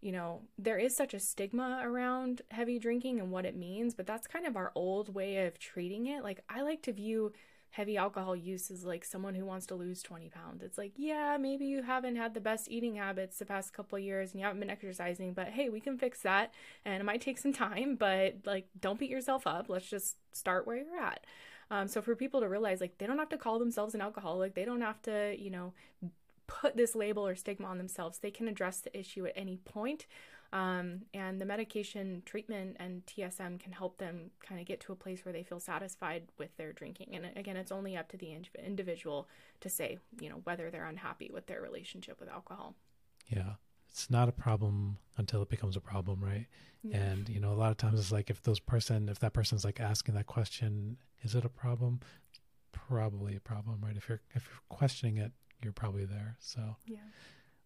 you 0.00 0.12
know 0.12 0.42
there 0.58 0.78
is 0.78 0.96
such 0.96 1.14
a 1.14 1.20
stigma 1.20 1.80
around 1.84 2.42
heavy 2.50 2.78
drinking 2.78 3.20
and 3.20 3.30
what 3.30 3.44
it 3.44 3.56
means 3.56 3.94
but 3.94 4.06
that's 4.06 4.26
kind 4.26 4.46
of 4.46 4.56
our 4.56 4.72
old 4.74 5.14
way 5.14 5.46
of 5.46 5.58
treating 5.58 6.06
it 6.06 6.22
like 6.22 6.40
i 6.48 6.62
like 6.62 6.82
to 6.82 6.92
view 6.92 7.32
heavy 7.72 7.96
alcohol 7.96 8.36
use 8.36 8.70
as 8.70 8.84
like 8.84 9.02
someone 9.02 9.34
who 9.34 9.46
wants 9.46 9.66
to 9.66 9.74
lose 9.74 10.02
20 10.02 10.28
pounds. 10.28 10.62
It's 10.62 10.76
like, 10.76 10.92
yeah, 10.96 11.38
maybe 11.40 11.64
you 11.64 11.82
haven't 11.82 12.16
had 12.16 12.34
the 12.34 12.40
best 12.40 12.70
eating 12.70 12.96
habits 12.96 13.38
the 13.38 13.46
past 13.46 13.72
couple 13.72 13.98
years 13.98 14.30
and 14.32 14.40
you 14.40 14.44
haven't 14.44 14.60
been 14.60 14.70
exercising, 14.70 15.32
but 15.32 15.48
hey, 15.48 15.70
we 15.70 15.80
can 15.80 15.96
fix 15.96 16.20
that. 16.20 16.52
And 16.84 17.00
it 17.00 17.04
might 17.04 17.22
take 17.22 17.38
some 17.38 17.52
time, 17.52 17.96
but 17.96 18.36
like, 18.44 18.66
don't 18.78 18.98
beat 18.98 19.10
yourself 19.10 19.46
up. 19.46 19.70
Let's 19.70 19.88
just 19.88 20.16
start 20.32 20.66
where 20.66 20.76
you're 20.76 21.00
at. 21.00 21.24
Um, 21.70 21.88
so 21.88 22.02
for 22.02 22.14
people 22.14 22.40
to 22.40 22.48
realize, 22.48 22.82
like, 22.82 22.98
they 22.98 23.06
don't 23.06 23.18
have 23.18 23.30
to 23.30 23.38
call 23.38 23.58
themselves 23.58 23.94
an 23.94 24.02
alcoholic, 24.02 24.54
they 24.54 24.66
don't 24.66 24.82
have 24.82 25.00
to, 25.02 25.34
you 25.38 25.50
know, 25.50 25.72
put 26.46 26.76
this 26.76 26.94
label 26.94 27.26
or 27.26 27.34
stigma 27.34 27.66
on 27.66 27.78
themselves. 27.78 28.18
They 28.18 28.30
can 28.30 28.48
address 28.48 28.80
the 28.80 28.96
issue 28.98 29.26
at 29.26 29.32
any 29.36 29.56
point. 29.56 30.06
Um, 30.52 31.02
and 31.14 31.40
the 31.40 31.46
medication 31.46 32.22
treatment 32.26 32.76
and 32.78 33.06
TSM 33.06 33.58
can 33.58 33.72
help 33.72 33.96
them 33.96 34.30
kind 34.46 34.60
of 34.60 34.66
get 34.66 34.80
to 34.80 34.92
a 34.92 34.96
place 34.96 35.24
where 35.24 35.32
they 35.32 35.42
feel 35.42 35.60
satisfied 35.60 36.24
with 36.38 36.54
their 36.58 36.74
drinking. 36.74 37.14
And 37.14 37.30
again, 37.36 37.56
it's 37.56 37.72
only 37.72 37.96
up 37.96 38.08
to 38.10 38.18
the 38.18 38.36
individual 38.62 39.28
to 39.60 39.70
say, 39.70 39.98
you 40.20 40.28
know, 40.28 40.40
whether 40.44 40.70
they're 40.70 40.84
unhappy 40.84 41.30
with 41.32 41.46
their 41.46 41.62
relationship 41.62 42.20
with 42.20 42.28
alcohol. 42.28 42.74
Yeah. 43.28 43.54
it's 43.88 44.10
not 44.10 44.28
a 44.28 44.32
problem 44.32 44.98
until 45.16 45.40
it 45.40 45.48
becomes 45.48 45.76
a 45.76 45.80
problem, 45.80 46.22
right? 46.22 46.46
Yeah. 46.82 46.98
And 46.98 47.28
you 47.28 47.40
know, 47.40 47.52
a 47.52 47.54
lot 47.54 47.70
of 47.70 47.78
times 47.78 47.98
it's 47.98 48.12
like 48.12 48.28
if 48.28 48.42
those 48.42 48.60
person, 48.60 49.08
if 49.08 49.20
that 49.20 49.32
person's 49.32 49.64
like 49.64 49.80
asking 49.80 50.14
that 50.16 50.26
question, 50.26 50.98
is 51.22 51.34
it 51.34 51.44
a 51.44 51.48
problem? 51.48 52.00
Probably 52.72 53.36
a 53.36 53.40
problem, 53.40 53.78
right? 53.82 53.96
If 53.96 54.08
you're 54.08 54.20
if 54.34 54.46
you're 54.46 54.76
questioning 54.76 55.16
it, 55.16 55.32
you're 55.62 55.72
probably 55.72 56.04
there. 56.04 56.36
So 56.40 56.76
yeah. 56.86 56.98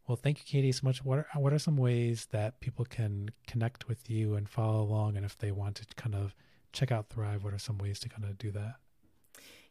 Well, 0.06 0.16
thank 0.16 0.38
you, 0.38 0.44
Katie, 0.46 0.70
so 0.70 0.82
much. 0.84 1.04
What 1.04 1.18
are, 1.18 1.26
what 1.34 1.52
are 1.52 1.58
some 1.58 1.76
ways 1.76 2.28
that 2.30 2.60
people 2.60 2.84
can 2.84 3.30
connect 3.48 3.88
with 3.88 4.08
you 4.08 4.34
and 4.34 4.48
follow 4.48 4.80
along? 4.80 5.16
And 5.16 5.26
if 5.26 5.36
they 5.36 5.50
want 5.50 5.74
to 5.76 5.86
kind 5.96 6.14
of 6.14 6.34
check 6.72 6.92
out 6.92 7.08
Thrive, 7.08 7.42
what 7.42 7.52
are 7.52 7.58
some 7.58 7.78
ways 7.78 7.98
to 8.00 8.08
kind 8.08 8.24
of 8.24 8.38
do 8.38 8.52
that? 8.52 8.76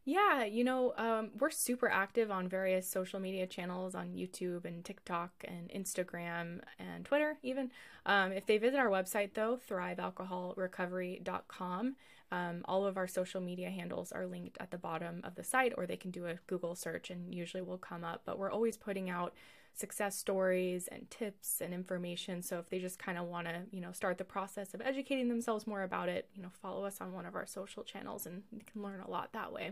Yeah, 0.07 0.43
you 0.43 0.63
know, 0.63 0.93
um, 0.97 1.31
we're 1.39 1.49
super 1.49 1.89
active 1.89 2.29
on 2.29 2.47
various 2.47 2.87
social 2.87 3.19
media 3.19 3.47
channels 3.47 3.95
on 3.95 4.09
YouTube 4.09 4.65
and 4.65 4.85
TikTok 4.85 5.31
and 5.43 5.67
Instagram 5.69 6.59
and 6.77 7.05
Twitter, 7.05 7.39
even. 7.41 7.71
Um, 8.05 8.31
if 8.31 8.45
they 8.45 8.59
visit 8.59 8.77
our 8.77 8.89
website, 8.89 9.33
though, 9.33 9.59
thrivealcoholrecovery.com, 9.67 11.95
um, 12.35 12.61
all 12.65 12.85
of 12.85 12.97
our 12.97 13.07
social 13.07 13.39
media 13.39 13.69
handles 13.69 14.11
are 14.11 14.27
linked 14.27 14.57
at 14.59 14.69
the 14.69 14.77
bottom 14.77 15.21
of 15.23 15.35
the 15.35 15.43
site, 15.43 15.73
or 15.77 15.85
they 15.85 15.95
can 15.95 16.11
do 16.11 16.27
a 16.27 16.35
Google 16.47 16.75
search 16.75 17.09
and 17.09 17.33
usually 17.33 17.63
will 17.63 17.77
come 17.77 18.03
up. 18.03 18.23
But 18.25 18.37
we're 18.37 18.51
always 18.51 18.75
putting 18.75 19.09
out 19.09 19.33
success 19.73 20.17
stories 20.17 20.87
and 20.87 21.09
tips 21.09 21.61
and 21.61 21.73
information. 21.73 22.41
So 22.41 22.59
if 22.59 22.69
they 22.69 22.79
just 22.79 22.99
kind 22.99 23.17
of 23.17 23.25
want 23.25 23.47
to, 23.47 23.61
you 23.71 23.79
know, 23.79 23.93
start 23.93 24.17
the 24.17 24.25
process 24.25 24.73
of 24.73 24.81
educating 24.81 25.29
themselves 25.29 25.65
more 25.65 25.83
about 25.83 26.09
it, 26.09 26.29
you 26.33 26.41
know, 26.41 26.49
follow 26.61 26.83
us 26.83 26.99
on 26.99 27.13
one 27.13 27.25
of 27.25 27.35
our 27.35 27.45
social 27.45 27.83
channels 27.83 28.25
and 28.25 28.43
you 28.51 28.61
can 28.69 28.81
learn 28.81 28.99
a 28.99 29.09
lot 29.09 29.31
that 29.33 29.53
way. 29.53 29.71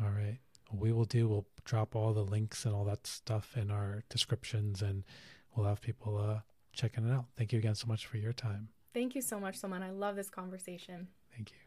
All 0.00 0.10
right. 0.10 0.38
we 0.72 0.92
will 0.92 1.04
do, 1.04 1.28
we'll 1.28 1.46
drop 1.64 1.94
all 1.94 2.12
the 2.12 2.24
links 2.24 2.64
and 2.64 2.74
all 2.74 2.84
that 2.86 3.06
stuff 3.06 3.56
in 3.56 3.70
our 3.70 4.02
descriptions 4.08 4.82
and 4.82 5.04
we'll 5.54 5.66
have 5.66 5.80
people 5.80 6.18
uh, 6.18 6.40
checking 6.72 7.08
it 7.08 7.12
out. 7.12 7.26
Thank 7.36 7.52
you 7.52 7.58
again 7.60 7.76
so 7.76 7.86
much 7.86 8.06
for 8.06 8.16
your 8.16 8.32
time. 8.32 8.68
Thank 8.92 9.14
you 9.14 9.22
so 9.22 9.38
much, 9.38 9.60
Sulman. 9.60 9.82
I 9.82 9.90
love 9.90 10.16
this 10.16 10.30
conversation. 10.30 11.08
Thank 11.36 11.50
you. 11.50 11.63